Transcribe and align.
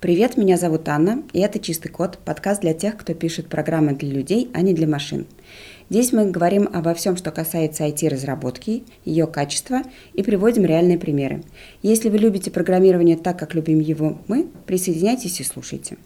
Привет, 0.00 0.38
меня 0.38 0.56
зовут 0.56 0.88
Анна, 0.88 1.24
и 1.34 1.40
это 1.40 1.58
«Чистый 1.58 1.90
код»– 1.90 2.18
подкаст 2.24 2.62
для 2.62 2.72
тех, 2.72 2.96
кто 2.96 3.12
пишет 3.12 3.48
программы 3.48 3.92
для 3.92 4.08
людей, 4.08 4.50
а 4.54 4.62
не 4.62 4.72
для 4.72 4.88
машин. 4.88 5.26
Здесь 5.90 6.14
мы 6.14 6.30
говорим 6.30 6.70
обо 6.72 6.94
всем, 6.94 7.18
что 7.18 7.30
касается 7.30 7.84
IT-разработки, 7.84 8.84
ее 9.04 9.26
качества 9.26 9.82
и 10.14 10.22
приводим 10.22 10.64
реальные 10.64 10.96
примеры. 10.96 11.42
Если 11.82 12.08
вы 12.08 12.16
любите 12.16 12.50
программирование 12.50 13.18
так, 13.18 13.38
как 13.38 13.52
любим 13.52 13.78
его 13.78 14.16
мы, 14.26 14.48
присоединяйтесь 14.64 15.38
и 15.38 15.44
слушайте. 15.44 15.98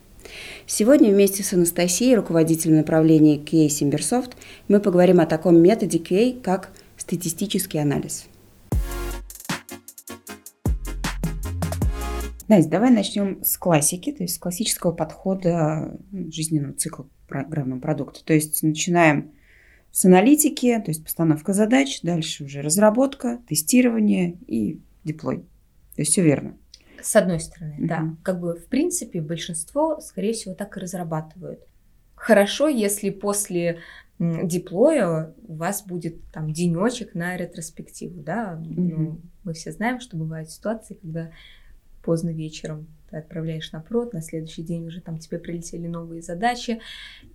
Сегодня 0.66 1.11
вместе 1.12 1.45
с 1.45 1.52
Анастасией, 1.52 2.16
руководителем 2.16 2.79
направления 2.79 3.37
QA 3.37 3.69
Simbersoft, 3.69 4.33
мы 4.66 4.80
поговорим 4.80 5.20
о 5.20 5.27
таком 5.27 5.62
методе 5.62 5.98
QA, 5.98 6.42
как 6.42 6.70
статистический 6.97 7.79
анализ– 7.79 8.27
Настя, 12.48 12.71
давай 12.71 12.91
начнем 12.91 13.43
с 13.43 13.57
классики, 13.57 14.12
то 14.12 14.23
есть 14.23 14.37
с 14.37 14.39
классического 14.39 14.93
подхода 14.93 15.98
ну, 16.11 16.30
жизненного 16.30 16.75
цикла 16.75 17.09
программного 17.27 17.80
продукта. 17.80 18.25
То 18.25 18.35
есть 18.35 18.62
начинаем 18.62 19.33
с 19.91 20.05
аналитики, 20.05 20.77
то 20.85 20.91
есть 20.91 21.02
постановка 21.02 21.52
задач, 21.52 22.01
дальше 22.02 22.45
уже 22.45 22.61
разработка, 22.61 23.41
тестирование 23.49 24.37
и 24.47 24.80
деплой. 25.05 25.38
То 25.95 26.02
есть 26.02 26.12
все 26.12 26.23
верно. 26.23 26.57
С 27.01 27.16
одной 27.16 27.41
стороны, 27.41 27.77
mm-hmm. 27.79 27.87
да. 27.87 28.16
Как 28.23 28.41
бы, 28.41 28.57
в 28.57 28.66
принципе, 28.66 29.21
большинство, 29.21 30.01
скорее 30.01 30.33
всего, 30.33 30.55
так 30.55 30.77
и 30.77 30.80
разрабатывают. 30.80 31.61
Хорошо, 32.15 32.69
если 32.69 33.11
после 33.11 33.80
деплоя 34.19 35.35
у 35.47 35.55
вас 35.55 35.85
будет 35.85 36.24
там 36.33 36.52
денечек 36.52 37.15
на 37.15 37.37
ретроспективу, 37.37 38.23
да. 38.23 38.61
Mm-hmm. 38.61 38.74
Ну, 38.77 39.21
мы 39.45 39.52
все 39.52 39.73
знаем, 39.73 40.01
что 40.01 40.16
бывают 40.16 40.51
ситуации, 40.51 40.95
когда 40.95 41.30
поздно 42.05 42.30
вечером 42.30 42.87
ты 43.15 43.19
отправляешь 43.19 43.71
на 43.73 43.80
прод, 43.80 44.13
на 44.13 44.23
следующий 44.23 44.63
день 44.63 44.87
уже 44.87 45.01
там 45.01 45.19
тебе 45.19 45.38
прилетели 45.38 45.87
новые 45.87 46.21
задачи. 46.21 46.80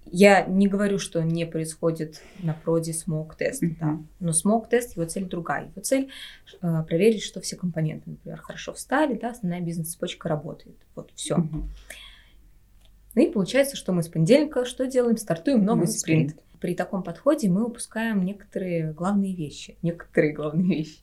Я 0.06 0.46
не 0.46 0.68
говорю, 0.68 1.00
что 1.00 1.24
не 1.24 1.46
происходит 1.46 2.22
на 2.40 2.54
проде 2.54 2.94
смог-тест, 2.94 3.64
mm-hmm. 3.64 3.76
да, 3.80 4.00
но 4.20 4.34
смог-тест, 4.34 4.96
его 4.96 5.06
цель 5.06 5.26
другая. 5.26 5.68
Его 5.68 5.82
цель 5.82 6.10
э, 6.62 6.84
проверить, 6.88 7.24
что 7.24 7.40
все 7.42 7.56
компоненты, 7.56 8.10
например, 8.10 8.40
хорошо 8.42 8.74
встали, 8.74 9.18
да, 9.18 9.30
основная 9.30 9.62
бизнес-цепочка 9.62 10.28
работает. 10.28 10.78
Вот, 10.96 11.12
все. 11.16 11.38
Mm-hmm. 11.38 11.64
Ну 13.16 13.22
и 13.22 13.32
получается, 13.32 13.76
что 13.76 13.94
мы 13.94 14.04
с 14.04 14.08
понедельника 14.08 14.66
что 14.66 14.86
делаем? 14.86 15.18
Стартуем 15.18 15.64
новый 15.64 15.86
mm-hmm. 15.86 15.88
спринт. 15.88 16.36
При 16.60 16.76
таком 16.76 17.04
подходе 17.04 17.50
мы 17.50 17.66
упускаем 17.66 18.26
некоторые 18.26 18.92
главные 18.92 19.34
вещи. 19.34 19.78
Некоторые 19.82 20.34
главные 20.34 20.78
вещи. 20.80 21.00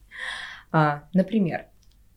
А, 0.71 1.07
например, 1.13 1.65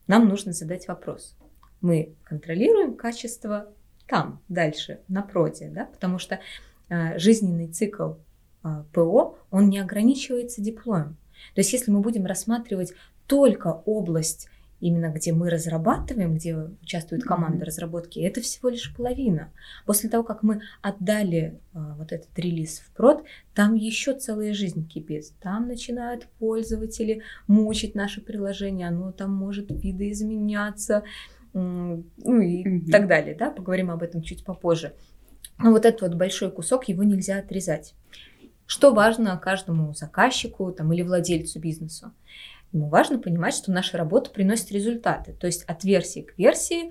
нам 0.06 0.28
нужно 0.28 0.52
задать 0.52 0.86
вопрос 0.88 1.36
мы 1.80 2.14
контролируем 2.24 2.94
качество 2.94 3.72
там, 4.06 4.40
дальше, 4.48 5.00
на 5.08 5.22
проде, 5.22 5.68
да, 5.68 5.86
потому 5.86 6.18
что 6.18 6.40
э, 6.88 7.18
жизненный 7.18 7.68
цикл 7.68 8.14
э, 8.64 8.84
ПО, 8.92 9.38
он 9.50 9.68
не 9.68 9.78
ограничивается 9.78 10.60
диплоем. 10.60 11.16
То 11.54 11.60
есть 11.60 11.72
если 11.72 11.90
мы 11.90 12.00
будем 12.00 12.26
рассматривать 12.26 12.92
только 13.26 13.82
область 13.86 14.48
именно 14.80 15.10
где 15.10 15.32
мы 15.32 15.50
разрабатываем, 15.50 16.34
где 16.34 16.56
участвует 16.82 17.22
команда 17.22 17.64
mm-hmm. 17.64 17.66
разработки, 17.66 18.18
это 18.18 18.40
всего 18.40 18.70
лишь 18.70 18.94
половина. 18.94 19.52
После 19.86 20.08
того, 20.08 20.24
как 20.24 20.42
мы 20.42 20.62
отдали 20.82 21.58
а, 21.72 21.94
вот 21.98 22.12
этот 22.12 22.36
релиз 22.38 22.80
в 22.80 22.90
прод, 22.92 23.24
там 23.54 23.74
еще 23.74 24.14
целая 24.14 24.54
жизнь 24.54 24.88
кипит. 24.88 25.32
Там 25.40 25.68
начинают 25.68 26.26
пользователи 26.38 27.22
мучить 27.46 27.94
наше 27.94 28.20
приложение, 28.20 28.88
оно 28.88 29.12
там 29.12 29.32
может 29.32 29.70
видоизменяться, 29.70 31.04
ну 31.52 32.40
и 32.40 32.64
mm 32.64 32.90
так 32.90 33.06
далее, 33.06 33.34
да, 33.34 33.50
поговорим 33.50 33.90
об 33.90 34.02
этом 34.02 34.22
чуть 34.22 34.44
попозже. 34.44 34.94
Но 35.58 35.70
вот 35.70 35.84
этот 35.84 36.02
вот 36.02 36.14
большой 36.14 36.50
кусок, 36.50 36.88
его 36.88 37.02
нельзя 37.02 37.38
отрезать. 37.38 37.94
Что 38.66 38.94
важно 38.94 39.36
каждому 39.36 39.94
заказчику 39.94 40.70
там, 40.72 40.92
или 40.92 41.02
владельцу 41.02 41.58
бизнеса? 41.58 42.12
Ему 42.72 42.88
важно 42.88 43.18
понимать, 43.18 43.54
что 43.54 43.72
наша 43.72 43.98
работа 43.98 44.30
приносит 44.30 44.70
результаты. 44.70 45.32
То 45.32 45.46
есть 45.46 45.64
от 45.64 45.82
версии 45.82 46.20
к 46.20 46.38
версии 46.38 46.90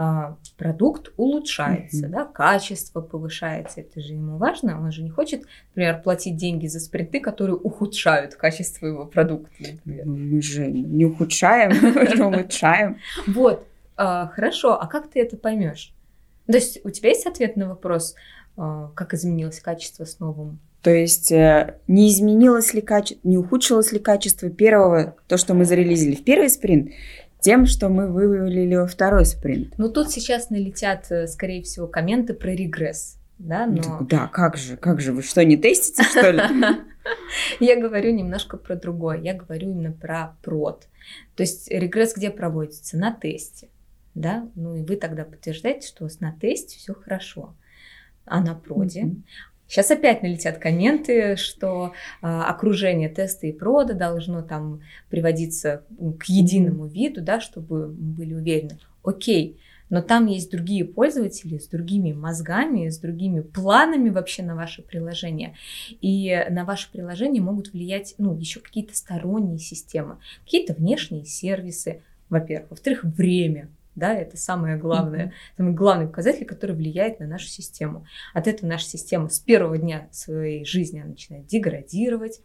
а, 0.00 0.36
продукт 0.56 1.12
улучшается, 1.16 2.06
mm-hmm. 2.06 2.10
да, 2.10 2.24
качество 2.24 3.00
повышается. 3.00 3.80
Это 3.80 4.00
же 4.00 4.14
ему 4.14 4.38
важно. 4.38 4.80
Он 4.80 4.92
же 4.92 5.02
не 5.02 5.10
хочет, 5.10 5.42
например, 5.70 6.00
платить 6.02 6.36
деньги 6.36 6.66
за 6.66 6.80
спринты, 6.80 7.20
которые 7.20 7.56
ухудшают 7.56 8.36
качество 8.36 8.86
его 8.86 9.06
продукта. 9.06 9.50
Например. 9.58 10.06
Мы 10.06 10.40
же 10.40 10.68
не 10.68 11.04
ухудшаем, 11.04 11.72
мы 11.94 12.06
же 12.06 12.24
улучшаем. 12.24 12.98
Вот. 13.26 13.66
А, 13.98 14.28
хорошо, 14.28 14.80
а 14.80 14.86
как 14.86 15.10
ты 15.10 15.20
это 15.20 15.36
поймешь? 15.36 15.92
То 16.46 16.54
есть 16.54 16.78
у 16.84 16.90
тебя 16.90 17.08
есть 17.08 17.26
ответ 17.26 17.56
на 17.56 17.68
вопрос, 17.68 18.14
а, 18.56 18.92
как 18.94 19.12
изменилось 19.12 19.58
качество 19.58 20.04
с 20.04 20.20
новым? 20.20 20.60
То 20.82 20.90
есть 20.90 21.32
э, 21.32 21.80
не 21.88 22.08
изменилось 22.08 22.72
ли 22.72 22.80
качество, 22.80 23.28
не 23.28 23.36
ухудшилось 23.36 23.90
ли 23.90 23.98
качество 23.98 24.48
первого, 24.48 25.16
то, 25.26 25.36
что 25.36 25.54
мы 25.54 25.64
зарелизили 25.64 26.14
в 26.14 26.22
первый 26.22 26.48
спринт, 26.48 26.92
тем, 27.40 27.66
что 27.66 27.88
мы 27.88 28.06
вывалили 28.06 28.76
во 28.76 28.86
второй 28.86 29.26
спринт. 29.26 29.76
Ну 29.76 29.90
тут 29.90 30.12
сейчас 30.12 30.48
налетят, 30.50 31.10
э, 31.10 31.26
скорее 31.26 31.62
всего, 31.64 31.88
комменты 31.88 32.34
про 32.34 32.52
регресс. 32.52 33.16
Да, 33.38 33.66
но... 33.66 34.06
да, 34.08 34.28
как 34.28 34.56
же, 34.56 34.76
как 34.76 35.00
же, 35.00 35.12
вы 35.12 35.22
что, 35.22 35.44
не 35.44 35.56
тестите, 35.56 36.04
что 36.04 36.30
ли? 36.30 36.42
Я 37.60 37.80
говорю 37.80 38.12
немножко 38.12 38.56
про 38.56 38.76
другое, 38.76 39.18
я 39.18 39.32
говорю 39.32 39.70
именно 39.70 39.92
про 39.92 40.36
прод. 40.42 40.88
То 41.36 41.42
есть 41.42 41.70
регресс 41.70 42.14
где 42.14 42.30
проводится? 42.30 42.98
На 42.98 43.12
тесте 43.12 43.68
да, 44.20 44.48
ну 44.54 44.74
и 44.76 44.82
вы 44.82 44.96
тогда 44.96 45.24
подтверждаете, 45.24 45.86
что 45.86 46.04
у 46.04 46.06
вас 46.06 46.20
на 46.20 46.32
тесте 46.32 46.78
все 46.78 46.94
хорошо, 46.94 47.54
а 48.24 48.40
на 48.40 48.54
проде. 48.54 49.02
Mm-hmm. 49.02 49.22
Сейчас 49.68 49.90
опять 49.90 50.22
налетят 50.22 50.58
комменты, 50.58 51.36
что 51.36 51.92
э, 52.22 52.26
окружение 52.26 53.10
теста 53.10 53.46
и 53.46 53.52
прода 53.52 53.92
должно 53.92 54.40
там 54.40 54.80
приводиться 55.10 55.84
к 56.18 56.24
единому 56.24 56.86
виду, 56.86 57.20
да, 57.20 57.38
чтобы 57.38 57.88
мы 57.88 58.12
были 58.14 58.34
уверены. 58.34 58.78
Окей, 59.04 59.60
но 59.90 60.00
там 60.00 60.26
есть 60.26 60.50
другие 60.50 60.86
пользователи 60.86 61.58
с 61.58 61.68
другими 61.68 62.12
мозгами, 62.12 62.88
с 62.88 62.98
другими 62.98 63.40
планами 63.40 64.08
вообще 64.08 64.42
на 64.42 64.54
ваше 64.54 64.82
приложение. 64.82 65.54
И 66.00 66.46
на 66.50 66.64
ваше 66.64 66.90
приложение 66.90 67.42
могут 67.42 67.72
влиять 67.72 68.14
ну, 68.16 68.34
еще 68.36 68.60
какие-то 68.60 68.96
сторонние 68.96 69.58
системы, 69.58 70.18
какие-то 70.44 70.74
внешние 70.74 71.24
сервисы, 71.24 72.02
во-первых. 72.28 72.70
Во-вторых, 72.70 73.04
время 73.04 73.68
да, 73.98 74.14
это 74.14 74.36
самое 74.36 74.76
главное, 74.76 75.32
самый 75.56 75.74
главный 75.74 76.06
показатель, 76.06 76.46
который 76.46 76.74
влияет 76.74 77.20
на 77.20 77.26
нашу 77.26 77.48
систему. 77.48 78.06
От 78.34 78.46
этого 78.46 78.68
наша 78.68 78.86
система 78.86 79.28
с 79.28 79.38
первого 79.38 79.78
дня 79.78 80.08
своей 80.12 80.64
жизни 80.64 81.00
она 81.00 81.10
начинает 81.10 81.46
деградировать, 81.46 82.40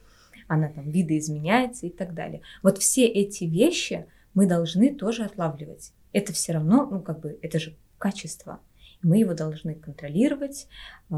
она 0.48 0.70
там 0.70 0.90
видоизменяется 0.90 1.88
и 1.88 1.90
так 1.90 2.14
далее. 2.14 2.42
Вот 2.62 2.78
все 2.78 3.06
эти 3.06 3.46
вещи 3.46 4.06
мы 4.34 4.48
должны 4.48 4.94
тоже 4.94 5.24
отлавливать. 5.24 5.94
Это 6.12 6.34
все 6.34 6.54
равно, 6.54 6.88
ну 6.90 7.02
как 7.02 7.22
бы, 7.22 7.38
это 7.42 7.60
же 7.60 7.76
качество. 7.98 8.60
Мы 9.02 9.18
его 9.18 9.34
должны 9.34 9.76
контролировать, 9.76 10.68
э, 11.10 11.16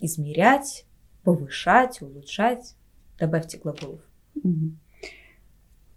измерять, 0.00 0.84
повышать, 1.24 2.02
улучшать. 2.02 2.76
Добавьте 3.18 3.58
глаголов. 3.58 4.00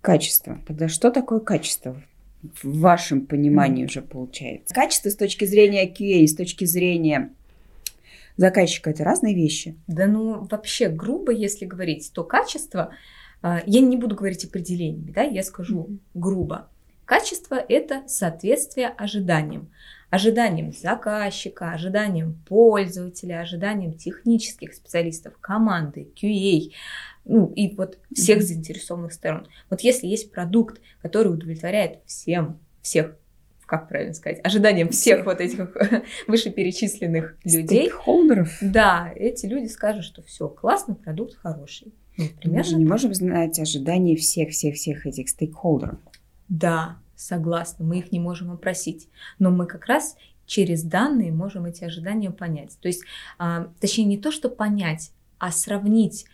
Качество. 0.01 0.59
Тогда 0.66 0.88
что 0.88 1.12
такое 1.12 1.39
качество? 1.39 2.01
В 2.41 2.79
вашем 2.79 3.25
понимании 3.25 3.85
уже 3.85 4.01
получается. 4.01 4.73
Качество 4.73 5.09
с 5.09 5.16
точки 5.16 5.45
зрения 5.45 5.88
QA, 5.88 6.25
с 6.25 6.35
точки 6.35 6.66
зрения 6.66 7.33
заказчика 8.38 8.89
это 8.89 9.03
разные 9.03 9.35
вещи. 9.35 9.75
Да 9.88 10.07
ну 10.07 10.47
вообще 10.50 10.89
грубо, 10.89 11.31
если 11.31 11.66
говорить, 11.66 12.11
то 12.13 12.23
качество, 12.23 12.91
а, 13.41 13.61
я 13.66 13.81
не 13.81 13.97
буду 13.97 14.16
говорить 14.16 14.45
определениями, 14.45 15.11
да, 15.11 15.23
я 15.23 15.44
скажу 15.44 15.88
mm-hmm. 15.89 16.00
грубо. 16.13 16.69
Качество 17.06 17.56
это 17.56 18.03
соответствие 18.07 18.88
ожиданиям. 18.88 19.71
Ожиданиям 20.09 20.73
заказчика, 20.73 21.71
ожиданиям 21.71 22.41
пользователя, 22.47 23.41
ожиданиям 23.41 23.94
технических 23.94 24.73
специалистов, 24.73 25.38
команды, 25.39 26.07
QA, 26.19 26.71
ну 27.25 27.53
и 27.56 27.75
вот 27.75 28.00
всех 28.13 28.41
заинтересованных 28.41 29.13
сторон. 29.13 29.47
Вот 29.69 29.81
если 29.81 30.07
есть 30.07 30.31
продукт, 30.31 30.81
который 31.01 31.31
удовлетворяет 31.31 32.00
всем, 32.06 32.59
всех 32.81 33.15
как 33.69 33.88
правильно 33.88 34.15
сказать, 34.15 34.39
ожиданиям 34.44 34.89
всех 34.89 35.25
вот 35.25 35.39
этих 35.39 35.71
вышеперечисленных 36.27 37.38
людей. 37.44 37.85
Стейкхолдеров. 37.85 38.57
Да, 38.61 39.13
эти 39.15 39.45
люди 39.45 39.67
скажут, 39.67 40.06
что 40.06 40.23
все, 40.23 40.47
классный 40.50 40.95
продукт, 40.95 41.35
хороший. 41.35 41.94
Ну, 42.17 42.25
примерно. 42.41 42.57
Мы 42.57 42.63
же 42.63 42.75
не 42.77 42.85
можем 42.85 43.13
знать 43.13 43.59
ожидания 43.59 44.15
всех-всех-всех 44.15 45.06
этих 45.06 45.29
стейкхолдеров. 45.29 46.00
Да, 46.50 46.97
согласна, 47.19 47.86
мы 47.86 48.00
их 48.00 48.12
не 48.12 48.19
можем 48.19 48.51
опросить. 48.51 49.10
Но 49.38 49.51
мы 49.51 49.66
как 49.66 49.86
раз 49.86 50.16
через 50.45 50.83
данные 50.83 51.31
можем 51.31 51.66
эти 51.66 51.83
ожидания 51.83 52.31
понять. 52.31 52.77
То 52.81 52.88
есть, 52.88 53.04
а, 53.38 53.71
точнее, 53.80 54.06
не 54.06 54.18
то, 54.18 54.31
что 54.31 54.50
понять, 54.50 55.12
а 55.38 55.51
сравнить 55.51 56.25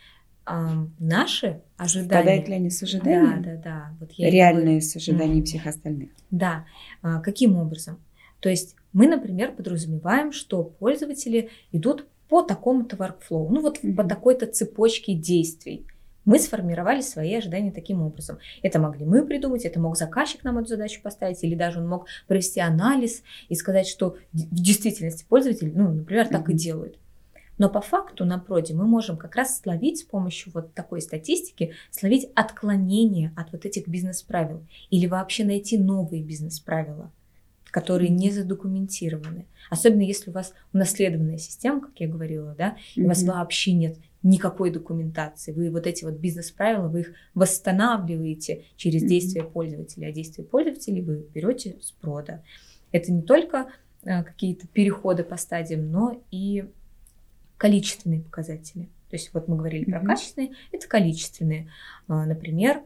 а, 0.45 0.87
наши 0.99 1.61
ожидания. 1.75 2.09
Совпадают 2.09 2.47
ли 2.47 2.53
они 2.55 2.69
с 2.69 2.83
ожиданиями? 2.83 3.43
Да, 3.43 3.55
да, 3.55 3.61
да. 3.61 3.95
Вот 3.99 4.11
я 4.13 4.29
Реальные 4.29 4.63
говорю. 4.63 4.81
с 4.81 4.95
ожиданиями 4.95 5.41
mm. 5.41 5.45
всех 5.45 5.65
остальных. 5.67 6.09
Да. 6.31 6.65
А, 7.01 7.19
каким 7.19 7.57
образом? 7.57 7.99
То 8.39 8.49
есть 8.49 8.75
Мы, 8.95 9.07
например, 9.07 9.51
подразумеваем, 9.51 10.31
что 10.31 10.63
пользователи 10.63 11.49
идут 11.73 12.05
по 12.29 12.41
такому-то 12.41 12.95
workflow, 12.95 13.49
ну 13.49 13.59
вот 13.59 13.83
mm-hmm. 13.83 13.93
по 13.93 14.05
такой-то 14.05 14.45
цепочке 14.45 15.13
действий. 15.13 15.85
Мы 16.25 16.39
сформировали 16.39 17.01
свои 17.01 17.35
ожидания 17.35 17.71
таким 17.71 18.01
образом. 18.01 18.39
Это 18.63 18.79
могли 18.79 19.05
мы 19.05 19.25
придумать, 19.25 19.63
это 19.63 19.79
мог 19.79 19.95
заказчик 19.95 20.43
нам 20.43 20.57
эту 20.57 20.69
задачу 20.69 21.01
поставить, 21.01 21.43
или 21.43 21.55
даже 21.55 21.79
он 21.79 21.87
мог 21.87 22.07
провести 22.27 22.59
анализ 22.59 23.21
и 23.47 23.55
сказать, 23.55 23.87
что 23.87 24.17
в 24.33 24.55
действительности 24.55 25.25
пользователь, 25.27 25.71
ну, 25.75 25.91
например, 25.91 26.27
так 26.27 26.49
и 26.49 26.53
делает. 26.53 26.97
Но 27.57 27.69
по 27.69 27.79
факту 27.79 28.25
на 28.25 28.37
проде 28.37 28.73
мы 28.73 28.85
можем 28.85 29.17
как 29.17 29.35
раз 29.35 29.59
словить 29.61 29.99
с 29.99 30.03
помощью 30.03 30.51
вот 30.53 30.73
такой 30.73 31.01
статистики, 31.01 31.73
словить 31.89 32.29
отклонение 32.35 33.31
от 33.37 33.51
вот 33.51 33.65
этих 33.65 33.87
бизнес-правил 33.87 34.65
или 34.89 35.07
вообще 35.07 35.45
найти 35.45 35.77
новые 35.77 36.21
бизнес-правила, 36.21 37.11
которые 37.71 38.09
не 38.09 38.31
задокументированы. 38.31 39.45
Особенно 39.69 40.01
если 40.01 40.31
у 40.31 40.33
вас 40.33 40.53
унаследованная 40.73 41.37
система, 41.37 41.81
как 41.81 41.99
я 41.99 42.07
говорила, 42.07 42.55
да, 42.57 42.75
и 42.95 42.99
mm-hmm. 42.99 43.05
у 43.05 43.07
вас 43.07 43.23
вообще 43.23 43.71
нет 43.73 43.97
никакой 44.25 44.71
документации. 44.71 45.51
Вы 45.51 45.69
вот 45.69 45.85
эти 45.85 46.03
вот 46.03 46.15
бизнес-правила, 46.15 46.87
вы 46.87 47.01
их 47.01 47.13
восстанавливаете 47.35 48.65
через 48.75 49.03
mm-hmm. 49.03 49.07
действия 49.07 49.43
пользователя, 49.43 50.07
а 50.07 50.11
действия 50.11 50.43
пользователей 50.43 51.01
вы 51.03 51.27
берете 51.31 51.77
с 51.79 51.91
прода. 51.91 52.43
Это 52.91 53.11
не 53.11 53.21
только 53.21 53.67
э, 54.03 54.23
какие-то 54.23 54.67
переходы 54.67 55.23
по 55.23 55.37
стадиям, 55.37 55.91
но 55.91 56.19
и 56.31 56.65
количественные 57.57 58.21
показатели. 58.21 58.85
То 59.09 59.15
есть 59.15 59.31
вот 59.31 59.47
мы 59.47 59.57
говорили 59.57 59.85
mm-hmm. 59.85 59.99
про 59.99 60.07
качественные, 60.07 60.51
это 60.71 60.87
количественные. 60.87 61.71
А, 62.07 62.25
например, 62.25 62.81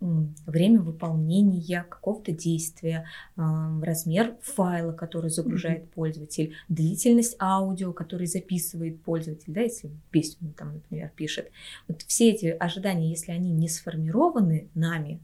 время 0.00 0.80
выполнения 0.80 1.84
какого-то 1.88 2.32
действия, 2.32 3.06
размер 3.36 4.36
файла, 4.42 4.92
который 4.92 5.30
загружает 5.30 5.84
mm-hmm. 5.84 5.92
пользователь, 5.94 6.54
длительность 6.68 7.36
аудио, 7.40 7.92
который 7.92 8.26
записывает 8.26 9.02
пользователь, 9.02 9.52
да, 9.52 9.62
если 9.62 9.90
песню 10.10 10.52
там, 10.56 10.74
например, 10.74 11.10
пишет. 11.14 11.50
Вот 11.88 12.02
все 12.02 12.30
эти 12.30 12.46
ожидания, 12.46 13.10
если 13.10 13.32
они 13.32 13.50
не 13.50 13.68
сформированы 13.68 14.68
нами, 14.74 15.20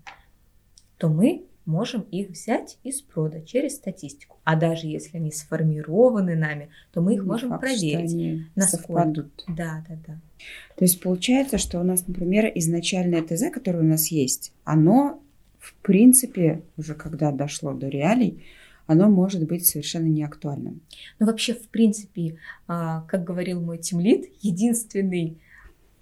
то 0.98 1.08
мы 1.08 1.46
можем 1.66 2.02
их 2.02 2.30
взять 2.30 2.78
из 2.82 3.00
прода 3.02 3.40
через 3.40 3.76
статистику. 3.76 4.38
А 4.44 4.56
даже 4.56 4.86
если 4.86 5.16
они 5.16 5.30
сформированы 5.30 6.36
нами, 6.36 6.68
то 6.92 7.00
мы 7.00 7.14
их 7.14 7.22
Не 7.22 7.26
можем 7.26 7.48
факт, 7.50 7.62
проверить. 7.62 8.10
Что 8.10 8.16
они 8.16 8.46
насколько. 8.54 8.86
совпадут. 8.86 9.44
Да, 9.48 9.84
да, 9.88 9.98
да. 10.06 10.20
То 10.76 10.84
есть 10.84 11.00
получается, 11.00 11.58
что 11.58 11.80
у 11.80 11.82
нас, 11.82 12.06
например, 12.06 12.50
изначальное 12.54 13.22
ТЗ, 13.22 13.50
которое 13.52 13.80
у 13.80 13.86
нас 13.86 14.08
есть, 14.08 14.52
оно, 14.64 15.22
в 15.58 15.74
принципе, 15.76 16.62
уже 16.76 16.94
когда 16.94 17.32
дошло 17.32 17.72
до 17.72 17.88
реалий, 17.88 18.44
оно 18.86 19.08
может 19.08 19.46
быть 19.46 19.66
совершенно 19.66 20.06
неактуальным. 20.06 20.82
Ну, 21.18 21.26
вообще, 21.26 21.54
в 21.54 21.68
принципе, 21.68 22.38
а, 22.66 23.02
как 23.02 23.24
говорил 23.24 23.60
мой 23.62 23.78
тимлит, 23.78 24.26
единственный, 24.42 25.38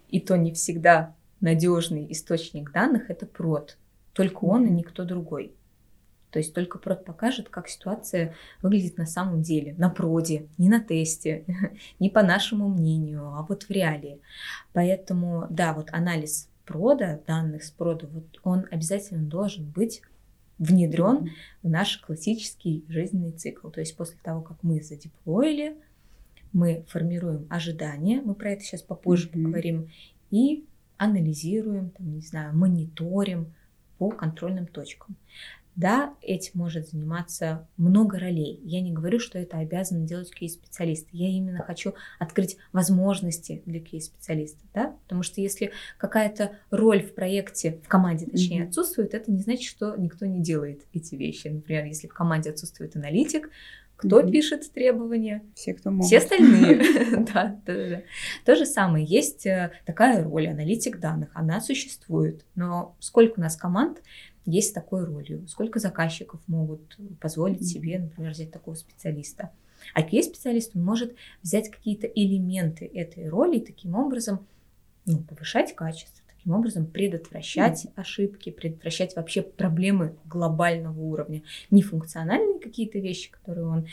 и 0.08 0.19
то 0.19 0.37
не 0.37 0.53
всегда 0.53 1.15
надежный 1.41 2.11
источник 2.11 2.73
данных– 2.73 3.05
это 3.08 3.26
прод. 3.26 3.76
Только 4.12 4.44
он 4.44 4.67
и 4.67 4.70
никто 4.70 5.05
другой. 5.05 5.55
То 6.31 6.38
есть 6.38 6.55
только 6.55 6.79
прод 6.79 7.05
покажет, 7.05 7.50
как 7.50 7.69
ситуация 7.69 8.35
выглядит 8.62 8.97
на 8.97 9.05
самом 9.05 9.43
деле, 9.43 9.75
на 9.76 9.91
проде, 9.91 10.49
не 10.56 10.70
на 10.70 10.81
тесте, 10.81 11.44
не 11.99 12.09
по 12.09 12.23
нашему 12.23 12.69
мнению, 12.69 13.26
а 13.35 13.44
вот 13.47 13.64
в 13.64 13.70
реалии. 13.70 14.20
Поэтому, 14.73 15.47
да, 15.50 15.75
вот 15.75 15.91
анализ 15.93 16.49
прода, 16.64 17.20
данных 17.26 17.64
с 17.64 17.70
прода, 17.70 18.06
вот 18.06 18.41
он 18.44 18.67
обязательно 18.70 19.29
должен 19.29 19.69
быть 19.70 20.00
внедрен 20.58 21.31
в 21.62 21.69
наш 21.69 21.99
классический 21.99 22.85
жизненный 22.88 23.32
цикл. 23.32 23.69
То 23.69 23.81
есть 23.81 23.94
после 23.97 24.17
того, 24.23 24.41
как 24.41 24.56
мы 24.62 24.81
задеплоили, 24.81 25.76
мы 26.53 26.85
формируем 26.88 27.47
ожидания, 27.50 28.23
мы 28.23 28.35
про 28.35 28.53
это 28.53 28.62
сейчас 28.62 28.82
попозже 28.82 29.29
mm-hmm. 29.29 29.32
поговорим, 29.32 29.91
и 30.31 30.65
анализируем, 30.97 31.91
там, 31.91 32.12
не 32.15 32.20
знаю, 32.20 32.56
мониторим, 32.56 33.53
по 33.99 34.11
контрольным 34.11 34.67
точкам. 34.67 35.17
Да, 35.75 36.15
этим 36.21 36.53
может 36.55 36.91
заниматься 36.91 37.67
много 37.79 38.19
ролей. 38.19 38.61
Я 38.62 38.83
не 38.83 38.93
говорю, 38.93 39.19
что 39.19 39.39
это 39.39 39.56
обязан 39.56 40.05
делать 40.05 40.31
QA-специалист. 40.39 41.09
Я 41.12 41.31
именно 41.31 41.62
хочу 41.62 41.94
открыть 42.19 42.59
возможности 42.73 43.62
для 43.65 43.81
QA-специалистов. 43.81 44.62
Да? 44.75 44.94
Потому 45.05 45.23
что 45.23 45.41
если 45.41 45.73
какая-то 45.97 46.53
роль 46.71 47.03
в 47.03 47.15
проекте, 47.15 47.81
в 47.83 47.89
команде 47.89 48.27
точнее, 48.27 48.65
mm-hmm. 48.65 48.69
отсутствует, 48.69 49.15
это 49.15 49.33
не 49.33 49.41
значит, 49.41 49.65
что 49.65 49.97
никто 49.97 50.27
не 50.27 50.41
делает 50.41 50.83
эти 50.93 51.15
вещи. 51.15 51.49
Например, 51.49 51.87
если 51.87 52.06
в 52.06 52.12
команде 52.12 52.50
отсутствует 52.50 52.94
аналитик, 52.94 53.49
кто 54.02 54.20
mm-hmm. 54.20 54.31
пишет 54.32 54.72
требования? 54.72 55.44
Все, 55.54 55.75
кто 55.75 55.93
может. 55.93 56.08
Все 56.08 56.19
остальные. 56.19 56.78
да, 57.32 57.56
да, 57.64 57.88
да. 57.88 58.02
То 58.44 58.56
же 58.56 58.66
самое. 58.66 59.06
Есть 59.06 59.46
э, 59.46 59.70
такая 59.87 60.25
роль, 60.25 60.49
аналитик 60.49 60.99
данных. 60.99 61.31
Она 61.34 61.60
существует. 61.60 62.44
Но 62.56 62.96
сколько 62.99 63.38
у 63.38 63.40
нас 63.40 63.54
команд 63.54 64.02
есть 64.44 64.70
с 64.70 64.72
такой 64.72 65.04
ролью? 65.04 65.46
Сколько 65.46 65.78
заказчиков 65.78 66.40
могут 66.49 66.99
позволить 67.20 67.64
себе, 67.64 68.00
например, 68.00 68.32
взять 68.32 68.50
такого 68.50 68.75
специалиста? 68.75 69.50
А 69.94 70.02
QA-специалист 70.02 70.75
может 70.75 71.14
взять 71.43 71.70
какие-то 71.70 72.08
элементы 72.08 72.87
этой 72.87 73.28
роли 73.28 73.58
и 73.58 73.64
таким 73.64 73.94
образом 73.94 74.44
ну, 75.06 75.19
повышать 75.19 75.76
качество 75.76 76.21
таким 76.43 76.55
образом 76.55 76.87
предотвращать 76.87 77.87
mm. 77.87 77.93
ошибки, 77.94 78.50
предотвращать 78.50 79.15
вообще 79.15 79.43
проблемы 79.43 80.17
глобального 80.25 81.00
уровня. 81.00 81.43
Не 81.71 81.83
функциональные 81.83 82.59
какие-то 82.59 82.99
вещи, 82.99 83.31
которые 83.31 83.67
он 83.67 83.87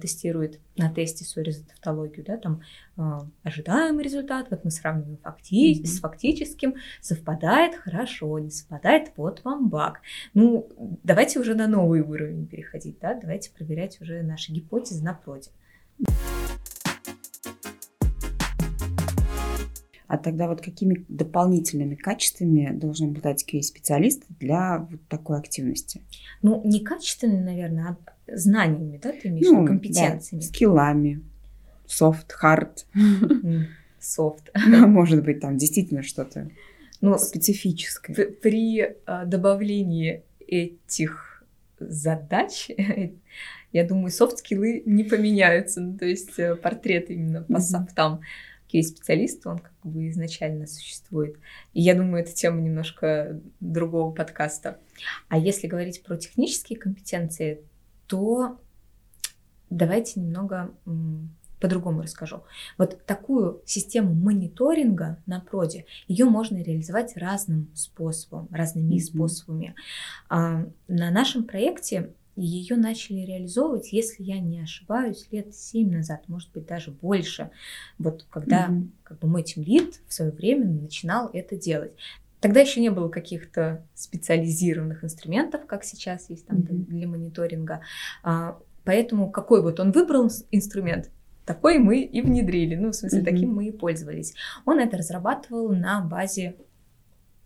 тестирует 0.00 0.60
на 0.76 0.88
тесте 0.92 1.24
свою 1.24 1.46
результатологию, 1.46 2.24
да, 2.24 2.36
там 2.36 2.62
э, 2.96 3.02
ожидаемый 3.42 4.04
результат, 4.04 4.48
вот 4.50 4.64
мы 4.64 4.70
сравниваем 4.70 5.18
факти- 5.18 5.80
mm-hmm. 5.80 5.86
с 5.86 6.00
фактическим, 6.00 6.74
совпадает 7.00 7.74
хорошо, 7.74 8.38
не 8.38 8.50
совпадает, 8.50 9.10
вот 9.16 9.42
вам 9.42 9.68
баг. 9.68 10.00
Ну, 10.34 10.68
давайте 11.02 11.40
уже 11.40 11.54
на 11.54 11.66
новый 11.66 12.02
уровень 12.02 12.46
переходить, 12.46 12.98
да, 13.00 13.14
давайте 13.14 13.50
проверять 13.50 14.00
уже 14.00 14.22
наши 14.22 14.52
гипотезы 14.52 15.02
на 15.02 15.14
проде. 15.14 15.50
А 20.08 20.18
тогда 20.18 20.46
вот 20.48 20.60
какими 20.60 21.04
дополнительными 21.08 21.94
качествами 21.96 22.70
должен 22.72 23.10
обладать 23.10 23.44
QA-специалист 23.48 24.22
для 24.28 24.86
вот 24.90 25.00
такой 25.08 25.38
активности? 25.38 26.02
Ну, 26.42 26.62
не 26.64 26.80
качественными, 26.80 27.42
наверное, 27.42 27.96
а 28.26 28.36
знаниями, 28.36 29.00
да, 29.02 29.12
ты 29.12 29.28
имеешь 29.28 29.46
ну, 29.46 29.66
компетенциями. 29.66 30.42
Да, 30.42 30.46
скиллами, 30.46 31.22
soft, 31.86 32.30
hard. 32.42 32.84
Soft. 34.00 34.50
Ну, 34.68 34.86
может 34.86 35.24
быть, 35.24 35.40
там 35.40 35.56
действительно 35.56 36.02
что-то 36.02 36.48
ну, 37.00 37.18
специфическое. 37.18 38.14
При 38.14 38.96
а, 39.06 39.24
добавлении 39.24 40.22
этих 40.46 41.44
задач, 41.78 42.70
я 43.72 43.84
думаю, 43.84 44.10
софт-скиллы 44.10 44.82
не 44.86 45.04
поменяются. 45.04 45.80
Ну, 45.80 45.98
то 45.98 46.06
есть 46.06 46.38
э, 46.38 46.56
портрет 46.56 47.10
именно 47.10 47.42
по 47.42 47.60
софтам 47.60 48.20
QA-специалист, 48.76 49.46
он 49.46 49.58
как 49.58 49.74
бы 49.82 50.08
изначально 50.08 50.66
существует. 50.66 51.36
И 51.72 51.80
я 51.80 51.94
думаю, 51.94 52.22
это 52.22 52.32
тема 52.32 52.60
немножко 52.60 53.40
другого 53.60 54.12
подкаста. 54.12 54.78
А 55.28 55.38
если 55.38 55.66
говорить 55.66 56.02
про 56.02 56.16
технические 56.16 56.78
компетенции, 56.78 57.62
то 58.06 58.60
давайте 59.70 60.20
немного 60.20 60.72
по-другому 61.60 62.02
расскажу. 62.02 62.42
Вот 62.76 63.04
такую 63.06 63.62
систему 63.64 64.14
мониторинга 64.14 65.22
на 65.26 65.40
проде, 65.40 65.86
ее 66.06 66.26
можно 66.26 66.62
реализовать 66.62 67.16
разным 67.16 67.70
способом, 67.74 68.48
разными 68.50 68.94
mm-hmm. 68.94 69.00
способами. 69.00 69.74
А, 70.28 70.66
на 70.86 71.10
нашем 71.10 71.44
проекте 71.44 72.12
ее 72.36 72.76
начали 72.76 73.20
реализовывать, 73.20 73.92
если 73.92 74.22
я 74.22 74.38
не 74.38 74.60
ошибаюсь, 74.60 75.26
лет 75.30 75.54
7 75.54 75.90
назад, 75.90 76.28
может 76.28 76.52
быть, 76.52 76.66
даже 76.66 76.90
больше. 76.90 77.50
Вот 77.98 78.26
когда 78.30 78.68
mm-hmm. 78.68 78.88
как 79.02 79.18
бы 79.20 79.28
мой 79.28 79.42
тимлид 79.42 80.00
в 80.06 80.12
свое 80.12 80.30
время 80.30 80.66
начинал 80.66 81.30
это 81.32 81.56
делать. 81.56 81.92
Тогда 82.40 82.60
еще 82.60 82.80
не 82.80 82.90
было 82.90 83.08
каких-то 83.08 83.84
специализированных 83.94 85.02
инструментов, 85.02 85.66
как 85.66 85.84
сейчас 85.84 86.28
есть 86.28 86.46
там 86.46 86.58
mm-hmm. 86.58 86.86
для 86.86 87.08
мониторинга. 87.08 87.80
А, 88.22 88.58
поэтому 88.84 89.30
какой 89.30 89.62
вот 89.62 89.80
он 89.80 89.92
выбрал 89.92 90.30
инструмент, 90.50 91.10
такой 91.46 91.78
мы 91.78 92.02
и 92.02 92.20
внедрили. 92.20 92.74
Ну, 92.74 92.90
в 92.90 92.94
смысле, 92.94 93.20
mm-hmm. 93.20 93.24
таким 93.24 93.54
мы 93.54 93.68
и 93.68 93.72
пользовались. 93.72 94.34
Он 94.66 94.78
это 94.78 94.98
разрабатывал 94.98 95.70
на 95.70 96.02
базе 96.02 96.56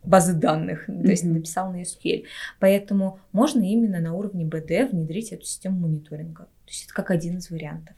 базы 0.05 0.35
данных, 0.35 0.89
mm-hmm. 0.89 1.03
то 1.03 1.11
есть 1.11 1.25
написал 1.25 1.73
на 1.73 1.83
SQL. 1.83 2.25
Поэтому 2.59 3.21
можно 3.33 3.63
именно 3.63 4.01
на 4.01 4.15
уровне 4.15 4.45
BD 4.45 4.89
внедрить 4.89 5.33
эту 5.33 5.45
систему 5.45 5.81
мониторинга. 5.81 6.45
То 6.45 6.71
есть 6.71 6.85
это 6.85 6.95
как 6.95 7.11
один 7.11 7.39
из 7.39 7.51
вариантов. 7.51 7.97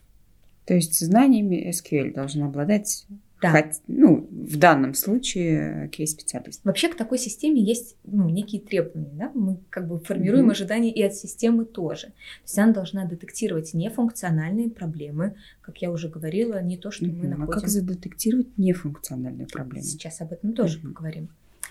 То 0.66 0.75
есть 0.75 0.99
знаниями 0.99 1.71
SQL 1.71 2.14
должен 2.14 2.44
обладать 2.44 3.06
Да. 3.42 3.50
Хоть, 3.50 3.80
ну, 3.88 4.28
в 4.30 4.56
данном 4.56 4.94
случае 4.94 5.88
кейс-специалист. 5.88 6.64
Вообще 6.64 6.88
к 6.88 6.97
такой 6.97 7.18
системе 7.18 7.61
есть 7.61 7.97
ну, 8.04 8.28
некие 8.28 8.61
требования. 8.61 9.11
Да? 9.14 9.32
Мы 9.35 9.59
как 9.68 9.88
бы 9.88 9.99
формируем 9.99 10.49
mm-hmm. 10.49 10.52
ожидания 10.52 10.92
и 10.92 11.02
от 11.02 11.14
системы 11.14 11.64
тоже. 11.64 12.06
То 12.06 12.44
есть 12.44 12.59
она 12.59 12.73
должна 12.73 13.04
детектировать 13.04 13.75
нефункциональные 13.75 14.71
проблемы, 14.71 15.35
как 15.61 15.78
я 15.78 15.90
уже 15.90 16.09
говорила, 16.09 16.62
не 16.62 16.76
то, 16.76 16.92
что 16.92 17.04
mm-hmm. 17.04 17.18
мы 17.21 17.28
находим... 17.28 17.50
А 17.50 17.61
как 17.61 17.68
задетектировать 17.68 18.56
нефункциональные 18.59 19.49
проблемы? 19.49 19.85
Сейчас 19.85 20.21
об 20.21 20.32
этом 20.32 20.52
тоже 20.52 20.78
mm-hmm. 20.78 20.82
поговорим. 20.82 21.28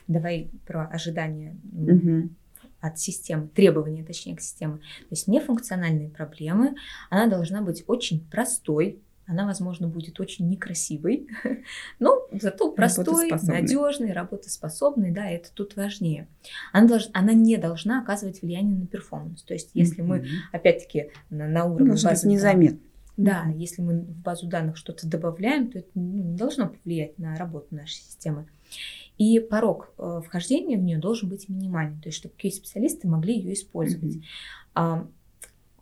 Давай 0.08 0.50
про 0.66 0.88
ожидания 0.88 1.56
mm-hmm. 1.74 2.30
от 2.82 3.00
системы, 3.00 3.48
требования, 3.48 4.04
точнее, 4.04 4.36
к 4.36 4.42
системе. 4.42 4.78
То 4.78 5.12
есть 5.12 5.28
нефункциональные 5.28 6.10
проблемы, 6.10 6.76
она 7.10 7.28
должна 7.28 7.62
быть 7.62 7.84
очень 7.88 8.26
простой, 8.30 9.00
она, 9.28 9.46
возможно, 9.46 9.88
будет 9.88 10.20
очень 10.20 10.50
некрасивой, 10.50 11.28
но 12.00 12.28
зато 12.32 12.72
простой, 12.72 13.32
надежный, 13.44 14.12
работоспособный, 14.12 15.12
да, 15.12 15.30
это 15.30 15.50
тут 15.54 15.76
важнее. 15.76 16.28
Она, 16.74 16.88
долж, 16.88 17.10
она 17.14 17.34
не 17.34 17.58
должна 17.58 18.02
оказывать 18.02 18.42
влияние 18.42 18.76
на 18.76 18.88
перформанс. 18.88 19.44
То 19.44 19.54
есть, 19.54 19.72
если 19.74 20.02
мы, 20.02 20.28
опять-таки, 20.52 21.12
на, 21.30 21.48
на 21.48 21.66
уровне 21.66 21.96
базы 22.04 22.28
незаметно. 22.28 22.80
Да, 23.24 23.48
если 23.56 23.82
мы 23.82 24.02
в 24.02 24.22
базу 24.22 24.48
данных 24.48 24.78
что-то 24.78 25.08
добавляем, 25.08 25.72
то 25.72 25.80
это 25.80 25.90
ну, 25.96 26.24
не 26.24 26.38
должно 26.38 26.70
повлиять 26.70 27.18
на 27.18 27.36
работу 27.36 27.68
нашей 27.72 27.96
системы. 27.96 28.48
И 29.18 29.40
порог 29.40 29.94
э, 29.98 30.22
вхождения 30.26 30.78
в 30.78 30.82
нее 30.82 30.98
должен 30.98 31.30
быть 31.30 31.48
минимальный, 31.50 32.02
то 32.02 32.10
есть 32.10 32.18
чтобы 32.18 32.36
QA-специалисты 32.42 33.08
могли 33.08 33.36
ее 33.36 33.54
использовать. 33.54 34.16
Mm-hmm 34.74 35.08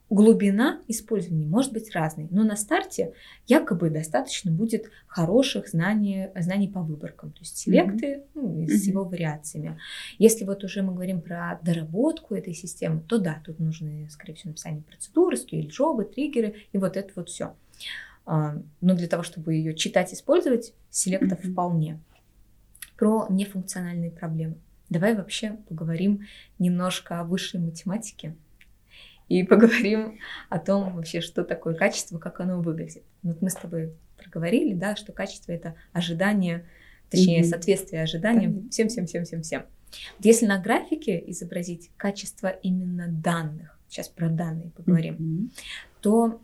глубина 0.10 0.82
использования 0.88 1.46
может 1.46 1.72
быть 1.72 1.94
разной, 1.94 2.28
но 2.32 2.44
на 2.44 2.56
старте 2.56 3.14
якобы 3.46 3.90
достаточно 3.90 4.52
будет 4.52 4.90
хороших 5.08 5.68
знаний, 5.68 6.30
знаний 6.36 6.68
по 6.68 6.82
выборкам, 6.82 7.32
то 7.32 7.42
есть 7.42 7.58
селекты 7.58 8.08
mm-hmm. 8.08 8.26
ну, 8.34 8.68
с 8.68 8.88
его 8.88 9.04
вариациями. 9.04 9.80
Если 10.18 10.46
вот 10.46 10.64
уже 10.64 10.82
мы 10.82 10.94
говорим 10.94 11.22
про 11.22 11.60
доработку 11.62 12.34
этой 12.34 12.54
системы, 12.54 13.02
то 13.02 13.20
да, 13.20 13.42
тут 13.46 13.60
нужны, 13.60 14.08
скорее 14.10 14.34
всего, 14.34 14.50
написание 14.50 14.82
процедуры, 14.82 15.38
SQL-джобы, 15.38 16.06
триггеры 16.06 16.56
и 16.72 16.78
вот 16.78 16.98
это 16.98 17.12
вот 17.16 17.30
все. 17.30 17.56
А, 18.26 18.58
но 18.82 18.96
для 18.96 19.08
того, 19.08 19.22
чтобы 19.22 19.54
ее 19.54 19.76
читать, 19.76 20.14
использовать, 20.14 20.74
селектов 20.90 21.44
mm-hmm. 21.44 21.52
вполне. 21.52 22.00
Про 22.98 23.28
нефункциональные 23.30 24.12
проблемы. 24.12 24.56
Давай 24.90 25.16
вообще 25.16 25.58
поговорим 25.70 26.26
немножко 26.58 27.20
о 27.20 27.24
высшей 27.24 27.60
математике 27.60 28.36
и 29.30 29.44
поговорим 29.44 30.20
о 30.50 30.60
том 30.60 30.96
вообще, 30.96 31.22
что 31.22 31.44
такое 31.44 31.76
качество, 31.76 32.18
как 32.18 32.40
оно 32.42 32.60
выглядит. 32.60 33.04
Вот 33.22 33.42
мы 33.42 33.50
с 33.50 33.56
тобой 33.56 33.94
проговорили, 34.18 34.74
да, 34.74 34.96
что 34.96 35.14
качество 35.14 35.52
это 35.52 35.76
ожидание, 35.94 36.66
точнее, 37.10 37.42
mm-hmm. 37.42 37.50
соответствие 37.50 38.04
ожиданиям 38.04 38.70
всем-всем-всем-всем-всем. 38.70 39.62
Вот 40.18 40.26
если 40.26 40.46
на 40.46 40.60
графике 40.60 41.24
изобразить 41.28 41.92
качество 41.96 42.48
именно 42.48 43.08
данных, 43.08 43.80
сейчас 43.88 44.10
про 44.10 44.30
данные 44.30 44.72
поговорим, 44.72 45.16
mm-hmm. 45.16 45.62
то 46.02 46.42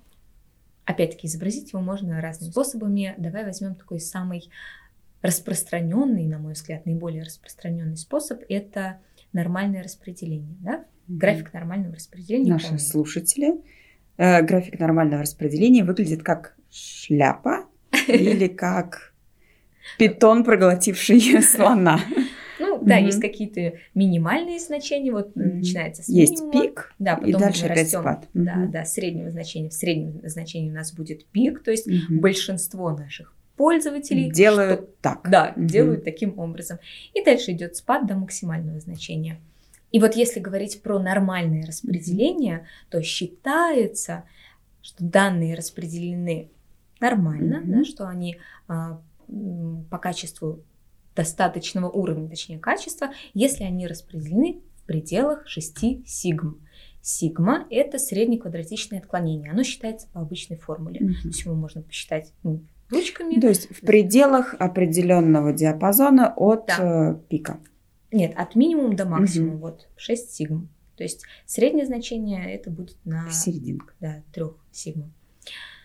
опять-таки 0.86 1.28
изобразить 1.28 1.74
его 1.74 1.82
можно 1.82 2.22
разными 2.22 2.52
способами. 2.52 3.16
Давай 3.18 3.44
возьмем 3.44 3.76
такой 3.76 4.00
самый 4.00 4.50
распространенный, 5.24 6.28
на 6.28 6.38
мой 6.38 6.54
взгляд, 6.54 6.86
наиболее 6.86 7.24
распространенный 7.24 7.98
способ 7.98 8.44
это 8.48 9.00
нормальное 9.36 9.84
распределение. 9.84 10.56
Да? 10.62 10.86
График 11.08 11.54
нормального 11.54 11.96
распределения. 11.96 12.54
Наши 12.54 12.68
помню. 12.68 12.80
слушатели. 12.80 13.54
Э, 14.18 14.42
график 14.42 14.80
нормального 14.80 15.22
распределения 15.22 15.84
выглядит 15.84 16.24
как 16.24 16.56
шляпа 16.72 17.66
или 18.08 18.48
как 18.66 19.14
питон, 20.00 20.44
проглотивший 20.44 21.20
слона. 21.44 22.00
Ну, 22.60 22.82
да, 22.82 22.98
есть 22.98 23.20
какие-то 23.20 23.78
минимальные 23.94 24.60
значения, 24.60 25.12
вот 25.12 25.36
начинается 25.36 26.04
с 26.04 26.08
Есть 26.08 26.50
пик, 26.52 26.94
да, 26.98 27.16
потом 27.16 27.30
и 27.30 27.34
дальше 27.34 27.66
опять 27.66 27.90
спад. 27.90 28.28
Да, 28.34 28.68
да, 28.72 28.86
среднего 28.86 29.30
значения. 29.30 29.70
В 29.70 29.74
среднем 29.74 30.22
значении 30.24 30.72
у 30.72 30.74
нас 30.74 30.94
будет 30.94 31.26
пик, 31.28 31.62
то 31.62 31.72
есть 31.72 31.88
большинство 32.10 32.92
наших 32.92 33.36
пользователей 33.56 34.32
делают 34.32 34.82
что, 34.82 34.90
так. 35.02 35.30
Да, 35.30 35.54
делают 35.56 36.04
таким 36.04 36.38
образом. 36.40 36.80
И 37.14 37.24
дальше 37.24 37.52
идет 37.52 37.76
спад 37.76 38.08
до 38.08 38.16
максимального 38.16 38.80
значения. 38.80 39.40
И 39.92 40.00
вот 40.00 40.16
если 40.16 40.40
говорить 40.40 40.82
про 40.82 41.00
нормальное 41.00 41.66
распределение, 41.66 42.68
то 42.90 43.02
считается, 43.02 44.26
что 44.82 45.04
данные 45.04 45.56
распределены 45.56 46.50
нормально, 47.00 47.62
mm-hmm. 47.64 47.78
да, 47.78 47.86
что 47.86 48.08
они 48.08 48.38
а, 48.68 49.02
по 49.90 49.98
качеству 49.98 50.64
достаточного 51.16 51.90
уровня, 51.90 52.30
точнее 52.30 52.60
качества, 52.60 53.12
если 53.34 53.64
они 53.64 53.88
распределены 53.88 54.62
в 54.76 54.86
пределах 54.86 55.48
6 55.48 56.08
сигм. 56.08 56.62
Сигма– 57.02 57.68
это 57.70 58.00
среднеквадратичное 58.00 59.00
отклонение. 59.00 59.52
Оно 59.52 59.64
считается 59.64 60.08
по 60.12 60.22
обычной 60.22 60.58
формуле. 60.58 61.02
Mm-hmm. 61.02 61.22
То 61.22 61.28
есть 61.28 61.46
его 61.46 61.56
можно 61.56 61.84
посчитать 61.84 62.34
ну, 62.44 62.62
ручками. 62.90 63.40
То 63.40 63.48
есть 63.48 63.70
в 63.70 63.82
пределах 63.82 64.56
определенного 64.60 65.54
диапазона 65.54 66.34
от 66.36 66.68
да. 66.68 67.12
Э, 67.12 67.28
пика. 67.30 67.60
Нет, 68.12 68.34
от 68.36 68.56
минимума 68.56 68.96
до 68.96 69.06
максимума, 69.06 69.54
угу. 69.56 69.62
вот 69.62 69.88
6 69.98 70.32
сигм. 70.32 70.70
То 70.96 71.04
есть 71.04 71.26
среднее 71.46 71.86
значение 71.86 72.54
это 72.54 72.70
будет 72.70 72.98
на... 73.04 73.30
Серединка. 73.30 73.94
Да, 74.00 74.24
3 74.34 74.46
сигма. 74.72 75.12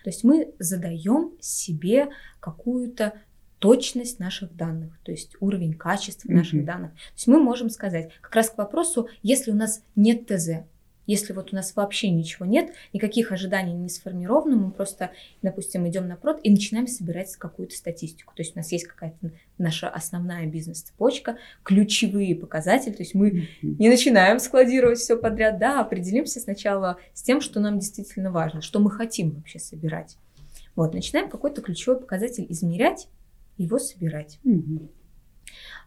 То 0.04 0.10
есть 0.10 0.24
мы 0.24 0.52
задаем 0.58 1.32
себе 1.40 2.08
какую-то 2.38 3.14
точность 3.58 4.18
наших 4.18 4.56
данных, 4.56 4.98
то 5.02 5.12
есть 5.12 5.36
уровень 5.38 5.74
качества 5.74 6.30
mm 6.30 6.34
наших 6.34 6.64
данных. 6.64 6.92
То 6.92 7.14
есть 7.14 7.26
мы 7.26 7.38
можем 7.40 7.68
сказать, 7.68 8.10
как 8.22 8.34
раз 8.34 8.50
к 8.50 8.56
вопросу, 8.56 9.08
если 9.22 9.50
у 9.50 9.54
нас 9.54 9.84
нет 9.96 10.26
ТЗ, 10.26 10.64
если 11.10 11.32
вот 11.32 11.52
у 11.52 11.56
нас 11.56 11.74
вообще 11.74 12.08
ничего 12.08 12.46
нет, 12.46 12.72
никаких 12.92 13.32
ожиданий 13.32 13.74
не 13.74 13.88
сформировано, 13.88 14.54
мы 14.54 14.70
просто, 14.70 15.10
допустим, 15.42 15.88
идем 15.88 16.06
на 16.06 16.16
прод 16.16 16.38
и 16.44 16.50
начинаем 16.50 16.86
собирать 16.86 17.34
какую-то 17.34 17.74
статистику. 17.74 18.32
То 18.36 18.42
есть 18.42 18.54
у 18.54 18.58
нас 18.60 18.70
есть 18.70 18.86
какая-то 18.86 19.32
наша 19.58 19.88
основная 19.88 20.46
бизнес-цепочка, 20.46 21.36
ключевые 21.64 22.36
показатели. 22.36 22.92
То 22.92 23.02
есть 23.02 23.14
мы 23.14 23.48
не 23.60 23.88
начинаем 23.88 24.38
складировать 24.38 24.98
все 24.98 25.16
подряд, 25.16 25.58
да, 25.58 25.80
определимся 25.80 26.38
сначала 26.38 26.98
с 27.12 27.22
тем, 27.22 27.40
что 27.40 27.58
нам 27.58 27.80
действительно 27.80 28.30
важно, 28.30 28.62
что 28.62 28.78
мы 28.78 28.90
хотим 28.92 29.30
вообще 29.32 29.58
собирать. 29.58 30.16
Вот, 30.76 30.94
начинаем 30.94 31.28
какой-то 31.28 31.60
ключевой 31.60 31.98
показатель 31.98 32.46
измерять, 32.48 33.08
его 33.58 33.80
собирать. 33.80 34.38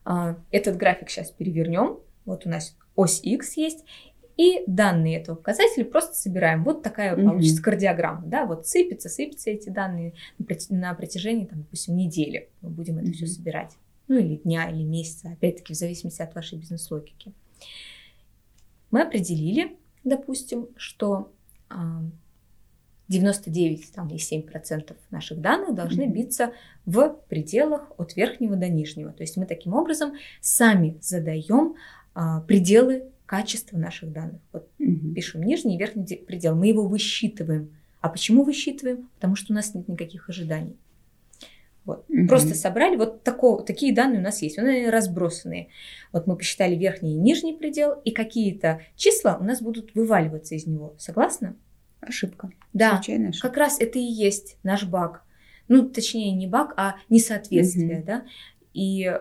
А, 0.04 0.38
этот 0.52 0.76
график 0.76 1.10
сейчас 1.10 1.32
перевернем. 1.32 2.00
Вот 2.26 2.46
у 2.46 2.50
нас 2.50 2.76
ось 2.96 3.22
X 3.24 3.58
есть, 3.58 3.86
и 4.38 4.64
данные 4.68 5.20
этого 5.20 5.36
показателя 5.36 5.86
просто 5.86 6.16
собираем. 6.16 6.64
Вот 6.64 6.82
такая 6.84 7.16
mm-hmm. 7.16 7.24
получится 7.24 7.62
кардиограмма, 7.62 8.26
да, 8.26 8.46
вот 8.46 8.68
сыпется, 8.68 9.10
сыпятся 9.10 9.52
эти 9.52 9.70
данные 9.70 10.14
на 10.70 10.94
протяжении, 10.94 11.46
там, 11.46 11.60
допустим, 11.64 11.96
недели. 11.96 12.50
Мы 12.62 12.70
будем 12.70 12.98
это 12.98 13.08
mm-hmm. 13.08 13.14
все 13.14 13.28
собирать. 13.28 13.78
Ну, 14.08 14.18
или 14.18 14.36
дня, 14.36 14.70
или 14.70 14.84
месяца, 14.84 15.30
опять-таки, 15.30 15.74
в 15.74 15.78
зависимости 15.78 16.22
от 16.22 16.36
вашей 16.36 16.58
бизнес-логики. 16.58 17.34
Мы 18.92 19.02
определили, 19.02 19.78
допустим, 20.04 20.68
что 20.76 21.32
99,7% 23.10 24.96
наших 25.12 25.42
данных 25.42 25.76
должны 25.76 26.08
биться 26.08 26.54
в 26.86 27.10
пределах 27.30 27.92
от 27.98 28.16
верхнего 28.16 28.56
до 28.56 28.68
нижнего. 28.70 29.12
То 29.12 29.24
есть 29.24 29.38
мы 29.38 29.46
таким 29.46 29.74
образом 29.74 30.14
сами 30.42 30.98
задаем 31.02 31.76
а, 32.14 32.42
пределы 32.42 33.13
качество 33.34 33.78
наших 33.80 34.12
данных. 34.12 34.42
Вот 34.52 34.70
угу. 34.78 35.12
пишем 35.16 35.42
нижний 35.42 35.76
и 35.76 35.80
верхний 35.80 36.06
предел, 36.18 36.56
мы 36.56 36.68
его 36.68 36.86
высчитываем. 36.86 37.76
А 38.00 38.10
почему 38.10 38.44
высчитываем? 38.44 39.10
Потому 39.16 39.36
что 39.36 39.54
у 39.54 39.56
нас 39.56 39.74
нет 39.74 39.88
никаких 39.88 40.30
ожиданий. 40.30 40.78
Вот. 41.84 42.06
Угу. 42.10 42.28
Просто 42.28 42.54
собрали, 42.54 42.96
вот 42.96 43.24
такого, 43.24 43.64
такие 43.64 43.92
данные 43.92 44.20
у 44.20 44.24
нас 44.24 44.44
есть, 44.44 44.60
они 44.60 44.88
разбросанные. 44.88 45.70
Вот 46.12 46.28
мы 46.28 46.36
посчитали 46.36 46.76
верхний 46.76 47.16
и 47.16 47.20
нижний 47.20 47.54
предел, 47.54 47.94
и 48.06 48.12
какие-то 48.12 48.82
числа 48.96 49.40
у 49.42 49.44
нас 49.44 49.64
будут 49.64 49.96
вываливаться 49.96 50.54
из 50.54 50.68
него. 50.68 50.94
Согласна? 51.00 51.56
Ошибка. 52.02 52.52
Да, 52.72 53.00
ошибка. 53.00 53.32
как 53.42 53.58
раз 53.58 53.82
это 53.82 53.98
и 53.98 54.04
есть 54.04 54.58
наш 54.62 54.84
баг. 54.84 55.24
Ну, 55.68 55.90
точнее, 55.90 56.34
не 56.34 56.46
баг, 56.46 56.76
а 56.78 56.98
несоответствие, 57.10 57.98
угу. 57.98 58.06
да. 58.06 58.26
И 58.74 59.06
э, 59.06 59.20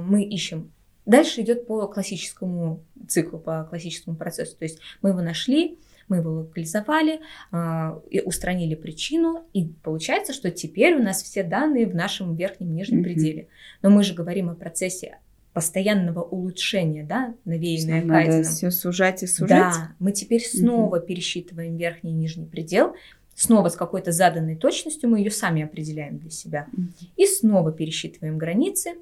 мы 0.00 0.24
ищем 0.24 0.72
Дальше 1.04 1.40
идет 1.40 1.66
по 1.66 1.86
классическому 1.88 2.84
циклу, 3.08 3.38
по 3.38 3.64
классическому 3.64 4.16
процессу. 4.16 4.56
То 4.56 4.64
есть 4.64 4.78
мы 5.00 5.10
его 5.10 5.20
нашли, 5.20 5.78
мы 6.08 6.18
его 6.18 6.30
локализовали, 6.30 7.20
э, 7.52 8.20
устранили 8.24 8.74
причину, 8.74 9.44
и 9.52 9.64
получается, 9.64 10.32
что 10.32 10.50
теперь 10.50 10.94
у 10.94 11.02
нас 11.02 11.22
все 11.22 11.42
данные 11.42 11.86
в 11.86 11.94
нашем 11.94 12.34
верхнем 12.34 12.68
и 12.68 12.72
нижнем 12.72 13.00
mm-hmm. 13.00 13.02
пределе. 13.02 13.48
Но 13.82 13.90
мы 13.90 14.04
же 14.04 14.14
говорим 14.14 14.50
о 14.50 14.54
процессе 14.54 15.18
постоянного 15.52 16.22
улучшения, 16.22 17.04
да, 17.04 17.34
навеянное 17.44 18.02
Надо 18.04 18.42
все 18.42 18.70
сужать 18.70 19.22
и 19.22 19.26
сужать. 19.26 19.74
Да, 19.74 19.92
мы 19.98 20.12
теперь 20.12 20.42
снова 20.42 20.96
mm-hmm. 20.96 21.06
пересчитываем 21.06 21.76
верхний 21.76 22.10
и 22.10 22.14
нижний 22.14 22.46
предел, 22.46 22.94
снова 23.34 23.68
с 23.68 23.76
какой-то 23.76 24.12
заданной 24.12 24.56
точностью, 24.56 25.10
мы 25.10 25.18
ее 25.18 25.30
сами 25.30 25.62
определяем 25.62 26.18
для 26.18 26.30
себя. 26.30 26.66
И 27.16 27.26
снова 27.26 27.72
пересчитываем 27.72 28.38
границы. 28.38 28.92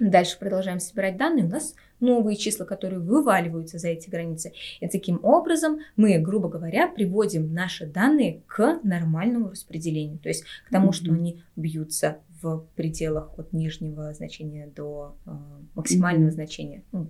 Дальше 0.00 0.38
продолжаем 0.38 0.80
собирать 0.80 1.16
данные. 1.16 1.44
У 1.44 1.48
нас 1.48 1.74
новые 2.00 2.36
числа, 2.36 2.64
которые 2.64 3.00
вываливаются 3.00 3.78
за 3.78 3.88
эти 3.88 4.10
границы. 4.10 4.52
И 4.80 4.88
таким 4.88 5.20
образом 5.22 5.78
мы, 5.96 6.18
грубо 6.18 6.48
говоря, 6.48 6.88
приводим 6.88 7.52
наши 7.52 7.86
данные 7.86 8.42
к 8.46 8.80
нормальному 8.82 9.50
распределению. 9.50 10.18
То 10.18 10.28
есть 10.28 10.44
к 10.66 10.70
тому, 10.70 10.90
mm-hmm. 10.90 10.92
что 10.92 11.12
они 11.12 11.42
бьются 11.56 12.18
в 12.42 12.66
пределах 12.74 13.38
от 13.38 13.52
нижнего 13.52 14.12
значения 14.14 14.66
до 14.66 15.16
э, 15.26 15.30
максимального 15.74 16.30
mm-hmm. 16.30 16.34
значения. 16.34 16.82
Ну, 16.90 17.08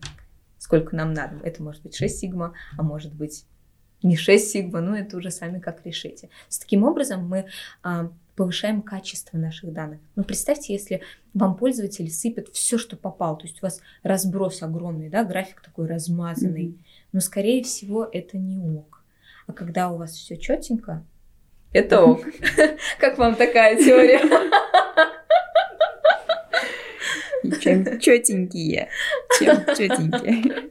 сколько 0.59 0.95
нам 0.95 1.13
надо. 1.13 1.37
Это 1.43 1.63
может 1.63 1.83
быть 1.83 1.97
6 1.97 2.19
сигма, 2.19 2.53
а 2.77 2.83
может 2.83 3.15
быть 3.15 3.47
не 4.03 4.17
6 4.17 4.51
сигма, 4.51 4.81
но 4.81 4.97
это 4.97 5.17
уже 5.17 5.31
сами 5.31 5.59
как 5.59 5.85
решите. 5.87 6.29
С 6.49 6.59
таким 6.59 6.85
образом 6.85 7.27
мы 7.27 7.47
а, 7.83 8.11
повышаем 8.37 8.83
качество 8.83 9.37
наших 9.37 9.73
данных. 9.73 10.01
Но 10.17 10.25
представьте, 10.25 10.73
если 10.73 11.03
вам 11.35 11.57
пользователь 11.57 12.11
сыпет 12.11 12.49
все, 12.49 12.79
что 12.79 12.97
попало, 12.97 13.37
то 13.37 13.45
есть 13.45 13.63
у 13.63 13.67
вас 13.67 13.81
разброс 14.03 14.63
огромный, 14.63 15.09
да, 15.09 15.25
график 15.25 15.61
такой 15.61 15.87
размазанный, 15.87 16.67
mm-hmm. 16.67 17.09
но 17.13 17.21
скорее 17.21 17.63
всего 17.63 18.09
это 18.11 18.39
не 18.39 18.59
ок. 18.59 19.03
А 19.47 19.53
когда 19.53 19.91
у 19.91 19.99
вас 19.99 20.13
все 20.13 20.37
четенько, 20.37 21.05
это 21.73 22.03
ок. 22.05 22.21
Как 22.99 23.19
вам 23.19 23.35
такая 23.35 23.77
теория? 23.77 24.21
Чем 27.61 27.99
четенькие. 27.99 28.89
Чем 29.39 29.57
четенькие. 29.77 30.71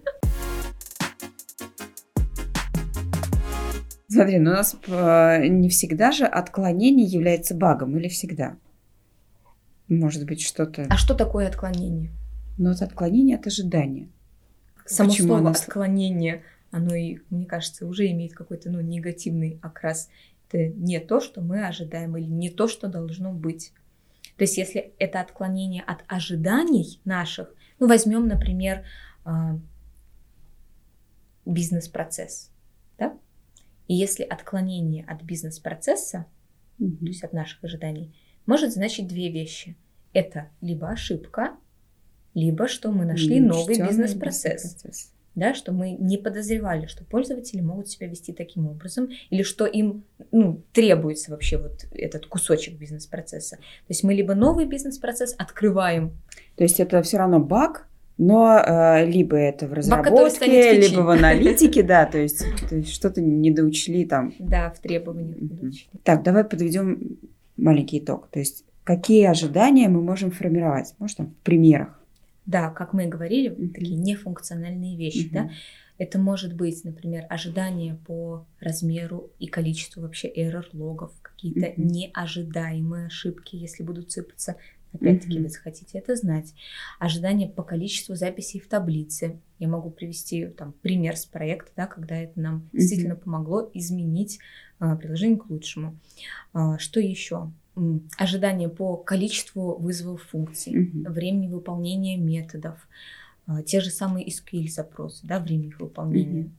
Смотри, 4.12 4.40
ну 4.40 4.52
у 4.52 4.54
нас 4.54 4.76
э, 4.88 5.48
не 5.48 5.70
всегда 5.70 6.12
же 6.12 6.26
отклонение 6.26 7.06
является 7.06 7.56
багом, 7.56 7.98
или 7.98 8.10
всегда? 8.10 8.58
Может 9.88 10.26
быть, 10.26 10.42
что-то... 10.42 10.86
А 10.90 10.98
что 10.98 11.14
такое 11.14 11.48
отклонение? 11.48 12.12
Ну, 12.58 12.70
вот 12.70 12.82
отклонение 12.82 13.38
от 13.38 13.48
ожидания. 13.48 14.10
Само 14.86 15.10
Почему 15.10 15.28
слово 15.28 15.42
оно... 15.42 15.50
отклонение, 15.52 16.44
оно 16.72 16.94
и, 16.94 17.20
мне 17.30 17.46
кажется, 17.46 17.88
уже 17.88 18.10
имеет 18.12 18.34
какой-то 18.34 18.70
ну, 18.70 18.82
негативный 18.82 19.60
окрас. 19.62 20.10
Это 20.50 20.68
не 20.68 21.00
то, 21.00 21.22
что 21.22 21.42
мы 21.42 21.66
ожидаем, 21.66 22.18
или 22.18 22.26
не 22.26 22.50
то, 22.50 22.68
что 22.68 22.88
должно 22.88 23.32
быть. 23.32 23.74
То 24.36 24.44
есть, 24.44 24.58
если 24.58 24.94
это 25.00 25.22
отклонение 25.22 25.84
от 25.84 26.00
ожиданий 26.08 27.00
наших, 27.06 27.54
ну, 27.80 27.88
возьмем, 27.88 28.28
например, 28.28 28.84
а, 29.24 29.58
бизнес-процесс, 31.46 32.52
да? 32.98 33.18
И 33.92 33.94
если 33.94 34.24
отклонение 34.24 35.04
от 35.04 35.22
бизнес-процесса, 35.22 36.26
mm-hmm. 36.80 36.98
то 37.00 37.06
есть 37.08 37.26
от 37.26 37.34
наших 37.34 37.62
ожиданий, 37.62 38.16
может 38.46 38.72
значить 38.72 39.06
две 39.06 39.30
вещи. 39.30 39.76
Это 40.14 40.48
либо 40.62 40.88
ошибка, 40.88 41.58
либо 42.34 42.70
что 42.70 42.94
мы 42.94 43.04
нашли 43.04 43.40
mm-hmm. 43.40 43.48
новый 43.48 43.78
бизнес-процесс. 43.78 44.64
бизнес-процесс. 44.64 45.12
Да, 45.36 45.54
что 45.54 45.74
мы 45.74 45.92
не 45.92 46.18
подозревали, 46.18 46.86
что 46.86 47.04
пользователи 47.04 47.60
могут 47.60 47.90
себя 47.90 48.08
вести 48.08 48.32
таким 48.32 48.68
образом, 48.68 49.10
или 49.30 49.44
что 49.44 49.66
им 49.66 50.06
ну, 50.32 50.64
требуется 50.72 51.32
вообще 51.32 51.58
вот 51.58 51.86
этот 51.92 52.28
кусочек 52.28 52.80
бизнес-процесса. 52.80 53.58
То 53.58 53.90
есть 53.90 54.06
мы 54.06 54.14
либо 54.14 54.36
новый 54.36 54.68
бизнес-процесс 54.68 55.36
открываем. 55.38 56.18
То 56.56 56.64
есть 56.64 56.80
это 56.80 57.02
все 57.02 57.18
равно 57.18 57.42
баг, 57.42 57.90
но 58.22 58.56
э, 58.64 59.10
либо 59.10 59.36
это 59.36 59.68
в 59.68 59.74
разработке, 59.74 60.80
либо 60.80 61.02
в 61.02 61.10
аналитике, 61.10 61.82
да, 61.82 62.06
то 62.06 62.20
есть, 62.20 62.46
то 62.70 62.76
есть 62.76 62.94
что-то 62.94 63.20
не 63.20 63.50
доучли 63.50 64.06
там. 64.06 64.32
Да, 64.38 64.70
в 64.70 64.80
требованиях. 64.80 65.88
Так, 66.04 66.22
давай 66.22 66.44
подведем 66.44 67.18
маленький 67.58 67.98
итог. 67.98 68.28
То 68.30 68.38
есть 68.38 68.64
какие 68.84 69.26
ожидания 69.26 69.90
мы 69.90 70.04
можем 70.04 70.30
формировать? 70.30 70.94
Может, 71.00 71.18
там, 71.18 71.28
в 71.32 71.44
примерах? 71.44 72.00
Да, 72.46 72.70
как 72.70 72.94
мы 72.94 73.06
и 73.06 73.08
говорили, 73.08 73.50
mm-hmm. 73.50 73.70
такие 73.70 73.98
нефункциональные 73.98 74.98
вещи, 74.98 75.26
mm-hmm. 75.26 75.34
да. 75.34 75.50
Это 75.98 76.20
может 76.20 76.56
быть, 76.56 76.84
например, 76.84 77.26
ожидания 77.28 77.98
по 78.06 78.46
размеру 78.60 79.32
и 79.40 79.48
количеству 79.48 80.04
вообще 80.04 80.32
error 80.32 80.66
логов, 80.74 81.12
какие-то 81.24 81.68
mm-hmm. 81.68 81.74
неожидаемые 81.78 83.08
ошибки, 83.08 83.56
если 83.56 83.82
будут 83.82 84.12
сыпаться 84.12 84.58
Опять-таки, 84.94 85.38
mm-hmm. 85.38 85.44
вы 85.44 85.50
захотите 85.50 85.98
это 85.98 86.16
знать. 86.16 86.54
Ожидание 87.00 87.48
по 87.48 87.64
количеству 87.64 88.16
записей 88.16 88.60
в 88.60 88.68
таблице. 88.68 89.40
Я 89.58 89.68
могу 89.68 89.90
привести 89.90 90.48
там 90.48 90.74
пример 90.82 91.16
с 91.16 91.26
проекта, 91.26 91.72
да, 91.76 91.88
когда 91.88 92.18
это 92.18 92.40
нам 92.40 92.58
mm-hmm. 92.58 92.78
действительно 92.78 93.16
помогло 93.16 93.70
изменить 93.74 94.40
а, 94.80 94.96
приложение 94.96 95.38
к 95.38 95.50
лучшему. 95.50 95.98
А, 96.54 96.78
что 96.78 97.00
еще? 97.00 97.52
Ожидание 98.18 98.68
по 98.68 98.98
количеству 98.98 99.78
вызовов 99.80 100.24
функций, 100.24 100.74
mm-hmm. 100.74 101.10
времени 101.10 101.48
выполнения 101.48 102.18
методов, 102.18 102.76
а, 103.48 103.64
те 103.64 103.80
же 103.80 103.92
самые 103.92 104.28
SQL 104.28 104.68
запросы, 104.68 105.26
да, 105.26 105.40
время 105.40 105.68
их 105.68 105.80
выполнения. 105.80 106.44
Mm-hmm. 106.44 106.52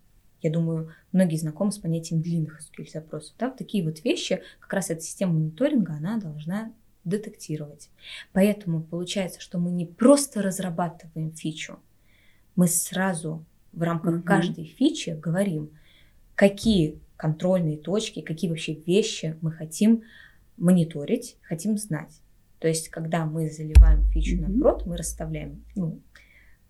Я 0.42 0.50
думаю, 0.50 0.90
многие 1.12 1.36
знакомы 1.36 1.70
с 1.70 1.78
понятием 1.78 2.20
длинных 2.20 2.60
SQL 2.60 2.90
запросов. 2.90 3.34
Да? 3.38 3.50
Такие 3.50 3.84
вот 3.84 4.02
вещи, 4.02 4.42
как 4.58 4.72
раз 4.72 4.90
эта 4.90 5.00
система 5.00 5.34
мониторинга, 5.34 5.94
она 5.94 6.18
должна 6.18 6.72
детектировать. 7.04 7.90
Поэтому 8.32 8.82
получается, 8.82 9.40
что 9.40 9.58
мы 9.58 9.70
не 9.70 9.86
просто 9.86 10.42
разрабатываем 10.42 11.32
фичу, 11.32 11.78
мы 12.56 12.68
сразу 12.68 13.44
в 13.72 13.82
рамках 13.82 14.16
mm-hmm. 14.16 14.22
каждой 14.22 14.64
фичи 14.64 15.10
говорим, 15.10 15.70
какие 16.34 16.98
контрольные 17.16 17.76
точки, 17.76 18.20
какие 18.20 18.50
вообще 18.50 18.74
вещи 18.74 19.36
мы 19.40 19.52
хотим 19.52 20.02
мониторить, 20.56 21.36
хотим 21.42 21.78
знать. 21.78 22.20
То 22.58 22.68
есть, 22.68 22.88
когда 22.88 23.24
мы 23.24 23.50
заливаем 23.50 24.04
фичу 24.10 24.36
mm-hmm. 24.36 24.48
на 24.48 24.60
прод, 24.60 24.86
мы 24.86 24.96
расставляем, 24.96 25.64
ну, 25.74 26.00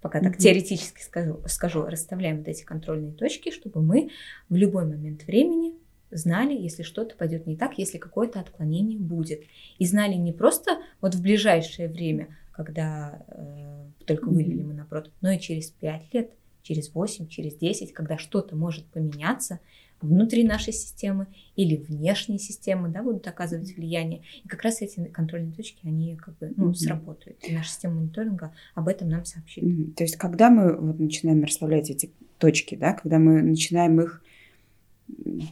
пока 0.00 0.20
так 0.20 0.36
mm-hmm. 0.36 0.38
теоретически 0.38 1.02
скажу, 1.02 1.40
скажу, 1.46 1.82
расставляем 1.84 2.38
вот 2.38 2.48
эти 2.48 2.64
контрольные 2.64 3.12
точки, 3.12 3.50
чтобы 3.50 3.82
мы 3.82 4.10
в 4.48 4.54
любой 4.54 4.86
момент 4.86 5.24
времени 5.24 5.71
знали, 6.12 6.54
если 6.54 6.82
что-то 6.82 7.16
пойдет 7.16 7.46
не 7.46 7.56
так, 7.56 7.78
если 7.78 7.98
какое-то 7.98 8.40
отклонение 8.40 8.98
будет. 8.98 9.42
И 9.78 9.86
знали 9.86 10.14
не 10.14 10.32
просто 10.32 10.78
вот 11.00 11.14
в 11.14 11.22
ближайшее 11.22 11.88
время, 11.88 12.36
когда 12.52 13.24
э, 13.28 14.04
только 14.06 14.28
вывели 14.28 14.62
мы 14.62 14.74
на 14.74 14.84
прод, 14.84 15.10
но 15.20 15.30
и 15.30 15.40
через 15.40 15.70
5 15.70 16.14
лет, 16.14 16.30
через 16.62 16.94
8, 16.94 17.28
через 17.28 17.54
10, 17.56 17.92
когда 17.92 18.18
что-то 18.18 18.56
может 18.56 18.86
поменяться 18.86 19.60
внутри 20.02 20.44
нашей 20.44 20.72
системы 20.72 21.28
или 21.54 21.76
внешней 21.76 22.38
системы, 22.38 22.88
да, 22.88 23.02
будут 23.02 23.26
оказывать 23.28 23.76
влияние. 23.76 24.22
И 24.44 24.48
как 24.48 24.62
раз 24.62 24.82
эти 24.82 25.04
контрольные 25.06 25.52
точки, 25.52 25.86
они 25.86 26.16
как 26.16 26.36
бы 26.38 26.52
ну, 26.56 26.70
mm-hmm. 26.70 26.74
сработают. 26.74 27.38
И 27.48 27.52
наша 27.52 27.70
система 27.70 27.94
мониторинга 27.96 28.52
об 28.74 28.88
этом 28.88 29.08
нам 29.08 29.24
сообщит. 29.24 29.62
Mm-hmm. 29.62 29.94
То 29.94 30.04
есть, 30.04 30.16
когда 30.16 30.50
мы 30.50 30.76
вот 30.76 30.98
начинаем 30.98 31.42
расставлять 31.44 31.88
эти 31.90 32.10
точки, 32.38 32.74
да, 32.74 32.94
когда 32.94 33.18
мы 33.18 33.42
начинаем 33.42 34.00
их 34.00 34.22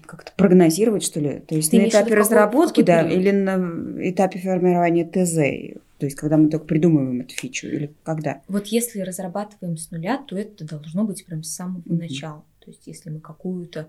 как-то 0.06 0.32
прогнозировать, 0.36 1.02
что 1.02 1.20
ли? 1.20 1.40
То 1.40 1.54
есть 1.54 1.70
Ты 1.70 1.80
на 1.80 1.88
этапе 1.88 2.14
разработки, 2.14 2.82
да, 2.82 3.08
или 3.08 3.30
на 3.30 4.08
этапе 4.08 4.38
формирования 4.38 5.04
ТЗ? 5.04 5.80
То 5.98 6.06
есть, 6.06 6.16
когда 6.16 6.38
мы 6.38 6.48
только 6.48 6.64
придумываем 6.64 7.20
эту 7.20 7.34
фичу, 7.34 7.66
или 7.66 7.92
когда? 8.04 8.40
Вот 8.48 8.68
если 8.68 9.00
разрабатываем 9.00 9.76
с 9.76 9.90
нуля, 9.90 10.16
то 10.26 10.34
это 10.34 10.64
должно 10.64 11.04
быть 11.04 11.26
прям 11.26 11.42
с 11.42 11.54
самого 11.54 11.82
mm-hmm. 11.82 11.98
начала. 11.98 12.44
То 12.60 12.70
есть, 12.70 12.86
если 12.86 13.10
мы 13.10 13.20
какую-то 13.20 13.88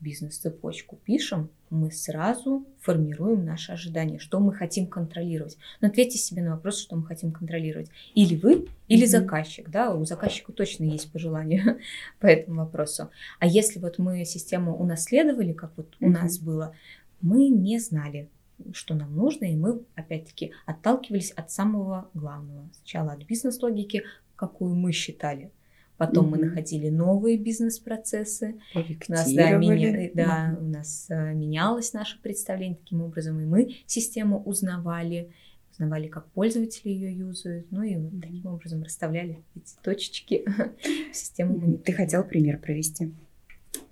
бизнес-цепочку 0.00 0.96
пишем, 0.96 1.48
мы 1.70 1.90
сразу 1.90 2.66
формируем 2.80 3.44
наши 3.44 3.72
ожидания, 3.72 4.18
что 4.18 4.40
мы 4.40 4.52
хотим 4.52 4.86
контролировать. 4.86 5.56
Но 5.80 5.88
ответьте 5.88 6.18
себе 6.18 6.42
на 6.42 6.52
вопрос, 6.52 6.78
что 6.78 6.96
мы 6.96 7.04
хотим 7.06 7.32
контролировать. 7.32 7.88
Или 8.14 8.36
вы, 8.36 8.68
или 8.88 9.04
mm-hmm. 9.04 9.06
заказчик. 9.06 9.70
Да? 9.70 9.94
У 9.94 10.04
заказчика 10.04 10.52
точно 10.52 10.84
есть 10.84 11.10
пожелания 11.10 11.78
по 12.20 12.26
этому 12.26 12.62
вопросу. 12.62 13.10
А 13.38 13.46
если 13.46 13.78
вот 13.78 13.98
мы 13.98 14.24
систему 14.24 14.76
унаследовали, 14.76 15.52
как 15.52 15.72
вот 15.76 15.86
mm-hmm. 15.86 16.06
у 16.06 16.10
нас 16.10 16.38
было, 16.38 16.74
мы 17.20 17.48
не 17.48 17.78
знали, 17.78 18.28
что 18.72 18.94
нам 18.94 19.14
нужно, 19.16 19.46
и 19.46 19.56
мы, 19.56 19.82
опять-таки, 19.94 20.52
отталкивались 20.66 21.30
от 21.30 21.50
самого 21.50 22.08
главного. 22.14 22.68
Сначала 22.78 23.12
от 23.12 23.24
бизнес-логики, 23.24 24.04
какую 24.36 24.74
мы 24.74 24.92
считали– 24.92 25.50
Потом 25.96 26.26
mm-hmm. 26.26 26.30
мы 26.30 26.38
находили 26.38 26.88
новые 26.88 27.36
бизнес-процессы. 27.36 28.56
У 28.74 29.12
нас, 29.12 29.32
да, 29.32 29.52
меня, 29.52 30.10
да, 30.12 30.50
mm-hmm. 30.50 30.60
у 30.60 30.68
нас 30.68 31.06
а, 31.08 31.32
менялось 31.32 31.92
наше 31.92 32.20
представление 32.20 32.76
таким 32.76 33.02
образом, 33.02 33.40
и 33.40 33.44
мы 33.44 33.76
систему 33.86 34.42
узнавали, 34.42 35.30
узнавали, 35.70 36.08
как 36.08 36.26
пользователи 36.32 36.90
ее 36.90 37.16
юзают, 37.16 37.66
ну 37.70 37.82
и 37.82 37.96
вот 37.96 38.20
таким 38.20 38.46
образом 38.46 38.82
расставляли 38.82 39.44
эти 39.54 39.74
точечки 39.82 40.44
в 41.12 41.14
систему. 41.14 41.78
Ты 41.78 41.92
хотел 41.92 42.24
пример 42.24 42.58
провести? 42.58 43.12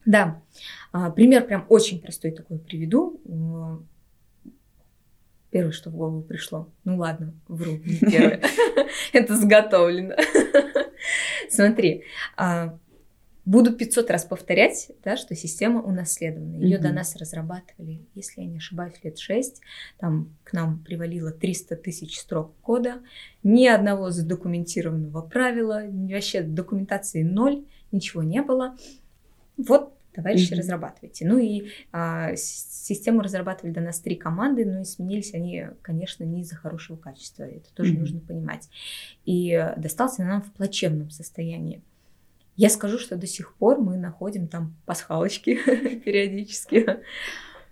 Да, 0.05 0.43
а, 0.91 1.11
пример 1.11 1.47
прям 1.47 1.67
очень 1.69 2.01
простой 2.01 2.33
такой 2.33 2.59
приведу. 2.59 3.21
Первое, 5.51 5.73
что 5.73 5.91
в 5.91 5.97
голову 5.97 6.23
пришло. 6.23 6.69
Ну 6.85 6.97
ладно, 6.97 7.35
вру, 7.47 7.73
не 7.73 7.99
первое. 7.99 8.41
Это 9.13 9.37
заготовлено. 9.37 10.15
Смотри, 11.53 12.05
а, 12.37 12.79
буду 13.45 13.75
500 13.75 14.11
раз 14.11 14.25
повторять, 14.25 14.91
да, 15.05 15.17
что 15.17 15.35
система 15.35 15.83
унаследована. 15.83 16.57
Ее 16.57 16.79
до 16.79 16.93
нас 16.93 17.15
разрабатывали, 17.17 18.01
если 18.15 18.41
я 18.41 18.47
не 18.47 18.57
ошибаюсь, 18.57 18.95
лет 19.03 19.19
6. 19.19 19.61
Там 19.99 20.35
к 20.45 20.55
нам 20.55 20.79
привалило 20.83 21.31
300 21.31 21.77
тысяч 21.77 22.19
строк 22.19 22.55
кода, 22.63 23.03
ни 23.43 23.67
одного 23.67 24.11
задокументированного 24.11 25.21
правила, 25.23 25.83
вообще 25.87 26.41
документации 26.43 27.23
ноль, 27.23 27.65
ничего 27.91 28.23
не 28.23 28.41
было. 28.41 28.77
Вот 29.59 29.93
товарищи, 30.15 30.53
mm-hmm. 30.53 30.59
разрабатывайте. 30.59 31.27
Ну 31.27 31.39
и 31.39 31.69
а, 31.93 32.35
систему 32.37 33.21
разрабатывали 33.21 33.73
до 33.73 33.81
нас 33.81 34.01
три 34.01 34.17
команды, 34.17 34.65
но 34.65 34.81
и 34.81 34.85
сменились 34.85 35.35
они, 35.35 35.67
конечно, 35.83 36.25
не 36.25 36.43
из-за 36.43 36.57
хорошего 36.57 36.97
качества. 36.97 37.45
Это 37.45 37.73
тоже 37.75 37.95
mm-hmm. 37.95 37.99
нужно 37.99 38.21
понимать. 38.21 38.69
И 39.25 39.73
достался 39.77 40.25
нам 40.25 40.43
в 40.43 40.53
плачевном 40.53 41.11
состоянии. 41.11 41.83
Я 42.57 42.69
скажу, 42.69 42.99
что 42.99 43.17
до 43.17 43.27
сих 43.27 43.55
пор 43.55 43.81
мы 43.81 43.97
находим 43.97 44.47
там 44.47 44.77
пасхалочки 44.85 45.59
периодически. 46.05 47.01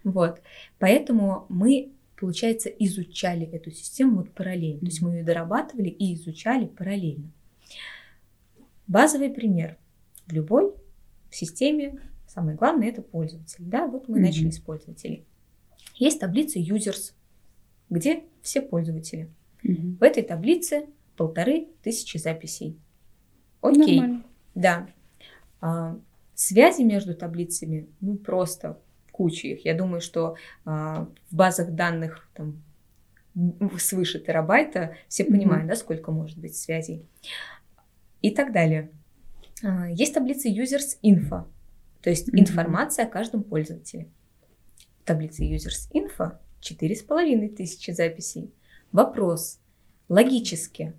Вот. 0.04 0.40
Поэтому 0.78 1.44
мы, 1.50 1.92
получается, 2.18 2.70
изучали 2.70 3.46
эту 3.46 3.70
систему 3.70 4.18
вот 4.18 4.30
параллельно. 4.30 4.80
То 4.80 4.86
есть 4.86 5.02
мы 5.02 5.16
ее 5.16 5.22
дорабатывали 5.22 5.88
и 5.88 6.14
изучали 6.14 6.66
параллельно. 6.66 7.30
Базовый 8.86 9.30
пример. 9.30 9.76
В 10.26 10.32
любой 10.32 10.72
системе 11.30 12.00
самое 12.30 12.56
главное 12.56 12.88
это 12.88 13.02
пользователь. 13.02 13.64
Да, 13.64 13.86
вот 13.86 14.08
мы 14.08 14.18
mm-hmm. 14.18 14.22
начали 14.22 14.50
с 14.50 14.58
пользователей. 14.60 15.26
Есть 15.96 16.20
таблица 16.20 16.60
users, 16.60 17.12
где 17.88 18.22
все 18.40 18.62
пользователи. 18.62 19.28
Mm-hmm. 19.64 19.98
В 19.98 20.02
этой 20.02 20.22
таблице 20.22 20.86
полторы 21.16 21.68
тысячи 21.82 22.18
записей. 22.18 22.78
Окей. 23.60 23.98
Нормально. 23.98 24.24
Да. 24.54 24.86
А, 25.60 25.98
связи 26.34 26.82
между 26.82 27.14
таблицами, 27.14 27.88
ну, 28.00 28.16
просто 28.16 28.80
куча 29.10 29.48
их. 29.48 29.64
Я 29.64 29.74
думаю, 29.74 30.00
что 30.00 30.36
а, 30.64 31.08
в 31.30 31.34
базах 31.34 31.72
данных 31.72 32.28
там, 32.34 32.62
свыше 33.78 34.20
терабайта 34.20 34.96
все 35.08 35.24
mm-hmm. 35.24 35.30
понимают, 35.30 35.66
да, 35.66 35.74
сколько 35.74 36.12
может 36.12 36.38
быть 36.38 36.56
связей. 36.56 37.04
И 38.22 38.30
так 38.30 38.52
далее. 38.52 38.90
А, 39.64 39.90
есть 39.90 40.14
таблица 40.14 40.48
users 40.48 40.96
info, 41.02 41.44
то 42.02 42.10
есть 42.10 42.28
mm-hmm. 42.28 42.40
информация 42.40 43.04
о 43.06 43.08
каждом 43.08 43.42
пользователе. 43.42 44.08
Таблица 45.04 45.44
users 45.44 45.90
info 45.92 46.38
4,5 46.60 47.56
тысячи 47.56 47.90
записей. 47.90 48.52
Вопрос. 48.92 49.60
Логически 50.08 50.94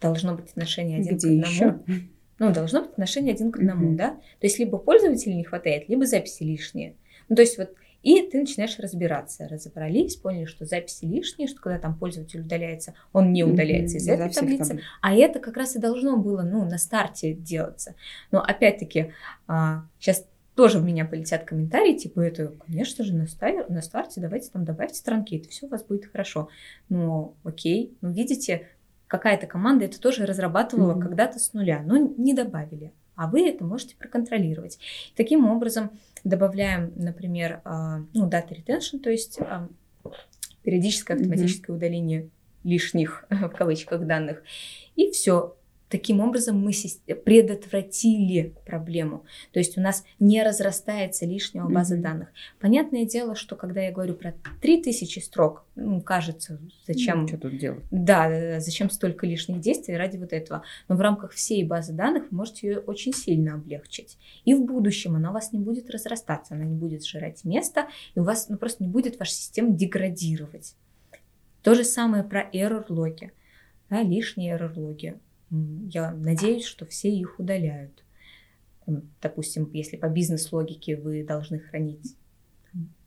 должно 0.00 0.34
быть 0.34 0.50
отношение 0.50 0.98
один 0.98 1.16
Где 1.16 1.28
к 1.28 1.46
одному. 1.46 1.52
Еще? 1.52 2.08
Ну, 2.38 2.52
должно 2.52 2.82
быть 2.82 2.90
отношение 2.90 3.34
один 3.34 3.50
к 3.50 3.58
одному, 3.58 3.92
mm-hmm. 3.92 3.96
да? 3.96 4.10
То 4.10 4.46
есть 4.46 4.58
либо 4.58 4.78
пользователя 4.78 5.34
не 5.34 5.44
хватает, 5.44 5.88
либо 5.88 6.04
записи 6.06 6.42
лишние. 6.42 6.96
Ну, 7.28 7.36
то 7.36 7.42
есть 7.42 7.56
вот 7.56 7.70
и 8.06 8.22
ты 8.22 8.38
начинаешь 8.38 8.78
разбираться. 8.78 9.48
Разобрались, 9.48 10.14
поняли, 10.14 10.44
что 10.44 10.64
записи 10.64 11.04
лишние, 11.04 11.48
что 11.48 11.60
когда 11.60 11.80
там 11.80 11.98
пользователь 11.98 12.40
удаляется, 12.40 12.94
он 13.12 13.32
не 13.32 13.42
удаляется 13.42 13.96
mm-hmm, 13.96 14.00
из 14.00 14.08
этой 14.08 14.32
таблицы. 14.32 14.68
Таблиц. 14.68 14.84
А 15.02 15.12
это 15.12 15.40
как 15.40 15.56
раз 15.56 15.74
и 15.74 15.80
должно 15.80 16.16
было, 16.16 16.42
ну, 16.42 16.64
на 16.64 16.78
старте 16.78 17.32
делаться. 17.32 17.96
Но 18.30 18.40
опять-таки, 18.40 19.12
а, 19.48 19.86
сейчас 19.98 20.24
тоже 20.56 20.78
в 20.78 20.84
меня 20.84 21.04
полетят 21.04 21.44
комментарии, 21.44 21.96
типа, 21.96 22.20
это, 22.20 22.54
конечно 22.66 23.04
же, 23.04 23.14
на, 23.14 23.26
стар- 23.26 23.68
на 23.68 23.82
старте 23.82 24.22
давайте 24.22 24.50
там 24.50 24.64
добавьте 24.64 24.96
странки, 24.96 25.36
это 25.36 25.50
все 25.50 25.66
у 25.66 25.68
вас 25.68 25.84
будет 25.84 26.06
хорошо. 26.06 26.48
Ну, 26.88 27.34
окей, 27.44 27.94
ну, 28.00 28.10
видите, 28.10 28.66
какая-то 29.06 29.46
команда 29.46 29.84
это 29.84 30.00
тоже 30.00 30.24
разрабатывала 30.24 30.94
mm-hmm. 30.94 31.02
когда-то 31.02 31.38
с 31.38 31.52
нуля, 31.52 31.82
но 31.84 31.98
не 31.98 32.32
добавили. 32.32 32.92
А 33.16 33.28
вы 33.28 33.48
это 33.48 33.64
можете 33.64 33.96
проконтролировать. 33.96 34.78
Таким 35.14 35.46
образом, 35.46 35.90
добавляем, 36.24 36.90
например, 36.96 37.60
а, 37.64 37.98
ну, 38.14 38.26
data 38.28 38.50
retention, 38.50 38.98
то 38.98 39.10
есть 39.10 39.38
а, 39.40 39.68
периодическое 40.62 41.18
автоматическое 41.18 41.74
mm-hmm. 41.74 41.78
удаление 41.78 42.30
лишних 42.64 43.26
в 43.30 43.50
кавычках 43.50 44.06
данных. 44.06 44.42
И 44.96 45.10
все, 45.10 45.54
Таким 45.88 46.20
образом 46.20 46.58
мы 46.58 46.72
предотвратили 47.24 48.54
проблему. 48.66 49.24
То 49.52 49.60
есть 49.60 49.78
у 49.78 49.80
нас 49.80 50.04
не 50.18 50.42
разрастается 50.42 51.26
лишняя 51.26 51.64
база 51.64 51.96
mm-hmm. 51.96 52.00
данных. 52.00 52.28
Понятное 52.58 53.04
дело, 53.04 53.36
что 53.36 53.54
когда 53.54 53.82
я 53.82 53.92
говорю 53.92 54.14
про 54.14 54.34
3000 54.62 55.20
строк, 55.20 55.64
ну, 55.76 56.00
кажется, 56.00 56.58
зачем... 56.86 57.22
Ну, 57.22 57.28
что 57.28 57.38
тут 57.38 57.58
делать? 57.58 57.84
Да, 57.92 58.58
зачем 58.58 58.90
столько 58.90 59.26
лишних 59.26 59.60
действий 59.60 59.96
ради 59.96 60.16
вот 60.16 60.32
этого. 60.32 60.64
Но 60.88 60.96
в 60.96 61.00
рамках 61.00 61.32
всей 61.32 61.62
базы 61.62 61.92
данных 61.92 62.24
вы 62.30 62.36
можете 62.36 62.66
ее 62.66 62.78
очень 62.80 63.14
сильно 63.14 63.54
облегчить. 63.54 64.18
И 64.44 64.54
в 64.54 64.64
будущем 64.64 65.14
она 65.14 65.30
у 65.30 65.34
вас 65.34 65.52
не 65.52 65.60
будет 65.60 65.88
разрастаться, 65.90 66.54
она 66.54 66.64
не 66.64 66.74
будет 66.74 67.04
сжирать 67.04 67.44
место, 67.44 67.86
и 68.16 68.18
у 68.18 68.24
вас 68.24 68.48
ну, 68.48 68.56
просто 68.56 68.82
не 68.82 68.90
будет 68.90 69.20
ваша 69.20 69.32
система 69.32 69.70
деградировать. 69.70 70.74
То 71.62 71.74
же 71.74 71.84
самое 71.84 72.24
про 72.24 72.50
error-логи. 72.52 73.32
Да, 73.88 74.02
лишние 74.02 74.56
error-логи 74.56 75.20
я 75.50 76.12
надеюсь, 76.12 76.64
что 76.64 76.86
все 76.86 77.10
их 77.10 77.38
удаляют. 77.38 78.04
Допустим, 79.20 79.70
если 79.72 79.96
по 79.96 80.08
бизнес-логике 80.08 80.96
вы 80.96 81.24
должны 81.24 81.58
хранить 81.58 82.16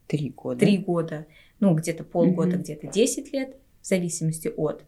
три 0.07 0.29
года, 0.29 0.59
три 0.59 0.77
года 0.77 1.25
ну, 1.59 1.73
где-то 1.73 2.03
полгода, 2.03 2.55
mm-hmm. 2.55 2.61
где-то 2.61 2.87
10 2.87 3.33
лет, 3.33 3.55
в 3.81 3.87
зависимости 3.87 4.51
от, 4.55 4.83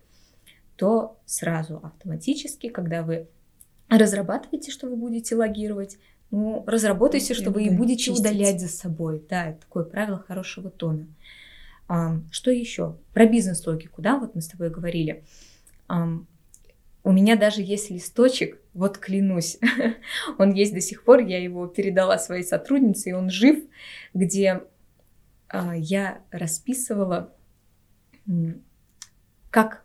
то 0.76 1.20
сразу 1.26 1.78
автоматически, 1.84 2.70
когда 2.70 3.04
вы 3.04 3.28
разрабатываете, 3.90 4.72
что 4.72 4.88
вы 4.88 4.96
будете 4.96 5.36
логировать, 5.36 5.98
ну, 6.32 6.64
разработайте, 6.66 7.34
что 7.34 7.52
вы 7.52 7.66
и 7.66 7.70
будете 7.70 8.06
чистить. 8.06 8.22
удалять 8.22 8.62
за 8.62 8.70
собой. 8.70 9.22
Да, 9.30 9.50
это 9.50 9.62
такое 9.62 9.84
правило 9.84 10.18
хорошего 10.20 10.70
тона. 10.70 11.08
А, 11.90 12.22
что 12.32 12.52
еще? 12.52 12.96
Про 13.14 13.28
бизнес-логику, 13.28 14.02
да, 14.02 14.18
вот 14.18 14.34
мы 14.34 14.42
с 14.42 14.48
тобой 14.48 14.70
говорили. 14.70 15.24
У 17.04 17.12
меня 17.12 17.36
даже 17.36 17.62
есть 17.62 17.90
листочек, 17.90 18.60
вот 18.74 18.98
клянусь, 18.98 19.58
он 20.38 20.54
есть 20.54 20.74
до 20.74 20.82
сих 20.82 21.04
пор, 21.04 21.20
я 21.20 21.42
его 21.42 21.66
передала 21.68 22.18
своей 22.20 22.44
сотруднице, 22.44 23.10
и 23.10 23.14
он 23.14 23.30
жив, 23.30 23.64
где 24.14 24.64
а, 25.48 25.76
я 25.76 26.22
расписывала, 26.32 27.34
как 29.50 29.84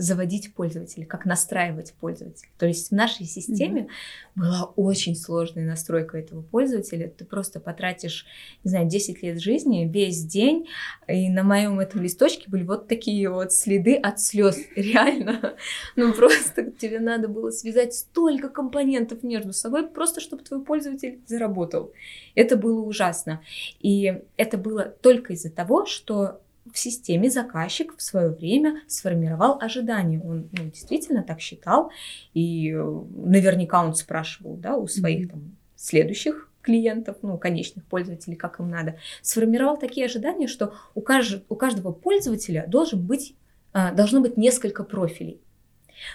заводить 0.00 0.54
пользователя, 0.54 1.04
как 1.04 1.26
настраивать 1.26 1.92
пользователя. 1.92 2.48
То 2.58 2.66
есть 2.66 2.88
в 2.88 2.92
нашей 2.92 3.26
системе 3.26 3.82
mm-hmm. 3.82 4.40
была 4.40 4.72
очень 4.76 5.14
сложная 5.14 5.66
настройка 5.66 6.16
этого 6.16 6.40
пользователя. 6.40 7.08
Ты 7.08 7.26
просто 7.26 7.60
потратишь, 7.60 8.24
не 8.64 8.70
знаю, 8.70 8.88
10 8.88 9.22
лет 9.22 9.40
жизни, 9.40 9.86
весь 9.92 10.24
день, 10.24 10.66
и 11.06 11.28
на 11.28 11.42
моем 11.42 11.78
этом 11.80 12.00
листочке 12.00 12.48
были 12.48 12.62
вот 12.62 12.88
такие 12.88 13.28
вот 13.28 13.52
следы 13.52 13.94
от 13.94 14.20
слез. 14.20 14.58
Реально. 14.74 15.56
Ну 15.96 16.14
просто 16.14 16.70
тебе 16.70 16.98
надо 16.98 17.28
было 17.28 17.50
связать 17.50 17.92
столько 17.92 18.48
компонентов 18.48 19.22
между 19.22 19.52
собой, 19.52 19.86
просто 19.86 20.22
чтобы 20.22 20.42
твой 20.44 20.64
пользователь 20.64 21.20
заработал. 21.26 21.92
Это 22.34 22.56
было 22.56 22.80
ужасно. 22.80 23.42
И 23.80 24.22
это 24.38 24.56
было 24.56 24.84
только 24.84 25.34
из-за 25.34 25.50
того, 25.50 25.84
что 25.84 26.40
в 26.72 26.78
системе 26.78 27.30
заказчик 27.30 27.96
в 27.96 28.02
свое 28.02 28.30
время 28.30 28.80
сформировал 28.86 29.58
ожидания. 29.60 30.20
Он 30.20 30.48
ну, 30.52 30.64
действительно 30.70 31.22
так 31.22 31.40
считал, 31.40 31.90
и 32.34 32.70
э, 32.70 33.02
наверняка 33.14 33.84
он 33.84 33.94
спрашивал 33.94 34.56
да, 34.56 34.76
у 34.76 34.86
своих 34.86 35.26
mm-hmm. 35.26 35.30
там, 35.30 35.56
следующих 35.76 36.50
клиентов, 36.62 37.16
ну, 37.22 37.38
конечных 37.38 37.84
пользователей, 37.86 38.36
как 38.36 38.60
им 38.60 38.68
надо, 38.68 38.96
сформировал 39.22 39.76
такие 39.76 40.06
ожидания, 40.06 40.46
что 40.46 40.74
у, 40.94 41.00
кажд... 41.00 41.44
у 41.48 41.54
каждого 41.54 41.92
пользователя 41.92 42.66
должен 42.66 43.06
быть, 43.06 43.34
а, 43.72 43.92
должно 43.92 44.20
быть 44.20 44.36
несколько 44.36 44.84
профилей. 44.84 45.40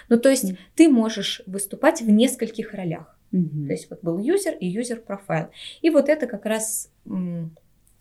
Ну, 0.08 0.18
то 0.18 0.28
есть 0.28 0.44
mm-hmm. 0.44 0.58
ты 0.74 0.88
можешь 0.88 1.42
выступать 1.46 2.00
в 2.00 2.10
нескольких 2.10 2.74
ролях. 2.74 3.18
Mm-hmm. 3.32 3.66
То 3.66 3.72
есть 3.72 3.90
вот 3.90 4.02
был 4.02 4.18
юзер 4.18 4.54
и 4.54 4.66
юзер 4.66 5.00
профайл. 5.00 5.48
И 5.82 5.90
вот 5.90 6.08
это 6.08 6.26
как 6.26 6.46
раз 6.46 6.90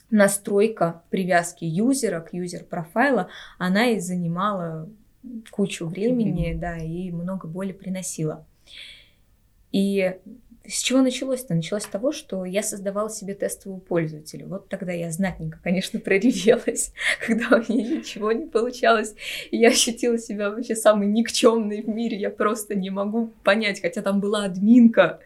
настройка 0.09 1.03
привязки 1.09 1.65
юзера 1.65 2.21
к 2.21 2.33
юзер-профайла, 2.33 3.29
она 3.57 3.87
и 3.87 3.99
занимала 3.99 4.89
кучу 5.51 5.87
времени, 5.87 6.53
mm-hmm. 6.53 6.59
да, 6.59 6.77
и 6.77 7.11
много 7.11 7.47
боли 7.47 7.71
приносила. 7.71 8.45
И 9.71 10.15
с 10.67 10.81
чего 10.81 11.01
началось-то? 11.01 11.53
Началось 11.53 11.83
с 11.83 11.87
того, 11.87 12.11
что 12.11 12.45
я 12.45 12.63
создавала 12.63 13.09
себе 13.09 13.35
тестового 13.35 13.79
пользователя. 13.79 14.45
Вот 14.47 14.67
тогда 14.67 14.91
я 14.91 15.11
знатненько, 15.11 15.59
конечно, 15.63 15.99
проревелась, 16.01 16.91
когда 17.25 17.57
у 17.57 17.71
меня 17.71 17.97
ничего 17.97 18.31
не 18.31 18.45
получалось. 18.45 19.15
И 19.51 19.57
я 19.57 19.69
ощутила 19.69 20.17
себя 20.17 20.49
вообще 20.49 20.75
самой 20.75 21.07
никчемной 21.07 21.81
в 21.81 21.87
мире. 21.87 22.17
Я 22.17 22.29
просто 22.29 22.75
не 22.75 22.89
могу 22.89 23.33
понять, 23.43 23.81
хотя 23.81 24.01
там 24.01 24.19
была 24.19 24.45
админка. 24.45 25.19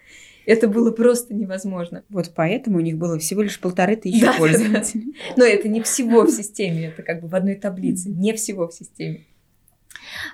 Это 0.45 0.67
было 0.67 0.91
просто 0.91 1.33
невозможно. 1.33 2.03
Вот 2.09 2.31
поэтому 2.35 2.77
у 2.77 2.81
них 2.81 2.97
было 2.97 3.19
всего 3.19 3.41
лишь 3.41 3.59
полторы 3.59 3.95
тысячи 3.95 4.21
да, 4.21 4.33
пользователей. 4.33 5.13
Да. 5.29 5.33
Но 5.37 5.43
это 5.43 5.67
не 5.67 5.81
всего 5.81 6.23
в 6.23 6.31
системе, 6.31 6.87
это 6.87 7.03
как 7.03 7.21
бы 7.21 7.27
в 7.27 7.35
одной 7.35 7.55
таблице, 7.55 8.09
не 8.09 8.33
всего 8.33 8.67
в 8.67 8.73
системе. 8.73 9.25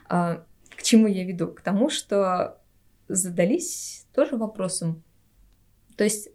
А, 0.08 0.44
к 0.76 0.84
чему 0.84 1.08
я 1.08 1.26
веду? 1.26 1.48
К 1.48 1.62
тому, 1.62 1.90
что 1.90 2.62
задались 3.08 4.06
тоже 4.14 4.38
вопросом, 4.38 5.04
То 5.96 6.04
есть 6.04 6.30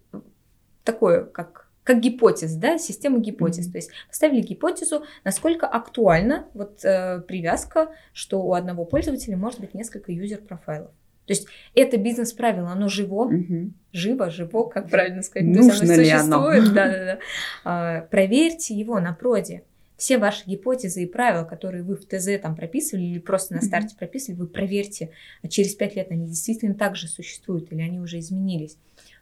такое, 0.85 1.25
как 1.25 1.71
как 1.83 2.01
гипотез, 2.01 2.55
да, 2.55 2.79
система 2.79 3.19
гипотез. 3.19 3.67
Mm-hmm. 3.67 3.73
То 3.73 3.79
есть 3.79 3.91
поставили 4.07 4.43
гипотезу, 4.43 5.05
насколько 5.25 5.67
актуальна 5.67 6.47
вот 6.55 6.85
э, 6.85 7.21
привязка, 7.27 7.93
что 8.13 8.43
у 8.43 8.53
одного 8.53 8.85
пользователя 8.85 9.37
может 9.37 9.61
быть 9.61 9.75
несколько 9.75 10.13
юзер-профайлов. 10.13 10.93
То 11.31 11.35
есть 11.35 11.47
это 11.77 11.97
бизнес-правило, 11.97 12.71
оно 12.71 12.89
живо, 12.89 13.27
угу. 13.27 13.71
живо, 13.93 14.31
живо, 14.31 14.65
как 14.65 14.91
правильно 14.91 15.23
сказать, 15.23 15.47
Нужно 15.47 15.87
то 15.87 16.01
есть 16.01 16.13
оно 16.13 16.49
существует. 16.49 16.65
Оно? 16.65 16.75
Да, 16.75 16.89
да, 16.89 17.05
да. 17.05 17.19
А, 17.63 18.01
проверьте 18.11 18.75
его 18.75 18.99
на 18.99 19.13
проде. 19.13 19.63
Все 19.97 20.19
ваши 20.19 20.43
гипотезы 20.45 21.05
и 21.05 21.07
правила, 21.07 21.45
которые 21.45 21.85
вы 21.85 21.95
в 21.95 22.05
ТЗ 22.05 22.31
там 22.43 22.57
прописывали 22.57 23.05
или 23.05 23.21
просто 23.21 23.55
на 23.55 23.63
старте 23.63 23.95
прописывали, 23.97 24.41
вы 24.41 24.49
проверьте, 24.49 25.11
а 25.45 25.47
через 25.47 25.77
пять 25.77 25.95
лет 25.95 26.11
они 26.11 26.27
действительно 26.27 26.75
так 26.75 26.97
же 26.97 27.07
существуют 27.07 27.71
или 27.71 27.81
они 27.81 28.01
уже 28.01 28.19
изменились. 28.19 28.77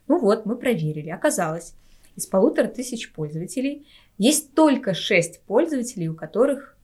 Ну 0.07 0.19
вот, 0.19 0.47
мы 0.47 0.57
проверили. 0.57 1.11
Оказалось, 1.11 1.75
из 2.17 2.25
полутора 2.25 2.69
тысяч 2.69 3.13
пользователей 3.13 3.87
есть 4.17 4.55
только 4.55 4.95
шесть 4.95 5.43
пользователей, 5.43 6.09
у 6.09 6.15
которых 6.15 6.75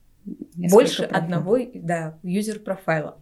Несколько 0.55 0.71
больше 0.71 0.97
профиль. 1.07 1.15
одного 1.15 1.57
да, 1.73 2.19
юзер-профайла. 2.21 3.17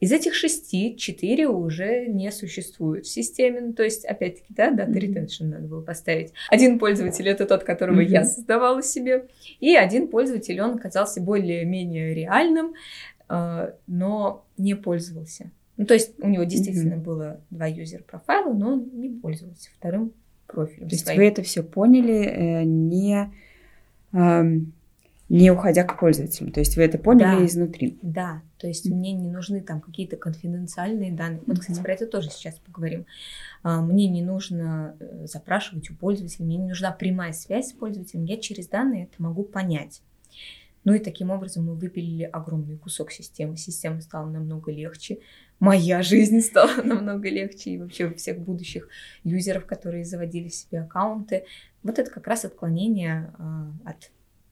Из 0.00 0.12
этих 0.12 0.34
шести, 0.34 0.96
четыре 0.96 1.46
уже 1.46 2.06
не 2.06 2.32
существуют 2.32 3.06
в 3.06 3.10
системе. 3.10 3.60
Ну, 3.60 3.72
то 3.74 3.82
есть, 3.82 4.04
опять-таки, 4.04 4.52
да, 4.54 4.70
дата 4.70 4.90
mm-hmm. 4.90 5.14
retention 5.14 5.44
надо 5.44 5.68
было 5.68 5.82
поставить. 5.82 6.32
Один 6.48 6.78
пользователь 6.78 7.28
это 7.28 7.46
тот, 7.46 7.64
которого 7.64 8.00
mm-hmm. 8.00 8.08
я 8.08 8.24
создавала 8.24 8.82
себе. 8.82 9.26
И 9.60 9.76
один 9.76 10.08
пользователь, 10.08 10.58
он 10.60 10.76
оказался 10.76 11.20
более-менее 11.20 12.14
реальным, 12.14 12.72
э, 13.28 13.72
но 13.86 14.44
не 14.56 14.74
пользовался. 14.74 15.50
Ну, 15.76 15.84
то 15.84 15.94
есть 15.94 16.12
у 16.18 16.28
него 16.28 16.44
действительно 16.44 16.94
mm-hmm. 16.94 17.04
было 17.04 17.40
два 17.50 17.66
юзер 17.66 18.02
профайла, 18.02 18.52
но 18.54 18.72
он 18.72 18.90
не 18.94 19.10
пользовался 19.10 19.68
вторым 19.76 20.12
профилем. 20.46 20.88
То 20.88 20.94
есть 20.94 21.04
своим. 21.04 21.20
вы 21.20 21.26
это 21.26 21.42
все 21.42 21.62
поняли 21.62 22.24
э, 22.24 22.64
не 22.64 23.30
эм, 24.12 24.72
не 25.28 25.50
уходя 25.50 25.84
к 25.84 25.98
пользователям. 25.98 26.52
То 26.52 26.60
есть 26.60 26.76
вы 26.76 26.82
это 26.82 26.98
поняли 26.98 27.38
да, 27.40 27.46
изнутри. 27.46 27.98
Да, 28.02 28.42
то 28.60 28.66
есть 28.66 28.86
mm-hmm. 28.86 28.94
мне 28.94 29.12
не 29.12 29.28
нужны 29.28 29.62
там 29.62 29.80
какие-то 29.80 30.16
конфиденциальные 30.16 31.12
данные. 31.12 31.40
Вот, 31.46 31.60
кстати, 31.60 31.80
про 31.80 31.94
это 31.94 32.06
тоже 32.06 32.28
сейчас 32.30 32.58
поговорим. 32.58 33.06
А, 33.62 33.80
мне 33.80 34.06
не 34.06 34.22
нужно 34.22 34.96
э, 35.00 35.26
запрашивать 35.26 35.90
у 35.90 35.94
пользователя, 35.94 36.44
мне 36.44 36.58
не 36.58 36.68
нужна 36.68 36.92
прямая 36.92 37.32
связь 37.32 37.70
с 37.70 37.72
пользователем. 37.72 38.24
Я 38.24 38.36
через 38.36 38.68
данные 38.68 39.04
это 39.04 39.22
могу 39.22 39.44
понять. 39.44 40.02
Ну 40.84 40.94
и 40.94 40.98
таким 40.98 41.30
образом 41.30 41.66
мы 41.66 41.74
выпилили 41.74 42.24
огромный 42.24 42.76
кусок 42.76 43.12
системы. 43.12 43.56
Система 43.56 44.00
стала 44.02 44.28
намного 44.28 44.70
легче. 44.70 45.20
Моя 45.58 46.02
жизнь 46.02 46.40
стала 46.40 46.82
намного 46.82 47.30
легче. 47.30 47.70
И 47.70 47.78
вообще 47.78 48.06
у 48.08 48.14
всех 48.14 48.38
будущих 48.40 48.88
юзеров, 49.24 49.64
которые 49.64 50.04
заводили 50.04 50.48
себе 50.48 50.80
аккаунты. 50.80 51.44
Вот 51.82 51.98
это 51.98 52.10
как 52.10 52.26
раз 52.26 52.44
отклонение 52.44 53.32
э, 53.38 53.88
от 53.88 54.10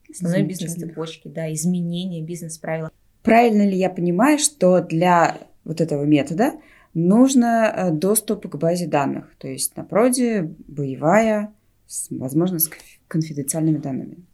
основной 0.09 0.43
бизнес-цепочки, 0.43 1.27
да, 1.27 1.53
изменение 1.53 2.23
бизнес-правил. 2.23 2.89
Правильно 3.29 3.61
ли 3.61 3.77
я 3.77 3.91
понимаю, 3.91 4.39
что 4.39 4.81
для 4.81 5.37
вот 5.63 5.81
этого 5.81 6.03
метода 6.03 6.53
нужно 6.95 7.71
э, 7.71 7.91
доступ 7.91 8.49
к 8.49 8.55
базе 8.55 8.87
данных, 8.87 9.35
то 9.37 9.47
есть 9.47 9.77
на 9.77 9.83
проде 9.83 10.51
боевая, 10.67 11.53
с, 11.85 12.07
возможно, 12.09 12.57
с 12.57 12.71
конфиденциальными 13.07 13.77
данными? 13.77 14.25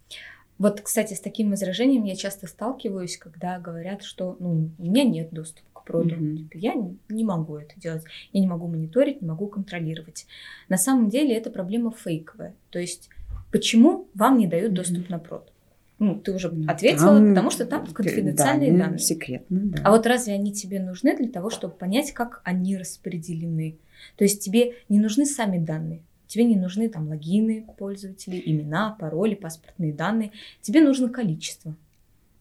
Вот, 0.60 0.79
кстати, 0.79 1.13
с 1.13 1.19
таким 1.19 1.49
возражением 1.49 2.05
я 2.05 2.15
часто 2.15 2.47
сталкиваюсь, 2.47 3.17
когда 3.17 3.60
говорят, 3.60 4.01
что 4.01 4.38
ну, 4.39 4.69
у 4.77 4.84
меня 4.86 5.03
нет 5.03 5.27
доступа 5.31 5.67
к 5.73 5.84
проду. 5.84 6.15
Mm-hmm. 6.15 6.47
Я 6.53 6.75
не 7.10 7.25
могу 7.25 7.58
это 7.58 7.77
делать. 7.77 8.05
Я 8.31 8.39
не 8.39 8.47
могу 8.47 8.67
мониторить, 8.67 9.21
не 9.21 9.27
могу 9.27 9.47
контролировать. 9.47 10.25
На 10.69 10.77
самом 10.77 11.10
деле 11.10 11.36
это 11.36 11.49
проблема 11.49 11.91
фейковая. 11.91 12.55
То 12.69 12.79
есть 12.79 13.10
почему 13.51 14.08
вам 14.13 14.38
не 14.38 14.47
дают 14.47 14.73
доступ 14.73 14.99
mm-hmm. 14.99 15.12
на 15.12 15.19
прод? 15.19 15.51
Ну, 15.97 16.15
ты 16.19 16.34
уже 16.34 16.47
ответила, 16.67 17.17
там, 17.17 17.29
потому 17.29 17.51
что 17.51 17.65
там 17.65 17.88
конфиденциальные 17.88 18.71
данные. 18.71 18.84
данные. 18.84 18.99
Секретно, 18.99 19.60
да. 19.63 19.81
А 19.84 19.91
вот 19.91 20.05
разве 20.05 20.34
они 20.34 20.51
тебе 20.51 20.79
нужны 20.79 21.15
для 21.15 21.29
того, 21.29 21.49
чтобы 21.49 21.73
понять, 21.73 22.12
как 22.12 22.41
они 22.43 22.75
распределены? 22.75 23.77
То 24.17 24.25
есть 24.25 24.43
тебе 24.43 24.73
не 24.89 24.99
нужны 24.99 25.25
сами 25.25 25.58
данные. 25.58 26.01
Тебе 26.27 26.43
не 26.43 26.58
нужны 26.58 26.89
там 26.89 27.08
логины 27.08 27.65
пользователей, 27.77 28.41
имена, 28.45 28.95
пароли, 28.99 29.36
паспортные 29.36 29.93
данные. 29.93 30.31
Тебе 30.62 30.81
нужно 30.81 31.10
количество. 31.10 31.75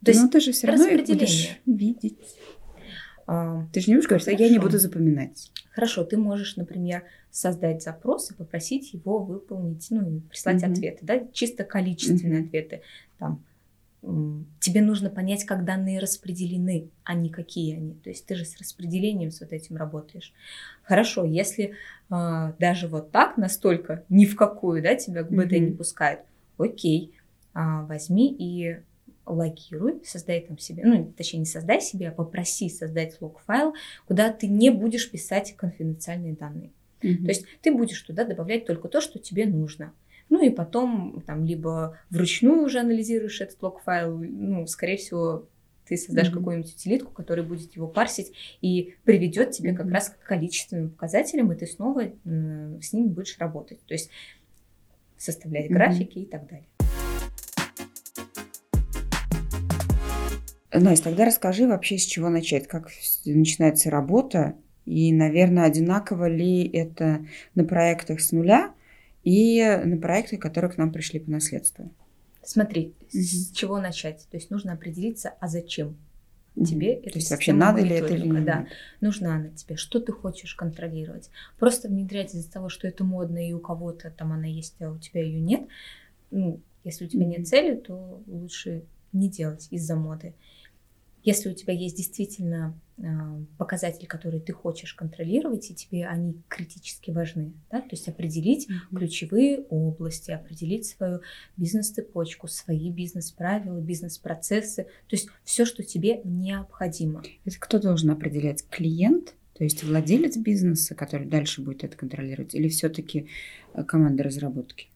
То 0.04 0.10
есть 0.10 0.22
Но 0.22 0.28
ты 0.28 0.40
же 0.40 0.52
все 0.52 0.66
равно 0.66 0.84
будешь 0.84 1.58
видеть. 1.64 2.18
А, 3.26 3.66
ты 3.72 3.80
же 3.80 3.90
не 3.90 3.94
будешь 3.94 4.08
говорить, 4.08 4.22
что 4.22 4.32
я 4.32 4.48
не 4.48 4.58
буду 4.58 4.78
запоминать. 4.78 5.50
Хорошо, 5.74 6.04
ты 6.04 6.16
можешь, 6.16 6.56
например, 6.56 7.02
создать 7.32 7.82
запрос 7.82 8.30
и 8.30 8.34
попросить 8.34 8.92
его 8.92 9.18
выполнить, 9.18 9.88
ну, 9.90 10.20
прислать 10.30 10.62
mm-hmm. 10.62 10.72
ответы, 10.72 10.98
да, 11.02 11.26
чисто 11.32 11.64
количественные 11.64 12.42
mm-hmm. 12.42 12.46
ответы. 12.46 12.82
Там, 13.18 13.44
тебе 14.60 14.82
нужно 14.82 15.10
понять, 15.10 15.44
как 15.44 15.64
данные 15.64 15.98
распределены, 15.98 16.90
а 17.02 17.14
не 17.14 17.28
какие 17.28 17.76
они. 17.76 17.94
То 17.94 18.10
есть 18.10 18.24
ты 18.24 18.36
же 18.36 18.44
с 18.44 18.56
распределением 18.58 19.32
с 19.32 19.40
вот 19.40 19.52
этим 19.52 19.76
работаешь. 19.76 20.32
Хорошо, 20.84 21.24
если 21.24 21.74
э, 22.08 22.52
даже 22.60 22.86
вот 22.86 23.10
так 23.10 23.36
настолько 23.36 24.04
ни 24.08 24.26
в 24.26 24.36
какую, 24.36 24.80
да, 24.80 24.94
тебя 24.94 25.24
к 25.24 25.30
БТ 25.32 25.52
mm-hmm. 25.52 25.58
не 25.58 25.72
пускают, 25.72 26.20
окей, 26.56 27.14
э, 27.54 27.60
возьми 27.88 28.32
и 28.32 28.76
логируй, 29.26 30.02
создай 30.04 30.40
там 30.40 30.58
себе, 30.58 30.84
ну, 30.84 31.12
точнее, 31.16 31.40
не 31.40 31.46
создай 31.46 31.80
себе, 31.80 32.08
а 32.08 32.12
попроси 32.12 32.68
создать 32.68 33.20
лог-файл, 33.20 33.74
куда 34.06 34.32
ты 34.32 34.48
не 34.48 34.70
будешь 34.70 35.10
писать 35.10 35.54
конфиденциальные 35.56 36.34
данные. 36.34 36.70
Mm-hmm. 37.00 37.22
То 37.22 37.28
есть 37.28 37.46
ты 37.62 37.72
будешь 37.72 38.00
туда 38.02 38.24
добавлять 38.24 38.66
только 38.66 38.88
то, 38.88 39.00
что 39.00 39.18
тебе 39.18 39.46
нужно. 39.46 39.92
Ну 40.30 40.44
и 40.44 40.50
потом 40.50 41.22
там 41.26 41.44
либо 41.44 41.98
вручную 42.10 42.64
уже 42.64 42.80
анализируешь 42.80 43.40
этот 43.40 43.62
лог-файл, 43.62 44.18
ну, 44.18 44.66
скорее 44.66 44.96
всего, 44.96 45.46
ты 45.86 45.96
создашь 45.96 46.28
mm-hmm. 46.28 46.32
какую-нибудь 46.32 46.74
утилитку, 46.74 47.12
которая 47.12 47.44
будет 47.44 47.74
его 47.76 47.86
парсить 47.86 48.32
и 48.62 48.94
приведет 49.04 49.50
тебе 49.50 49.70
mm-hmm. 49.70 49.76
как 49.76 49.90
раз 49.90 50.08
к 50.10 50.18
количественным 50.26 50.90
показателям, 50.90 51.52
и 51.52 51.56
ты 51.56 51.66
снова 51.66 52.04
э, 52.04 52.78
с 52.80 52.92
ними 52.92 53.08
будешь 53.08 53.36
работать. 53.38 53.80
То 53.86 53.94
есть 53.94 54.10
составлять 55.18 55.66
mm-hmm. 55.66 55.74
графики 55.74 56.18
и 56.20 56.26
так 56.26 56.48
далее. 56.48 56.66
Настя, 60.74 61.04
тогда 61.04 61.24
расскажи 61.24 61.66
вообще, 61.66 61.98
с 61.98 62.04
чего 62.04 62.28
начать, 62.28 62.66
как 62.66 62.90
начинается 63.24 63.90
работа, 63.90 64.54
и, 64.86 65.12
наверное, 65.12 65.64
одинаково 65.64 66.28
ли 66.28 66.66
это 66.66 67.24
на 67.54 67.64
проектах 67.64 68.20
с 68.20 68.32
нуля 68.32 68.74
и 69.22 69.62
на 69.84 69.96
проектах, 69.96 70.40
которые 70.40 70.70
к 70.70 70.76
нам 70.76 70.92
пришли 70.92 71.20
по 71.20 71.30
наследству. 71.30 71.90
Смотри, 72.42 72.94
угу. 73.00 73.22
с 73.22 73.50
чего 73.52 73.80
начать? 73.80 74.26
То 74.30 74.36
есть 74.36 74.50
нужно 74.50 74.74
определиться, 74.74 75.32
а 75.40 75.48
зачем 75.48 75.96
тебе 76.54 76.94
это. 76.94 77.10
То 77.10 77.18
есть 77.18 77.30
вообще 77.30 77.52
надо 77.52 77.80
ли 77.80 77.96
это 77.96 78.14
или 78.14 78.28
нет? 78.28 78.44
Да, 78.44 78.66
нужна 79.00 79.36
она 79.36 79.48
тебе. 79.48 79.76
Что 79.76 79.98
ты 80.00 80.12
хочешь 80.12 80.54
контролировать? 80.54 81.30
Просто 81.58 81.88
внедрять 81.88 82.34
из-за 82.34 82.50
того, 82.52 82.68
что 82.68 82.86
это 82.86 83.02
модно 83.02 83.48
и 83.48 83.52
у 83.52 83.58
кого-то 83.58 84.10
там 84.10 84.32
она 84.32 84.46
есть, 84.46 84.74
а 84.80 84.90
у 84.90 84.98
тебя 84.98 85.22
ее 85.22 85.40
нет. 85.40 85.62
Ну, 86.30 86.60
если 86.84 87.06
у 87.06 87.08
тебя 87.08 87.24
угу. 87.24 87.30
нет 87.30 87.48
цели, 87.48 87.76
то 87.76 88.22
лучше 88.26 88.84
не 89.12 89.28
делать 89.28 89.68
из-за 89.70 89.96
моды. 89.96 90.34
Если 91.24 91.48
у 91.48 91.54
тебя 91.54 91.72
есть 91.72 91.96
действительно 91.96 92.78
а, 93.02 93.40
показатели, 93.58 94.04
которые 94.04 94.40
ты 94.40 94.52
хочешь 94.52 94.94
контролировать, 94.94 95.70
и 95.70 95.74
тебе 95.74 96.06
они 96.06 96.36
критически 96.48 97.10
важны, 97.10 97.54
да? 97.70 97.80
то 97.80 97.88
есть 97.90 98.06
определить 98.08 98.68
mm-hmm. 98.68 98.96
ключевые 98.96 99.60
области, 99.70 100.30
определить 100.30 100.86
свою 100.86 101.22
бизнес-цепочку, 101.56 102.46
свои 102.46 102.90
бизнес-правила, 102.90 103.80
бизнес-процессы, 103.80 104.84
то 104.84 105.16
есть 105.16 105.28
все, 105.44 105.64
что 105.64 105.82
тебе 105.82 106.20
необходимо. 106.24 107.22
Это 107.44 107.56
кто 107.58 107.80
должен 107.80 108.10
определять? 108.10 108.68
Клиент? 108.68 109.34
То 109.54 109.64
есть 109.64 109.82
владелец 109.82 110.36
бизнеса, 110.36 110.94
который 110.94 111.26
дальше 111.26 111.62
будет 111.62 111.84
это 111.84 111.96
контролировать, 111.96 112.54
или 112.54 112.68
все-таки 112.68 113.28
э, 113.72 113.82
команда 113.84 114.24
разработки? 114.24 114.88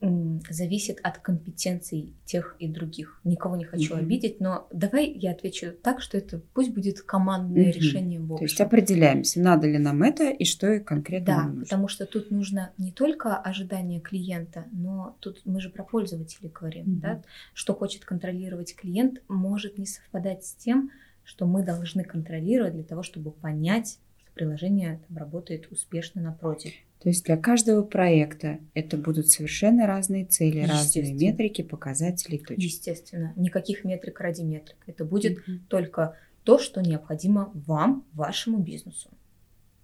Зависит 0.00 0.98
от 1.02 1.18
компетенций 1.18 2.14
тех 2.24 2.56
и 2.58 2.68
других. 2.68 3.20
Никого 3.24 3.56
не 3.56 3.64
хочу 3.64 3.94
угу. 3.94 4.02
обидеть, 4.02 4.40
но 4.40 4.68
давай 4.72 5.10
я 5.10 5.30
отвечу 5.32 5.72
так, 5.72 6.02
что 6.02 6.18
это 6.18 6.40
пусть 6.54 6.70
будет 6.70 7.00
командное 7.00 7.70
угу. 7.70 7.72
решение 7.72 8.20
в 8.20 8.24
общем. 8.24 8.36
То 8.36 8.44
есть 8.44 8.60
определяемся, 8.60 9.40
надо 9.40 9.66
ли 9.66 9.78
нам 9.78 10.02
это 10.02 10.30
и 10.30 10.44
что 10.44 10.80
конкретно 10.80 11.26
да, 11.26 11.36
нам 11.36 11.46
нужно. 11.46 11.64
потому 11.64 11.88
что 11.88 12.06
тут 12.06 12.30
нужно 12.30 12.72
не 12.78 12.92
только 12.92 13.36
ожидание 13.36 14.00
клиента, 14.00 14.66
но 14.72 15.16
тут 15.20 15.40
мы 15.44 15.60
же 15.60 15.70
про 15.70 15.82
пользователей 15.82 16.50
говорим, 16.50 16.92
угу. 16.92 17.00
да, 17.00 17.22
что 17.54 17.74
хочет 17.74 18.04
контролировать 18.04 18.74
клиент, 18.76 19.22
может 19.28 19.78
не 19.78 19.86
совпадать 19.86 20.44
с 20.44 20.54
тем, 20.54 20.90
что 21.24 21.46
мы 21.46 21.64
должны 21.64 22.04
контролировать 22.04 22.74
для 22.74 22.84
того, 22.84 23.02
чтобы 23.02 23.32
понять, 23.32 23.98
приложение 24.36 25.00
там, 25.08 25.16
работает 25.16 25.72
успешно 25.72 26.22
напротив. 26.22 26.72
То 27.00 27.08
есть 27.08 27.24
для 27.24 27.36
каждого 27.36 27.82
проекта 27.82 28.58
это 28.74 28.96
будут 28.96 29.28
совершенно 29.28 29.86
разные 29.86 30.24
цели, 30.24 30.60
разные 30.60 31.12
метрики, 31.12 31.62
показатели, 31.62 32.38
точки. 32.38 32.62
Естественно, 32.62 33.32
никаких 33.36 33.84
метрик 33.84 34.20
ради 34.20 34.42
метрик. 34.42 34.76
Это 34.86 35.04
будет 35.04 35.38
mm-hmm. 35.38 35.58
только 35.68 36.16
то, 36.44 36.58
что 36.58 36.80
необходимо 36.80 37.50
вам, 37.54 38.06
вашему 38.12 38.58
бизнесу. 38.58 39.10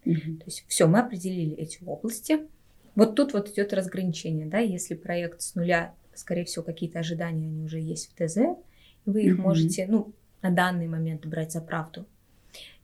Угу. 0.04 0.36
То 0.38 0.44
есть 0.46 0.64
все, 0.68 0.86
мы 0.86 1.00
определили 1.00 1.56
эти 1.56 1.82
области. 1.84 2.40
Вот 2.94 3.16
тут 3.16 3.32
вот 3.32 3.48
идет 3.50 3.72
разграничение, 3.72 4.46
да, 4.46 4.58
если 4.58 4.94
проект 4.94 5.42
с 5.42 5.54
нуля, 5.54 5.94
скорее 6.14 6.44
всего, 6.44 6.64
какие-то 6.64 6.98
ожидания, 6.98 7.46
они 7.46 7.62
уже 7.62 7.80
есть 7.80 8.10
в 8.10 8.14
ТЗ, 8.14 8.38
вы 9.06 9.22
их 9.24 9.34
угу. 9.34 9.42
можете, 9.42 9.86
ну, 9.88 10.12
на 10.40 10.50
данный 10.50 10.88
момент 10.88 11.26
брать 11.26 11.52
за 11.52 11.60
правду. 11.60 12.06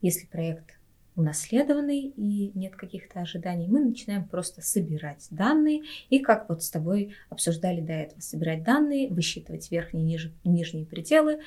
Если 0.00 0.26
проект 0.26 0.77
унаследованный 1.18 2.12
и 2.16 2.52
нет 2.56 2.76
каких-то 2.76 3.20
ожиданий, 3.20 3.66
мы 3.66 3.80
начинаем 3.80 4.26
просто 4.26 4.62
собирать 4.62 5.26
данные 5.30 5.82
и, 6.10 6.20
как 6.20 6.48
вот 6.48 6.62
с 6.62 6.70
тобой 6.70 7.12
обсуждали 7.28 7.80
до 7.80 7.92
этого, 7.92 8.20
собирать 8.20 8.62
данные, 8.62 9.08
высчитывать 9.08 9.68
верхние 9.70 10.04
и 10.04 10.06
ниж, 10.06 10.32
нижние 10.44 10.86
пределы, 10.86 11.40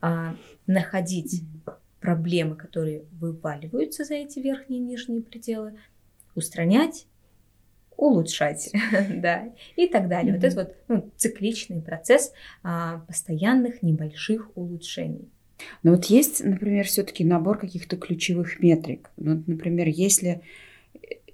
а, 0.00 0.34
находить 0.66 1.42
проблемы, 2.00 2.56
которые 2.56 3.04
вываливаются 3.12 4.04
за 4.04 4.14
эти 4.14 4.38
верхние 4.38 4.80
и 4.80 4.84
нижние 4.84 5.20
пределы, 5.20 5.78
устранять, 6.34 7.06
улучшать, 7.98 8.70
да, 9.10 9.52
и 9.76 9.88
так 9.88 10.08
далее. 10.08 10.34
Вот 10.34 10.44
это 10.44 10.56
вот 10.56 10.74
ну, 10.88 11.10
цикличный 11.16 11.82
процесс 11.82 12.32
а, 12.62 13.00
постоянных 13.00 13.82
небольших 13.82 14.56
улучшений. 14.56 15.28
Но 15.82 15.92
вот 15.92 16.06
есть, 16.06 16.44
например, 16.44 16.86
все-таки 16.86 17.24
набор 17.24 17.58
каких-то 17.58 17.96
ключевых 17.96 18.60
метрик. 18.60 19.10
Ну, 19.16 19.42
например, 19.46 19.88
если 19.88 20.42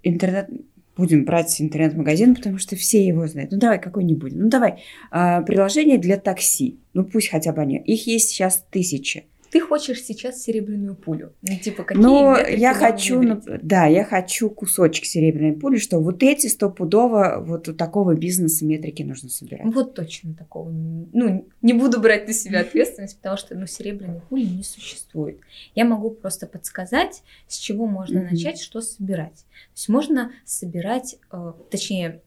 интернет 0.03 0.49
будем 0.97 1.25
брать 1.25 1.61
интернет-магазин, 1.61 2.37
потому 2.37 2.59
что 2.59 2.77
все 2.77 3.05
его 3.05 3.27
знают. 3.27 3.51
Ну 3.51 3.59
давай 3.59 3.81
какой-нибудь. 3.81 4.33
Ну 4.35 4.49
давай 4.49 4.83
а, 5.11 5.43
приложение 5.43 5.99
для 5.99 6.17
такси. 6.17 6.79
Ну 6.93 7.05
пусть 7.05 7.31
хотя 7.31 7.53
бы 7.53 7.63
они. 7.63 7.79
Их 7.79 8.07
есть 8.07 8.31
сейчас 8.31 8.65
тысячи 8.71 9.25
ты 9.55 9.61
хочешь 9.61 10.03
сейчас 10.03 10.43
серебряную 10.43 10.97
пулю. 10.97 11.33
Ну, 11.43 11.57
типа, 11.57 11.85
какие 11.85 12.03
Но 12.03 12.37
я 12.37 12.75
хочу, 12.75 13.41
да, 13.63 13.87
я 13.87 14.05
хочу 14.05 14.51
кусочек 14.51 15.05
серебряной 15.05 15.53
пули, 15.53 15.79
что 15.79 16.01
вот 16.01 16.25
эти 16.25 16.49
стопудово 16.49 17.37
вот 17.39 17.69
у 17.69 17.73
такого 17.73 18.17
бизнеса 18.17 18.67
метрики 18.67 19.05
нужно 19.05 19.29
собирать. 19.29 19.73
Вот 19.73 19.95
точно 19.95 20.35
такого. 20.35 20.71
Ну, 20.71 21.47
не 21.63 21.73
буду 21.73 22.01
брать 22.01 22.27
на 22.27 22.33
себя 22.33 22.61
ответственность, 22.63 23.19
потому 23.19 23.37
что, 23.37 23.55
ну, 23.55 23.69
серебряной 23.69 24.23
пули 24.29 24.45
не 24.45 24.65
существует. 24.65 25.39
Я 25.77 25.85
могу 25.85 26.11
просто 26.11 26.49
подсказать, 26.49 27.23
с 27.47 27.57
чего 27.57 27.87
можно 27.87 28.23
начать, 28.23 28.61
что 28.61 28.81
собирать. 28.81 29.37
То 29.37 29.77
есть 29.77 29.89
можно 29.89 30.33
собирать, 30.45 31.15
э, 31.31 31.53
точнее, 31.71 32.23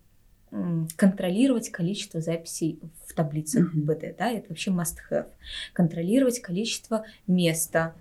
контролировать 0.96 1.70
количество 1.70 2.22
записей 2.22 2.80
в 3.06 3.14
таблицах 3.14 3.74
mm-hmm. 3.74 3.82
БД, 3.82 4.18
да, 4.18 4.32
это 4.32 4.50
вообще 4.50 4.72
must 4.72 4.96
have. 5.12 5.28
Контролировать 5.74 6.40
количество 6.40 7.06
места, 7.28 7.96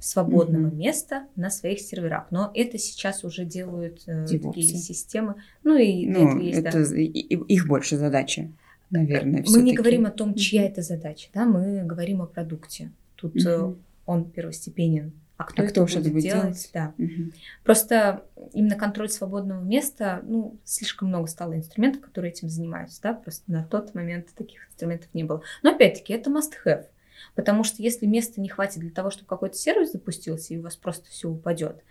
свободного 0.00 0.66
mm-hmm. 0.66 0.76
места 0.76 1.26
на 1.36 1.50
своих 1.50 1.80
серверах. 1.80 2.26
Но 2.30 2.50
это 2.54 2.76
сейчас 2.78 3.22
уже 3.24 3.44
делают 3.44 4.02
э, 4.06 4.26
такие 4.26 4.76
системы. 4.76 5.36
Ну 5.62 5.76
и 5.76 6.06
ну, 6.06 6.28
этого 6.28 6.40
есть, 6.40 6.58
это 6.58 6.90
да. 6.90 6.96
их 6.96 7.66
больше 7.68 7.96
задача, 7.96 8.50
наверное. 8.90 9.44
Мы 9.48 9.62
не 9.62 9.74
говорим 9.74 10.06
о 10.06 10.10
том, 10.10 10.34
чья 10.34 10.64
mm-hmm. 10.64 10.70
это 10.70 10.82
задача, 10.82 11.28
да, 11.32 11.44
мы 11.44 11.84
говорим 11.84 12.20
о 12.20 12.26
продукте. 12.26 12.90
Тут 13.14 13.36
mm-hmm. 13.36 13.76
он 14.06 14.24
первостепенен 14.24 15.12
а 15.42 15.44
кто, 15.44 15.62
а 15.62 15.66
кто 15.66 15.84
это 15.84 15.98
будет, 15.98 16.12
будет 16.12 16.22
делать. 16.22 16.42
делать? 16.42 16.70
Да. 16.72 16.94
Угу. 16.98 17.32
Просто 17.64 18.24
именно 18.52 18.76
контроль 18.76 19.08
свободного 19.08 19.60
места, 19.62 20.20
ну, 20.24 20.58
слишком 20.64 21.08
много 21.08 21.26
стало 21.26 21.56
инструментов, 21.56 22.02
которые 22.02 22.32
этим 22.32 22.48
занимаются, 22.48 23.00
да, 23.02 23.14
просто 23.14 23.50
на 23.50 23.64
тот 23.64 23.94
момент 23.94 24.28
таких 24.34 24.66
инструментов 24.68 25.08
не 25.12 25.24
было. 25.24 25.42
Но 25.62 25.70
опять-таки 25.70 26.12
это 26.12 26.30
must 26.30 26.52
have. 26.64 26.86
Потому 27.34 27.64
что 27.64 27.82
если 27.82 28.06
места 28.06 28.40
не 28.40 28.48
хватит 28.48 28.80
для 28.80 28.90
того, 28.90 29.10
чтобы 29.10 29.28
какой-то 29.28 29.56
сервис 29.56 29.92
запустился, 29.92 30.54
и 30.54 30.58
у 30.58 30.62
вас 30.62 30.76
просто 30.76 31.08
все 31.10 31.28
упадет, 31.28 31.82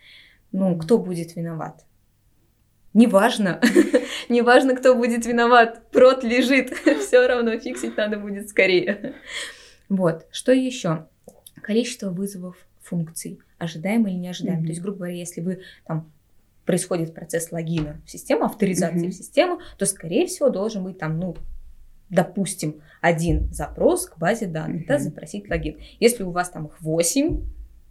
ну, 0.52 0.78
кто 0.78 0.98
будет 0.98 1.36
виноват? 1.36 1.86
Неважно, 2.94 3.62
неважно, 4.30 4.76
кто 4.76 4.96
будет 4.96 5.26
виноват, 5.26 5.90
прот 5.92 6.24
лежит, 6.24 6.74
все 7.00 7.26
равно 7.26 7.58
фиксить 7.58 7.96
надо 7.96 8.18
будет 8.18 8.50
скорее. 8.50 9.16
Вот, 9.88 10.28
что 10.32 10.52
еще? 10.52 11.08
Количество 11.62 12.10
вызовов 12.10 12.58
функций, 12.82 13.40
ожидаем 13.58 14.08
или 14.08 14.16
не 14.16 14.30
ожидаем. 14.30 14.60
Mm-hmm. 14.60 14.64
То 14.64 14.70
есть, 14.70 14.82
грубо 14.82 14.98
говоря, 14.98 15.16
если 15.16 15.42
вы 15.42 15.62
там 15.86 16.12
происходит 16.66 17.14
процесс 17.14 17.52
логина 17.52 18.02
в 18.06 18.10
систему, 18.10 18.46
авторизации 18.46 19.08
mm-hmm. 19.08 19.12
в 19.12 19.16
систему, 19.16 19.60
то, 19.78 19.86
скорее 19.86 20.28
всего, 20.28 20.50
должен 20.50 20.84
быть 20.84 20.98
там, 20.98 21.20
ну, 21.20 21.36
допустим, 22.10 22.82
один 23.00 23.52
запрос 23.52 24.08
к 24.08 24.18
базе 24.18 24.48
данных, 24.48 24.84
mm-hmm. 24.84 24.88
да, 24.88 25.00
запросить 25.00 25.50
логин. 25.50 25.80
Если 26.00 26.24
у 26.24 26.32
вас 26.32 26.50
там 26.50 26.68
их 26.68 26.80
8, 26.82 27.42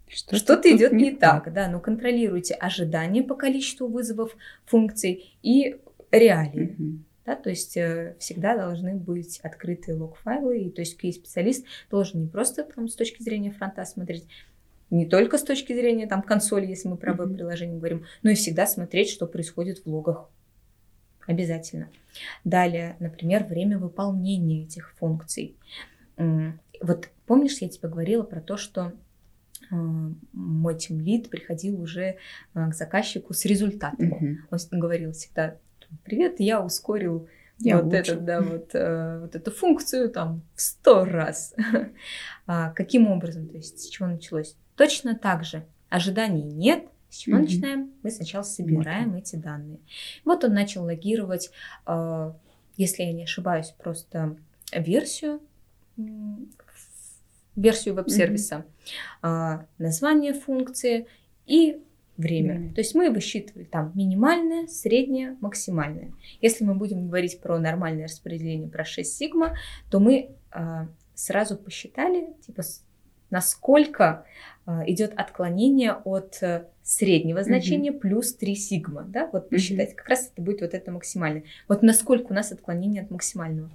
что 0.09 0.37
что-то 0.37 0.75
идет 0.75 0.93
не 0.93 1.13
так, 1.13 1.45
так, 1.45 1.55
да, 1.55 1.69
но 1.69 1.81
контролируйте 1.81 2.55
ожидания 2.55 3.23
по 3.23 3.35
количеству 3.35 3.87
вызовов 3.89 4.37
функций 4.67 5.37
и 5.43 5.77
реалии. 6.11 6.77
Mm-hmm. 6.77 6.99
Да, 7.27 7.37
то 7.37 7.51
есть 7.51 7.77
э, 7.77 8.17
всегда 8.19 8.57
должны 8.57 8.95
быть 8.95 9.41
открытые 9.41 9.95
лог-файлы, 9.95 10.63
и 10.63 10.71
то 10.71 10.81
есть 10.81 10.99
QA-специалист 11.01 11.65
должен 11.91 12.23
не 12.23 12.27
просто 12.27 12.65
там 12.65 12.89
с 12.89 12.95
точки 12.95 13.23
зрения 13.23 13.53
фронта 13.53 13.85
смотреть, 13.85 14.27
не 14.91 15.07
только 15.07 15.39
с 15.39 15.43
точки 15.43 15.73
зрения 15.73 16.07
там 16.07 16.23
консоли, 16.23 16.67
если 16.67 16.89
мы 16.89 16.97
про 16.97 17.15
веб-приложение 17.15 17.79
говорим, 17.79 18.05
но 18.23 18.31
и 18.31 18.35
всегда 18.35 18.67
смотреть, 18.67 19.11
что 19.11 19.27
происходит 19.27 19.85
в 19.85 19.87
логах. 19.87 20.29
Обязательно. 21.27 21.89
Далее, 22.45 22.97
например, 22.99 23.45
время 23.45 23.79
выполнения 23.79 24.65
этих 24.65 24.95
функций. 24.99 25.57
Вот 26.17 27.09
помнишь, 27.27 27.59
я 27.59 27.69
тебе 27.69 27.89
говорила 27.89 28.23
про 28.23 28.41
то, 28.41 28.57
что 28.57 28.93
э, 29.71 29.75
мой 30.33 30.77
тимлид 30.77 31.31
приходил 31.31 31.81
уже 31.81 32.03
э, 32.03 32.17
к 32.71 32.75
заказчику 32.75 33.33
с 33.33 33.45
результатом. 33.45 34.41
Он 34.51 34.59
говорил 34.81 35.13
всегда, 35.13 35.57
привет, 36.05 36.41
я 36.41 36.63
ускорил 36.63 37.29
я 37.61 37.83
вот, 37.83 37.93
этот, 37.93 38.25
да, 38.25 38.41
вот, 38.41 38.75
э, 38.75 39.19
вот 39.21 39.37
эту 39.37 39.51
функцию 39.51 40.11
там 40.11 40.43
в 40.55 40.63
сто 40.63 41.05
раз. 41.05 41.55
а, 42.47 42.71
каким 42.71 43.07
образом, 43.07 43.49
то 43.49 43.57
есть 43.57 43.81
с 43.81 43.89
чего 43.89 44.09
началось? 44.09 44.57
Точно 44.81 45.15
так 45.15 45.45
же 45.45 45.67
ожиданий 45.91 46.43
нет. 46.43 46.87
С 47.11 47.19
чего 47.19 47.37
mm-hmm. 47.37 47.43
начинаем? 47.43 47.93
Мы 48.03 48.11
сначала 48.11 48.43
собираем 48.43 49.13
вот. 49.13 49.19
эти 49.19 49.37
данные. 49.37 49.79
Вот 50.25 50.43
он 50.43 50.55
начал 50.55 50.85
логировать, 50.85 51.51
э, 51.87 52.33
если 52.79 53.03
я 53.03 53.13
не 53.13 53.25
ошибаюсь, 53.25 53.75
просто 53.77 54.39
версию 54.73 55.43
версию 57.57 57.95
веб-сервиса, 57.95 58.65
mm-hmm. 59.23 59.67
название 59.77 60.33
функции 60.33 61.09
и 61.45 61.83
время. 62.17 62.55
Mm-hmm. 62.61 62.75
То 62.75 62.81
есть 62.81 62.95
мы 62.95 63.11
высчитывали 63.11 63.65
там 63.65 63.93
минимальное, 63.95 64.67
среднее, 64.67 65.37
максимальное. 65.43 66.11
Если 66.41 66.65
мы 66.65 66.75
будем 66.75 67.09
говорить 67.09 67.39
про 67.43 67.59
нормальное 67.59 68.05
распределение, 68.05 68.71
про 68.71 68.87
6 68.87 69.15
сигма, 69.15 69.59
то 69.91 70.01
мы 70.01 70.31
э, 70.55 70.87
сразу 71.15 71.59
посчитали, 71.59 72.33
типа, 72.47 72.63
насколько 73.31 74.25
идет 74.87 75.13
отклонение 75.17 75.93
от 75.93 76.39
э, 76.43 76.67
среднего 76.83 77.43
значения 77.43 77.91
mm-hmm. 77.91 77.99
плюс 77.99 78.35
3 78.35 78.55
сигма, 78.55 79.05
да, 79.09 79.29
вот 79.33 79.49
посчитать, 79.49 79.93
mm-hmm. 79.93 79.97
как 79.97 80.09
раз 80.09 80.31
это 80.33 80.43
будет 80.43 80.61
вот 80.61 80.75
это 80.75 80.91
максимальное. 80.91 81.45
Вот 81.69 81.83
насколько 81.83 82.33
у 82.33 82.35
нас 82.35 82.53
отклонение 82.53 83.03
от 83.03 83.11
максимального. 83.11 83.71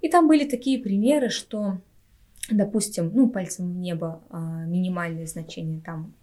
И 0.00 0.08
там 0.08 0.28
были 0.28 0.48
такие 0.48 0.78
примеры, 0.78 1.28
что, 1.28 1.78
допустим, 2.50 3.10
ну, 3.14 3.28
пальцем 3.28 3.72
в 3.72 3.76
небо 3.76 4.22
а, 4.30 4.64
минимальное 4.64 5.26
значение 5.26 5.80
там 5.80 6.14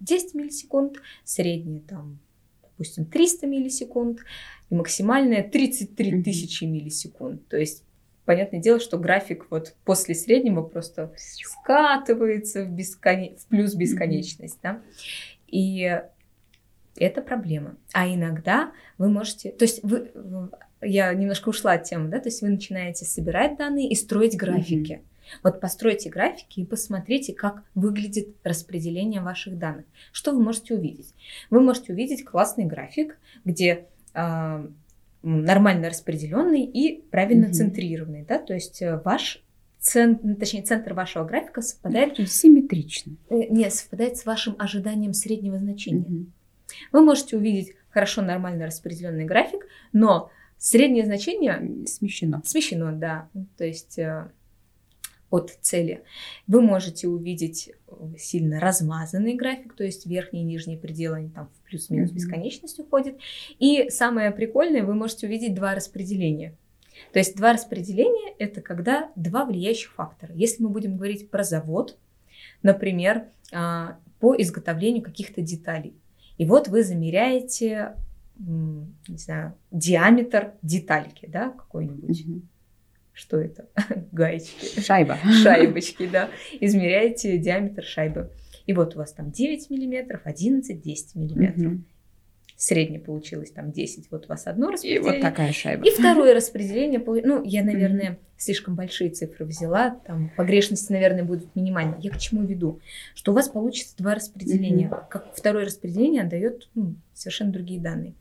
10 0.00 0.34
миллисекунд, 0.34 0.96
среднее 1.24 1.80
там, 1.80 2.18
допустим, 2.62 3.04
300 3.04 3.46
миллисекунд, 3.46 4.20
и 4.70 4.74
максимальное 4.74 5.42
33 5.42 6.22
тысячи 6.22 6.64
миллисекунд. 6.64 7.46
То 7.48 7.56
есть 7.56 7.84
понятное 8.24 8.60
дело, 8.60 8.80
что 8.80 8.98
график 8.98 9.46
вот 9.50 9.74
после 9.84 10.14
среднего 10.14 10.62
просто 10.62 11.12
скатывается 11.16 12.64
в, 12.64 12.70
бескон... 12.70 13.36
в 13.36 13.46
плюс 13.46 13.74
бесконечность, 13.74 14.58
да, 14.62 14.80
и 15.46 16.00
это 16.96 17.22
проблема. 17.22 17.76
А 17.92 18.08
иногда 18.08 18.72
вы 18.98 19.08
можете, 19.08 19.50
то 19.50 19.64
есть 19.64 19.80
вы, 19.82 20.10
я 20.80 21.12
немножко 21.14 21.48
ушла 21.48 21.72
от 21.72 21.84
темы, 21.84 22.08
да, 22.08 22.18
то 22.18 22.28
есть 22.28 22.42
вы 22.42 22.48
начинаете 22.48 23.04
собирать 23.04 23.56
данные 23.56 23.88
и 23.88 23.94
строить 23.94 24.36
графики. 24.36 24.92
Mm-hmm. 24.92 25.40
Вот 25.42 25.60
постройте 25.60 26.10
графики 26.10 26.60
и 26.60 26.64
посмотрите, 26.64 27.32
как 27.32 27.62
выглядит 27.74 28.28
распределение 28.42 29.20
ваших 29.20 29.58
данных. 29.58 29.86
Что 30.12 30.32
вы 30.32 30.42
можете 30.42 30.74
увидеть? 30.74 31.14
Вы 31.48 31.60
можете 31.60 31.92
увидеть 31.92 32.24
классный 32.24 32.64
график, 32.64 33.18
где 33.44 33.86
э, 34.14 34.66
нормально 35.22 35.88
распределенный 35.88 36.64
и 36.64 37.02
правильно 37.10 37.46
угу. 37.46 37.54
центрированный, 37.54 38.24
да, 38.24 38.38
то 38.38 38.54
есть 38.54 38.82
э, 38.82 39.00
ваш 39.04 39.42
центр, 39.78 40.36
точнее 40.36 40.62
центр 40.62 40.94
вашего 40.94 41.24
графика 41.24 41.60
совпадает 41.60 42.16
симметрично. 42.28 43.16
Э, 43.30 43.46
нет, 43.48 43.72
совпадает 43.72 44.16
с 44.16 44.26
вашим 44.26 44.56
ожиданием 44.58 45.12
среднего 45.12 45.58
значения. 45.58 46.00
Угу. 46.00 46.26
Вы 46.92 47.00
можете 47.02 47.36
увидеть 47.36 47.74
хорошо 47.90 48.22
нормально 48.22 48.66
распределенный 48.66 49.24
график, 49.24 49.66
но 49.92 50.30
среднее 50.58 51.04
значение 51.04 51.86
смещено. 51.86 52.42
Смещено, 52.44 52.92
да, 52.92 53.28
то 53.56 53.64
есть 53.64 53.98
э, 53.98 54.30
от 55.32 55.50
цели. 55.62 56.02
Вы 56.46 56.60
можете 56.60 57.08
увидеть 57.08 57.72
сильно 58.18 58.60
размазанный 58.60 59.34
график, 59.34 59.74
то 59.74 59.82
есть 59.82 60.06
верхние 60.06 60.44
и 60.44 60.46
нижние 60.46 60.78
пределы 60.78 61.16
они 61.16 61.30
там 61.30 61.48
в 61.48 61.68
плюс-минус 61.68 62.10
mm-hmm. 62.10 62.14
бесконечность 62.14 62.78
уходит. 62.78 63.18
И 63.58 63.88
самое 63.88 64.30
прикольное, 64.30 64.84
вы 64.84 64.94
можете 64.94 65.26
увидеть 65.26 65.54
два 65.54 65.74
распределения. 65.74 66.54
То 67.12 67.18
есть 67.18 67.34
два 67.34 67.54
распределения– 67.54 68.34
это 68.38 68.60
когда 68.60 69.10
два 69.16 69.46
влияющих 69.46 69.92
фактора. 69.92 70.32
Если 70.34 70.62
мы 70.62 70.68
будем 70.68 70.96
говорить 70.96 71.30
про 71.30 71.42
завод, 71.42 71.96
например, 72.62 73.24
а, 73.52 73.96
по 74.20 74.36
изготовлению 74.36 75.02
каких-то 75.02 75.40
деталей. 75.40 75.94
И 76.36 76.44
вот 76.44 76.68
вы 76.68 76.84
замеряете, 76.84 77.96
не 78.38 79.16
знаю, 79.16 79.54
диаметр 79.70 80.52
детальки, 80.60 81.26
да, 81.26 81.50
какой-нибудь. 81.50 82.20
Mm-hmm. 82.20 82.42
Что 83.12 83.38
это? 83.38 83.68
Гаечки. 84.12 84.80
Шайба. 84.80 85.18
Шайбочки, 85.42 86.06
да. 86.06 86.30
Измеряете 86.60 87.38
диаметр 87.38 87.84
шайбы. 87.84 88.30
И 88.66 88.72
вот 88.72 88.94
у 88.94 88.98
вас 88.98 89.12
там 89.12 89.30
9 89.30 89.70
миллиметров, 89.70 90.22
11, 90.24 90.80
10 90.80 91.14
миллиметров. 91.16 91.72
Угу. 91.72 91.80
Среднее 92.56 93.00
получилось 93.00 93.50
там 93.50 93.72
10, 93.72 94.10
вот 94.12 94.26
у 94.26 94.28
вас 94.28 94.46
одно 94.46 94.70
распределение. 94.70 95.02
И 95.02 95.14
вот 95.14 95.20
такая 95.20 95.52
шайба. 95.52 95.84
И 95.84 95.90
второе 95.90 96.32
распределение, 96.32 97.02
ну, 97.24 97.42
я, 97.42 97.64
наверное, 97.64 98.20
слишком 98.36 98.76
большие 98.76 99.10
цифры 99.10 99.44
взяла, 99.46 99.90
там 100.06 100.30
погрешности, 100.36 100.92
наверное, 100.92 101.24
будут 101.24 101.56
минимальные. 101.56 101.98
Я 102.00 102.10
к 102.10 102.18
чему 102.18 102.44
веду? 102.44 102.80
Что 103.14 103.32
у 103.32 103.34
вас 103.34 103.48
получится 103.48 103.96
два 103.96 104.14
распределения. 104.14 104.88
Как 105.10 105.34
второе 105.34 105.64
распределение 105.64 106.22
дает 106.22 106.68
ну, 106.74 106.94
совершенно 107.14 107.50
другие 107.50 107.80
данные. 107.80 108.14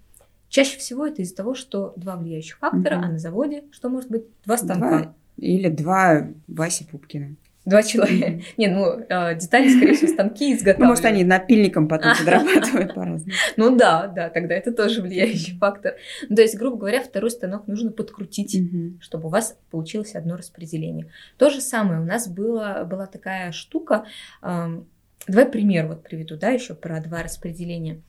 Чаще 0.51 0.77
всего 0.77 1.07
это 1.07 1.21
из-за 1.21 1.33
того, 1.33 1.55
что 1.55 1.93
два 1.95 2.17
влияющих 2.17 2.57
фактора, 2.57 3.01
а 3.01 3.07
на 3.07 3.17
заводе 3.17 3.63
что 3.71 3.87
может 3.87 4.11
быть? 4.11 4.23
Два 4.45 4.57
станка. 4.57 4.99
Два, 4.99 5.15
или 5.37 5.69
два 5.69 6.27
Васи 6.49 6.83
Пупкина. 6.83 7.37
Два 7.63 7.83
человека. 7.83 8.31
Mm-hmm. 8.31 8.43
Не, 8.57 8.67
ну, 8.67 8.99
э, 9.07 9.35
детали, 9.39 9.69
скорее 9.69 9.93
всего, 9.93 10.11
станки 10.11 10.51
изготавливают. 10.51 10.79
Ну, 10.79 10.87
может, 10.87 11.05
они 11.05 11.23
напильником 11.23 11.87
потом 11.87 12.11
подрабатывают 12.19 12.93
по-разному. 12.93 13.31
Ну 13.55 13.77
да, 13.77 14.07
да, 14.07 14.29
тогда 14.29 14.53
это 14.53 14.73
тоже 14.73 15.01
влияющий 15.01 15.57
фактор. 15.57 15.93
Ну, 16.27 16.35
то 16.35 16.41
есть, 16.41 16.57
грубо 16.57 16.75
говоря, 16.75 17.01
второй 17.01 17.31
станок 17.31 17.67
нужно 17.67 17.91
подкрутить, 17.91 18.61
чтобы 18.99 19.27
у 19.27 19.29
вас 19.29 19.57
получилось 19.69 20.15
одно 20.15 20.35
распределение. 20.35 21.07
То 21.37 21.49
же 21.49 21.61
самое 21.61 22.01
у 22.01 22.05
нас 22.05 22.27
было, 22.27 22.85
была 22.89 23.05
такая 23.05 23.53
штука. 23.53 24.03
Давай 24.41 25.45
пример 25.45 25.87
вот 25.87 26.03
приведу, 26.03 26.35
да, 26.35 26.49
еще 26.49 26.73
про 26.73 26.99
два 26.99 27.23
распределения. 27.23 28.01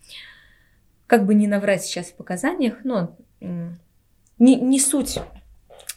Как 1.13 1.27
бы 1.27 1.35
не 1.35 1.47
наврать 1.47 1.83
сейчас 1.83 2.07
в 2.07 2.15
показаниях, 2.15 2.85
но 2.85 3.19
не, 3.41 4.57
не 4.57 4.81
суть 4.81 5.19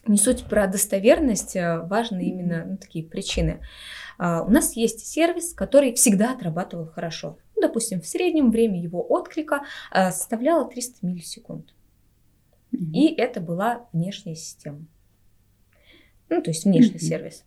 не 0.08 0.18
суть 0.18 0.44
про 0.44 0.68
достоверность, 0.68 1.56
а 1.56 1.82
важны 1.82 2.26
именно 2.26 2.66
ну, 2.66 2.78
такие 2.78 3.06
причины. 3.06 3.62
А, 4.18 4.44
у 4.44 4.50
нас 4.50 4.76
есть 4.76 5.08
сервис, 5.08 5.54
который 5.54 5.94
всегда 5.94 6.34
отрабатывал 6.34 6.88
хорошо. 6.88 7.38
Ну, 7.56 7.62
допустим, 7.62 8.02
в 8.02 8.08
среднем 8.08 8.52
время 8.52 8.78
его 8.78 9.02
отклика 9.02 9.64
а, 9.92 10.12
составляло 10.12 10.70
300 10.70 11.06
миллисекунд. 11.06 11.74
Mm-hmm. 12.74 12.92
И 12.92 13.16
это 13.16 13.40
была 13.40 13.88
внешняя 13.94 14.36
система. 14.36 14.86
Ну, 16.28 16.42
то 16.42 16.52
есть 16.52 16.66
внешний 16.66 16.98
mm-hmm. 16.98 17.00
сервис. 17.00 17.46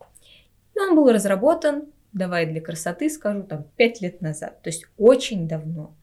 И 0.74 0.80
он 0.80 0.96
был 0.96 1.12
разработан, 1.12 1.84
давай 2.14 2.46
для 2.46 2.62
красоты 2.62 3.10
скажу, 3.10 3.42
там 3.42 3.66
5 3.76 4.00
лет 4.00 4.20
назад. 4.22 4.62
То 4.62 4.70
есть 4.70 4.86
очень 4.96 5.46
давно. 5.46 5.94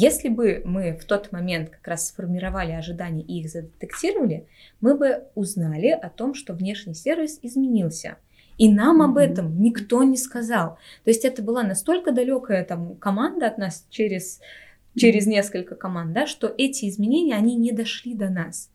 Если 0.00 0.28
бы 0.28 0.62
мы 0.64 0.96
в 0.96 1.04
тот 1.06 1.32
момент 1.32 1.70
как 1.70 1.88
раз 1.88 2.10
сформировали 2.10 2.70
ожидания 2.70 3.24
и 3.24 3.40
их 3.40 3.50
задетектировали, 3.50 4.46
мы 4.80 4.96
бы 4.96 5.24
узнали 5.34 5.88
о 5.88 6.08
том, 6.08 6.34
что 6.34 6.54
внешний 6.54 6.94
сервис 6.94 7.40
изменился. 7.42 8.16
И 8.58 8.72
нам 8.72 9.02
mm-hmm. 9.02 9.04
об 9.06 9.16
этом 9.16 9.60
никто 9.60 10.04
не 10.04 10.16
сказал. 10.16 10.78
То 11.02 11.10
есть 11.10 11.24
это 11.24 11.42
была 11.42 11.64
настолько 11.64 12.12
далекая 12.12 12.64
там 12.64 12.94
команда 12.94 13.48
от 13.48 13.58
нас 13.58 13.88
через, 13.90 14.38
через 14.96 15.26
несколько 15.26 15.74
команд, 15.74 16.12
да, 16.12 16.28
что 16.28 16.54
эти 16.56 16.88
изменения, 16.88 17.34
они 17.34 17.56
не 17.56 17.72
дошли 17.72 18.14
до 18.14 18.30
нас. 18.30 18.70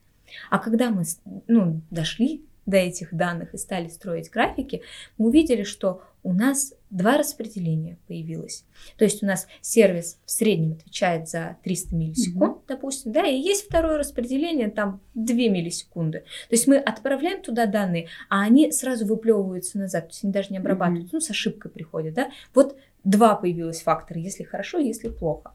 А 0.50 0.60
когда 0.60 0.90
мы 0.90 1.04
ну, 1.48 1.80
дошли 1.90 2.44
до 2.66 2.76
этих 2.76 3.14
данных 3.14 3.54
и 3.54 3.58
стали 3.58 3.88
строить 3.88 4.30
графики, 4.30 4.82
мы 5.18 5.28
увидели, 5.28 5.64
что 5.64 6.02
у 6.22 6.34
нас 6.34 6.74
два 6.94 7.18
распределения 7.18 7.98
появилось. 8.08 8.66
То 8.98 9.04
есть 9.04 9.24
у 9.24 9.26
нас 9.26 9.48
сервис 9.62 10.20
в 10.26 10.32
среднем 10.32 10.74
отвечает 10.74 11.28
за 11.28 11.58
300 11.64 11.96
миллисекунд, 11.96 12.58
mm-hmm. 12.58 12.68
допустим, 12.68 13.12
да, 13.12 13.26
и 13.26 13.36
есть 13.36 13.66
второе 13.66 13.98
распределение, 13.98 14.70
там 14.70 15.02
2 15.16 15.36
миллисекунды. 15.36 16.20
То 16.20 16.56
есть 16.56 16.68
мы 16.68 16.78
отправляем 16.78 17.42
туда 17.42 17.66
данные, 17.66 18.10
а 18.30 18.44
они 18.44 18.72
сразу 18.72 19.08
выплевываются 19.08 19.80
назад, 19.80 20.08
то 20.08 20.12
есть 20.12 20.24
они 20.24 20.32
даже 20.32 20.50
не 20.52 20.60
обрабатываются, 20.60 21.10
mm-hmm. 21.10 21.20
ну, 21.20 21.22
с 21.22 21.30
ошибкой 21.32 21.72
приходят, 21.72 22.14
да. 22.14 22.30
Вот 22.54 22.78
два 23.04 23.36
появилось 23.36 23.82
фактора, 23.82 24.20
если 24.20 24.44
хорошо, 24.44 24.78
если 24.78 25.10
плохо. 25.10 25.54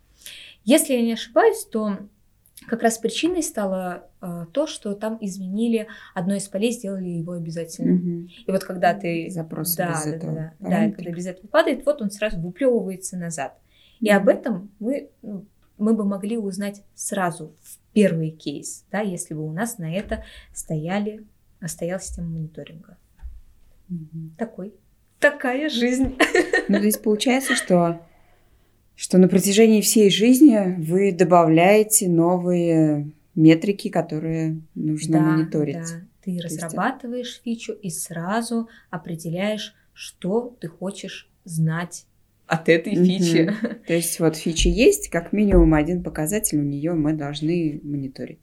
Если 0.65 0.95
я 0.95 1.03
не 1.03 1.13
ошибаюсь, 1.13 1.65
то 1.65 1.99
как 2.67 2.83
раз 2.83 2.99
причиной 2.99 3.43
стало 3.43 4.09
э, 4.21 4.47
то, 4.53 4.67
что 4.67 4.95
там 4.95 5.19
изменили 5.21 5.89
одно 6.15 6.35
из 6.35 6.49
полей, 6.49 6.73
сделали 6.73 7.09
его 7.09 7.33
обязательным. 7.33 7.97
Угу. 7.97 8.29
И 8.47 8.51
вот 8.51 8.65
когда 8.65 8.95
ты... 8.95 9.31
Запрос 9.31 9.75
да, 9.77 9.91
без 9.91 10.05
да, 10.05 10.11
этого. 10.11 10.35
Да, 10.35 10.53
да, 10.59 10.69
да, 10.69 10.93
когда 10.93 11.11
без 11.11 11.27
этого 11.27 11.47
падает, 11.47 11.87
вот 11.87 12.03
он 12.03 12.11
сразу 12.11 12.41
выплевывается 12.41 13.17
назад. 13.17 13.59
И 14.01 14.11
об 14.11 14.29
этом 14.29 14.71
мы, 14.79 15.11
ну, 15.23 15.47
мы 15.77 15.95
бы 15.95 16.05
могли 16.05 16.37
узнать 16.37 16.83
сразу 16.95 17.55
в 17.63 17.79
первый 17.93 18.31
кейс, 18.31 18.85
да, 18.91 19.01
если 19.01 19.35
бы 19.35 19.45
у 19.45 19.53
нас 19.53 19.79
на 19.79 19.93
это 19.93 20.25
стояли, 20.53 21.27
стояла 21.67 22.01
система 22.01 22.29
мониторинга. 22.29 22.97
Угу. 23.89 24.37
Такой. 24.37 24.75
Такая 25.19 25.69
жизнь. 25.69 26.17
Ну, 26.69 26.79
здесь 26.79 26.99
получается, 26.99 27.55
что 27.55 28.01
что 28.99 29.17
на 29.17 29.29
протяжении 29.29 29.81
всей 29.81 30.11
жизни 30.11 30.75
вы 30.77 31.13
добавляете 31.13 32.09
новые 32.09 33.13
метрики, 33.37 33.91
которые 33.91 34.61
нужно 34.75 35.21
да, 35.21 35.25
мониторить. 35.25 35.77
Да. 35.77 36.01
Ты 36.25 36.39
То 36.39 36.45
разрабатываешь 36.45 37.29
есть... 37.29 37.43
фичу 37.45 37.75
и 37.75 37.91
сразу 37.91 38.69
определяешь, 38.91 39.77
что 39.93 40.57
ты 40.61 40.67
хочешь 40.67 41.31
знать 41.45 42.07
от 42.49 42.69
этой 42.69 42.95
mm-hmm. 42.95 43.05
фичи. 43.05 43.55
То 43.87 43.93
есть 43.93 44.19
вот 44.19 44.35
фичи 44.35 44.67
есть, 44.67 45.11
как 45.11 45.33
минимум 45.33 45.75
один 45.75 46.03
показатель 46.03 46.59
у 46.59 46.65
нее 46.65 46.95
мы 46.95 47.13
должны 47.13 47.81
мониторить. 47.85 48.41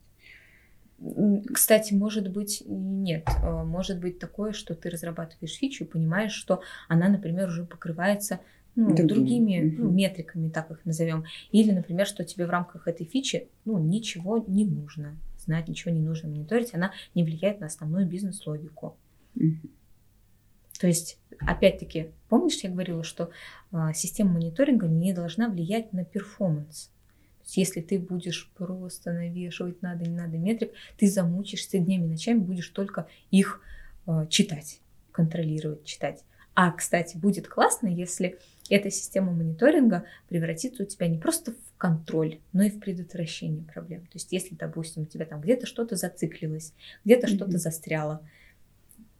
Кстати, 1.53 1.93
может 1.93 2.31
быть, 2.31 2.63
нет. 2.65 3.27
Э, 3.43 3.65
может 3.65 3.99
быть 3.99 4.19
такое, 4.19 4.53
что 4.53 4.73
ты 4.73 4.89
разрабатываешь 4.89 5.57
фичу 5.57 5.83
и 5.83 5.87
понимаешь, 5.87 6.31
что 6.31 6.61
она, 6.87 7.09
например, 7.09 7.49
уже 7.49 7.65
покрывается 7.65 8.39
ну, 8.75 8.95
другими, 8.95 9.07
другими 9.07 9.75
ну, 9.77 9.91
метриками, 9.91 10.49
так 10.49 10.71
их 10.71 10.85
назовем. 10.85 11.25
Или, 11.51 11.71
например, 11.71 12.05
что 12.05 12.23
тебе 12.23 12.45
в 12.45 12.49
рамках 12.49 12.87
этой 12.87 13.05
фичи 13.05 13.47
ну, 13.63 13.77
ничего 13.79 14.43
не 14.47 14.65
нужно 14.65 15.15
знать, 15.37 15.67
ничего 15.67 15.93
не 15.93 16.01
нужно 16.01 16.29
мониторить, 16.29 16.73
она 16.73 16.91
не 17.13 17.23
влияет 17.23 17.59
на 17.59 17.67
основную 17.67 18.07
бизнес-логику. 18.07 18.97
То 20.79 20.87
есть, 20.87 21.17
опять-таки, 21.39 22.11
помнишь, 22.27 22.59
я 22.61 22.69
говорила, 22.69 23.03
что 23.03 23.29
э, 23.71 23.91
система 23.93 24.33
мониторинга 24.33 24.87
не 24.87 25.13
должна 25.13 25.47
влиять 25.47 25.93
на 25.93 26.03
перформанс. 26.03 26.87
То 27.37 27.43
есть, 27.45 27.57
если 27.57 27.81
ты 27.81 27.97
будешь 27.97 28.51
просто 28.57 29.13
навешивать 29.13 29.81
надо, 29.81 30.03
не 30.03 30.15
надо 30.15 30.37
метрик, 30.37 30.71
ты 30.97 31.07
замучишься 31.07 31.79
днями, 31.79 32.07
ночами, 32.07 32.39
будешь 32.39 32.69
только 32.69 33.07
их 33.31 33.61
э, 34.05 34.25
читать, 34.29 34.81
контролировать, 35.11 35.85
читать. 35.85 36.23
А, 36.55 36.71
кстати, 36.71 37.17
будет 37.17 37.47
классно, 37.47 37.87
если 37.87 38.39
эта 38.69 38.89
система 38.89 39.31
мониторинга 39.31 40.05
превратится 40.27 40.83
у 40.83 40.85
тебя 40.85 41.07
не 41.07 41.17
просто 41.17 41.51
в 41.51 41.77
контроль, 41.77 42.39
но 42.53 42.63
и 42.63 42.69
в 42.69 42.79
предотвращение 42.79 43.63
проблем. 43.63 44.01
То 44.01 44.15
есть, 44.15 44.31
если, 44.31 44.55
допустим, 44.55 45.03
у 45.03 45.05
тебя 45.05 45.25
там 45.25 45.41
где-то 45.41 45.67
что-то 45.67 45.95
зациклилось, 45.95 46.73
где-то 47.03 47.27
mm-hmm. 47.27 47.35
что-то 47.35 47.57
застряло, 47.57 48.27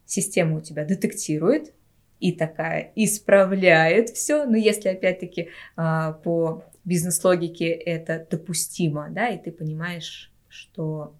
система 0.05 0.57
у 0.57 0.61
тебя 0.61 0.85
детектирует 0.85 1.73
и 2.19 2.31
такая 2.31 2.91
исправляет 2.95 4.09
все. 4.09 4.45
Но 4.45 4.57
если 4.57 4.89
опять-таки 4.89 5.49
а, 5.75 6.13
по 6.13 6.63
бизнес-логике 6.85 7.69
это 7.69 8.25
допустимо, 8.29 9.09
да, 9.09 9.29
и 9.29 9.41
ты 9.41 9.51
понимаешь, 9.51 10.31
что 10.47 11.15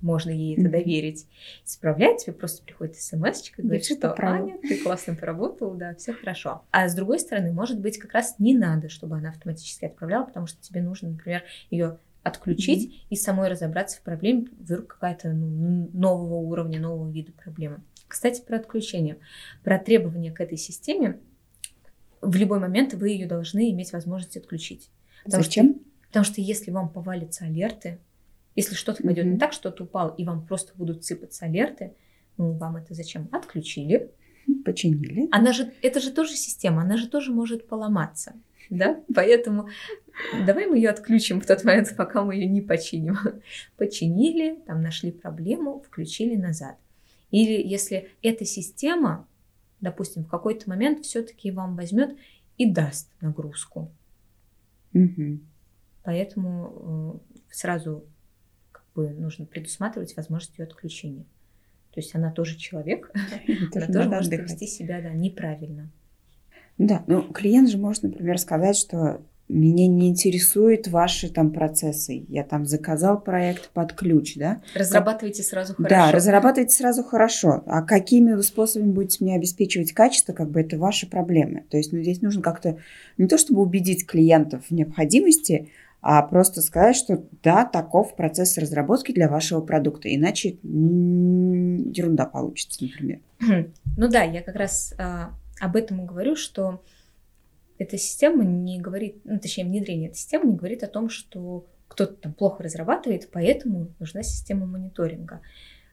можно 0.00 0.30
ей 0.30 0.56
это 0.56 0.68
доверить. 0.70 1.26
Исправлять 1.64 2.24
тебе 2.24 2.32
просто 2.32 2.62
приходит 2.62 2.96
смс 2.96 3.50
и 3.56 3.62
говорит, 3.62 3.84
что 3.84 4.14
Аня, 4.18 4.58
ты 4.62 4.82
классно 4.82 5.14
поработала, 5.14 5.74
да, 5.76 5.94
все 5.94 6.12
хорошо. 6.12 6.62
А 6.70 6.88
с 6.88 6.94
другой 6.94 7.18
стороны, 7.20 7.52
может 7.52 7.80
быть, 7.80 7.98
как 7.98 8.12
раз 8.12 8.36
не 8.38 8.56
надо, 8.56 8.88
чтобы 8.88 9.16
она 9.16 9.30
автоматически 9.30 9.86
отправляла, 9.86 10.24
потому 10.24 10.46
что 10.46 10.60
тебе 10.60 10.82
нужно, 10.82 11.10
например, 11.10 11.42
ее 11.70 11.98
отключить 12.22 12.90
mm-hmm. 12.90 13.06
и 13.10 13.16
самой 13.16 13.48
разобраться 13.48 13.98
в 13.98 14.02
проблеме, 14.02 14.46
вдруг 14.58 14.86
какая-то 14.88 15.32
ну, 15.32 15.90
нового 15.92 16.36
уровня, 16.36 16.80
нового 16.80 17.10
вида 17.10 17.32
проблемы. 17.32 17.80
Кстати, 18.06 18.40
про 18.40 18.56
отключение, 18.56 19.18
про 19.62 19.78
требования 19.78 20.32
к 20.32 20.40
этой 20.40 20.58
системе. 20.58 21.18
В 22.20 22.34
любой 22.36 22.58
момент 22.58 22.94
вы 22.94 23.10
ее 23.10 23.26
должны 23.26 23.70
иметь 23.70 23.92
возможность 23.92 24.36
отключить. 24.36 24.90
Потому 25.24 25.44
Зачем? 25.44 25.74
Что, 25.74 25.80
потому 26.08 26.24
что 26.24 26.40
если 26.40 26.70
вам 26.70 26.88
повалятся 26.88 27.44
алерты, 27.44 27.98
если 28.58 28.74
что-то 28.74 29.04
пойдет 29.04 29.24
не 29.24 29.38
так, 29.38 29.52
что-то 29.52 29.84
упало, 29.84 30.12
и 30.18 30.24
вам 30.24 30.44
просто 30.44 30.72
будут 30.74 31.04
сыпаться 31.04 31.44
алерты, 31.44 31.94
ну, 32.36 32.54
вам 32.54 32.74
это 32.74 32.92
зачем? 32.92 33.28
Отключили. 33.30 34.10
Починили. 34.64 35.28
Она 35.30 35.52
же, 35.52 35.72
это 35.80 36.00
же 36.00 36.10
тоже 36.10 36.34
система, 36.34 36.82
она 36.82 36.96
же 36.96 37.08
тоже 37.08 37.32
может 37.32 37.68
поломаться. 37.68 38.34
Да, 38.68 39.00
поэтому 39.14 39.68
давай 40.44 40.66
мы 40.66 40.76
ее 40.76 40.90
отключим 40.90 41.40
в 41.40 41.46
тот 41.46 41.62
момент, 41.62 41.94
пока 41.96 42.24
мы 42.24 42.34
ее 42.34 42.46
не 42.46 42.60
починим. 42.60 43.16
Починили, 43.76 44.60
там 44.66 44.82
нашли 44.82 45.12
проблему, 45.12 45.80
включили 45.86 46.34
назад. 46.34 46.76
Или 47.30 47.64
если 47.64 48.08
эта 48.22 48.44
система, 48.44 49.28
допустим, 49.80 50.24
в 50.24 50.28
какой-то 50.28 50.68
момент 50.68 51.04
все-таки 51.04 51.52
вам 51.52 51.76
возьмет 51.76 52.16
и 52.56 52.68
даст 52.68 53.08
нагрузку. 53.20 53.92
Угу. 54.94 55.38
Поэтому 56.02 57.22
э, 57.30 57.42
сразу 57.52 58.04
бы 58.98 59.10
нужно 59.10 59.46
предусматривать 59.46 60.16
возможность 60.16 60.58
ее 60.58 60.64
отключения. 60.64 61.24
То 61.94 62.00
есть 62.00 62.14
она 62.14 62.32
тоже 62.32 62.56
человек, 62.56 63.10
она 63.74 63.86
тоже 63.86 64.08
может 64.08 64.32
вести 64.32 64.66
себя 64.66 65.00
да, 65.00 65.10
неправильно. 65.10 65.90
Да, 66.78 67.04
ну 67.06 67.22
клиент 67.32 67.68
же 67.70 67.78
может, 67.78 68.02
например, 68.02 68.38
сказать, 68.38 68.76
что 68.76 69.20
меня 69.48 69.86
не 69.86 70.08
интересуют 70.08 70.88
ваши 70.88 71.30
там 71.30 71.52
процессы. 71.52 72.26
Я 72.28 72.44
там 72.44 72.66
заказал 72.66 73.18
проект 73.18 73.70
под 73.70 73.94
ключ, 73.94 74.36
да? 74.36 74.60
Разрабатывайте 74.74 75.42
сразу 75.42 75.74
хорошо. 75.74 75.88
Да, 75.88 76.12
разрабатывайте 76.12 76.76
сразу 76.76 77.02
хорошо. 77.02 77.62
А 77.66 77.82
какими 77.82 78.34
вы 78.34 78.42
способами 78.42 78.92
будете 78.92 79.24
мне 79.24 79.36
обеспечивать 79.36 79.92
качество, 79.92 80.34
как 80.34 80.50
бы 80.50 80.60
это 80.60 80.76
ваши 80.76 81.08
проблемы. 81.08 81.64
То 81.70 81.78
есть 81.78 81.92
ну, 81.92 82.02
здесь 82.02 82.20
нужно 82.20 82.42
как-то 82.42 82.78
не 83.16 83.26
то 83.26 83.38
чтобы 83.38 83.62
убедить 83.62 84.06
клиентов 84.06 84.64
в 84.68 84.74
необходимости, 84.74 85.70
а 86.00 86.22
просто 86.22 86.62
сказать, 86.62 86.96
что 86.96 87.24
да, 87.42 87.64
таков 87.64 88.14
процесс 88.14 88.56
разработки 88.56 89.12
для 89.12 89.28
вашего 89.28 89.60
продукта, 89.60 90.14
иначе 90.14 90.58
ерунда 90.62 92.26
получится, 92.26 92.84
например. 92.84 93.20
Ну 93.96 94.08
да, 94.08 94.22
я 94.22 94.42
как 94.42 94.56
раз 94.56 94.94
а, 94.98 95.34
об 95.60 95.74
этом 95.74 96.02
и 96.02 96.06
говорю, 96.06 96.36
что 96.36 96.82
эта 97.78 97.98
система 97.98 98.44
не 98.44 98.80
говорит, 98.80 99.20
ну, 99.24 99.38
точнее, 99.38 99.64
внедрение 99.64 100.10
этой 100.10 100.18
системы 100.18 100.50
не 100.50 100.56
говорит 100.56 100.82
о 100.82 100.88
том, 100.88 101.08
что 101.08 101.66
кто-то 101.88 102.14
там 102.14 102.32
плохо 102.32 102.62
разрабатывает, 102.62 103.28
поэтому 103.32 103.88
нужна 103.98 104.22
система 104.22 104.66
мониторинга. 104.66 105.40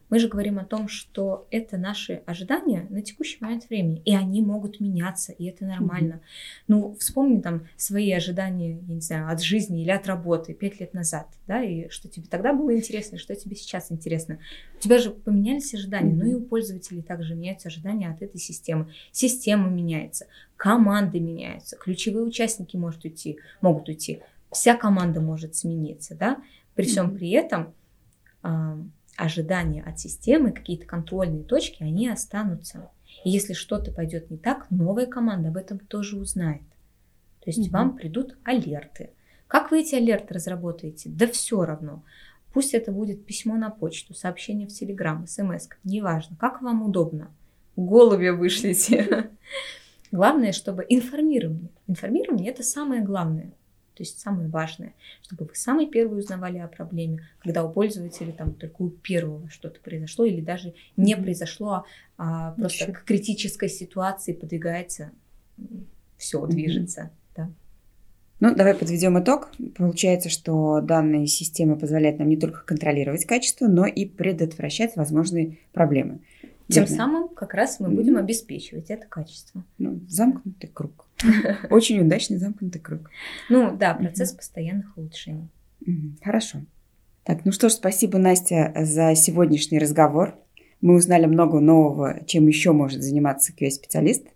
Мы 0.08 0.18
же 0.18 0.28
говорим 0.28 0.58
о 0.58 0.64
том, 0.64 0.88
что 0.88 1.46
это 1.50 1.76
наши 1.76 2.22
ожидания 2.26 2.86
на 2.90 3.02
текущий 3.02 3.38
момент 3.40 3.68
времени, 3.68 4.02
и 4.04 4.14
они 4.14 4.40
могут 4.40 4.80
меняться, 4.80 5.32
и 5.32 5.46
это 5.46 5.64
нормально. 5.64 6.14
Mm-hmm. 6.14 6.64
Ну, 6.68 6.96
вспомни 6.98 7.40
там 7.40 7.66
свои 7.76 8.12
ожидания, 8.12 8.78
я 8.86 8.94
не 8.94 9.00
знаю, 9.00 9.30
от 9.30 9.42
жизни 9.42 9.82
или 9.82 9.90
от 9.90 10.06
работы 10.06 10.54
пять 10.54 10.80
лет 10.80 10.94
назад, 10.94 11.28
да, 11.46 11.62
и 11.62 11.88
что 11.88 12.08
тебе 12.08 12.26
тогда 12.30 12.52
было 12.52 12.76
интересно, 12.76 13.16
и 13.16 13.18
что 13.18 13.34
тебе 13.34 13.56
сейчас 13.56 13.90
интересно. 13.90 14.38
У 14.76 14.80
тебя 14.80 14.98
же 14.98 15.10
поменялись 15.10 15.74
ожидания, 15.74 16.12
mm-hmm. 16.12 16.24
ну 16.24 16.30
и 16.30 16.34
у 16.34 16.40
пользователей 16.40 17.02
также 17.02 17.34
меняются 17.34 17.68
ожидания 17.68 18.08
от 18.08 18.22
этой 18.22 18.38
системы. 18.38 18.92
Система 19.10 19.68
меняется, 19.68 20.26
команды 20.56 21.18
меняются, 21.20 21.76
ключевые 21.76 22.24
участники 22.24 22.76
могут 22.76 23.04
уйти, 23.04 23.38
могут 23.60 23.88
уйти, 23.88 24.20
вся 24.52 24.76
команда 24.76 25.20
может 25.20 25.56
смениться, 25.56 26.14
да, 26.14 26.42
при 26.74 26.84
всем 26.84 27.08
mm-hmm. 27.08 27.18
при 27.18 27.30
этом 27.30 27.74
ожидания 29.16 29.82
от 29.82 29.98
системы, 29.98 30.52
какие-то 30.52 30.86
контрольные 30.86 31.44
точки, 31.44 31.82
они 31.82 32.08
останутся. 32.08 32.90
И 33.24 33.30
если 33.30 33.54
что-то 33.54 33.92
пойдет 33.92 34.30
не 34.30 34.36
так, 34.36 34.70
новая 34.70 35.06
команда 35.06 35.48
об 35.48 35.56
этом 35.56 35.78
тоже 35.78 36.16
узнает. 36.16 36.62
То 37.40 37.50
есть 37.50 37.68
угу. 37.68 37.70
вам 37.70 37.96
придут 37.96 38.36
алерты. 38.44 39.10
Как 39.48 39.70
вы 39.70 39.80
эти 39.80 39.94
алерты 39.94 40.34
разработаете? 40.34 41.08
Да 41.08 41.26
все 41.26 41.64
равно. 41.64 42.02
Пусть 42.52 42.74
это 42.74 42.90
будет 42.90 43.26
письмо 43.26 43.56
на 43.56 43.70
почту, 43.70 44.14
сообщение 44.14 44.66
в 44.66 44.72
Телеграм, 44.72 45.26
смс, 45.26 45.68
неважно, 45.84 46.36
как 46.40 46.62
вам 46.62 46.82
удобно. 46.82 47.30
Голове 47.76 48.32
вышлите. 48.32 49.30
Главное, 50.12 50.52
чтобы 50.52 50.86
информирование. 50.88 51.68
Информирование– 51.86 52.50
это 52.52 52.62
самое 52.62 53.02
главное. 53.02 53.52
То 53.96 54.02
есть 54.02 54.20
самое 54.20 54.48
важное, 54.48 54.92
чтобы 55.22 55.46
вы 55.46 55.54
самый 55.54 55.86
первый 55.86 56.18
узнавали 56.18 56.58
о 56.58 56.68
проблеме, 56.68 57.26
когда 57.38 57.64
у 57.64 57.72
пользователя 57.72 58.30
там 58.32 58.52
только 58.52 58.82
у 58.82 58.90
первого 58.90 59.48
что-то 59.48 59.80
произошло 59.80 60.26
или 60.26 60.42
даже 60.42 60.74
не 60.98 61.16
произошло, 61.16 61.86
а, 62.18 62.52
просто 62.52 62.84
Еще. 62.84 62.92
к 62.92 63.04
критической 63.04 63.70
ситуации 63.70 64.34
подвигается, 64.34 65.12
все 66.18 66.46
движется. 66.46 67.10
Да. 67.34 67.50
Ну, 68.40 68.54
давай 68.54 68.74
подведем 68.74 69.18
итог. 69.18 69.50
Получается, 69.76 70.28
что 70.28 70.82
данная 70.82 71.26
система 71.26 71.76
позволяет 71.76 72.18
нам 72.18 72.28
не 72.28 72.36
только 72.36 72.66
контролировать 72.66 73.24
качество, 73.24 73.66
но 73.66 73.86
и 73.86 74.04
предотвращать 74.04 74.94
возможные 74.96 75.56
проблемы. 75.72 76.20
Тем 76.68 76.84
Верно. 76.84 76.96
самым 76.96 77.28
как 77.28 77.54
раз 77.54 77.80
мы 77.80 77.88
будем 77.88 78.18
обеспечивать 78.18 78.90
это 78.90 79.06
качество. 79.06 79.64
Ну, 79.78 80.00
замкнутый 80.06 80.68
круг. 80.68 81.05
Очень 81.70 82.00
удачный 82.00 82.38
замкнутый 82.38 82.80
круг. 82.80 83.10
Ну 83.48 83.76
да, 83.76 83.94
процесс 83.94 84.32
постоянных 84.32 84.96
улучшений. 84.96 85.48
Хорошо. 86.22 86.58
Так, 87.24 87.44
ну 87.44 87.52
что 87.52 87.68
ж, 87.68 87.72
спасибо, 87.72 88.18
Настя, 88.18 88.72
за 88.76 89.14
сегодняшний 89.14 89.78
разговор. 89.78 90.38
Мы 90.80 90.94
узнали 90.94 91.26
много 91.26 91.58
нового, 91.58 92.24
чем 92.26 92.46
еще 92.46 92.72
может 92.72 93.02
заниматься 93.02 93.52
QA-специалист. 93.52 94.26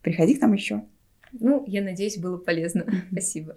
Приходи 0.00 0.34
к 0.34 0.40
нам 0.40 0.52
еще. 0.54 0.84
Ну, 1.32 1.64
я 1.66 1.82
надеюсь, 1.82 2.18
было 2.18 2.36
полезно. 2.36 2.86
Спасибо. 3.10 3.54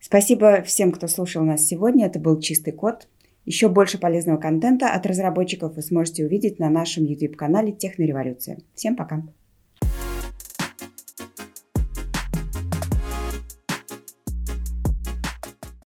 Спасибо 0.00 0.62
всем, 0.62 0.92
кто 0.92 1.06
слушал 1.06 1.44
нас 1.44 1.66
сегодня. 1.66 2.06
Это 2.06 2.18
был 2.18 2.40
«Чистый 2.40 2.72
код». 2.72 3.08
Еще 3.44 3.68
больше 3.68 3.98
полезного 3.98 4.36
контента 4.36 4.92
от 4.92 5.04
разработчиков 5.06 5.74
вы 5.74 5.82
сможете 5.82 6.24
увидеть 6.24 6.58
на 6.58 6.70
нашем 6.70 7.04
YouTube-канале 7.04 7.72
«Технореволюция». 7.72 8.58
Всем 8.74 8.96
пока! 8.96 9.22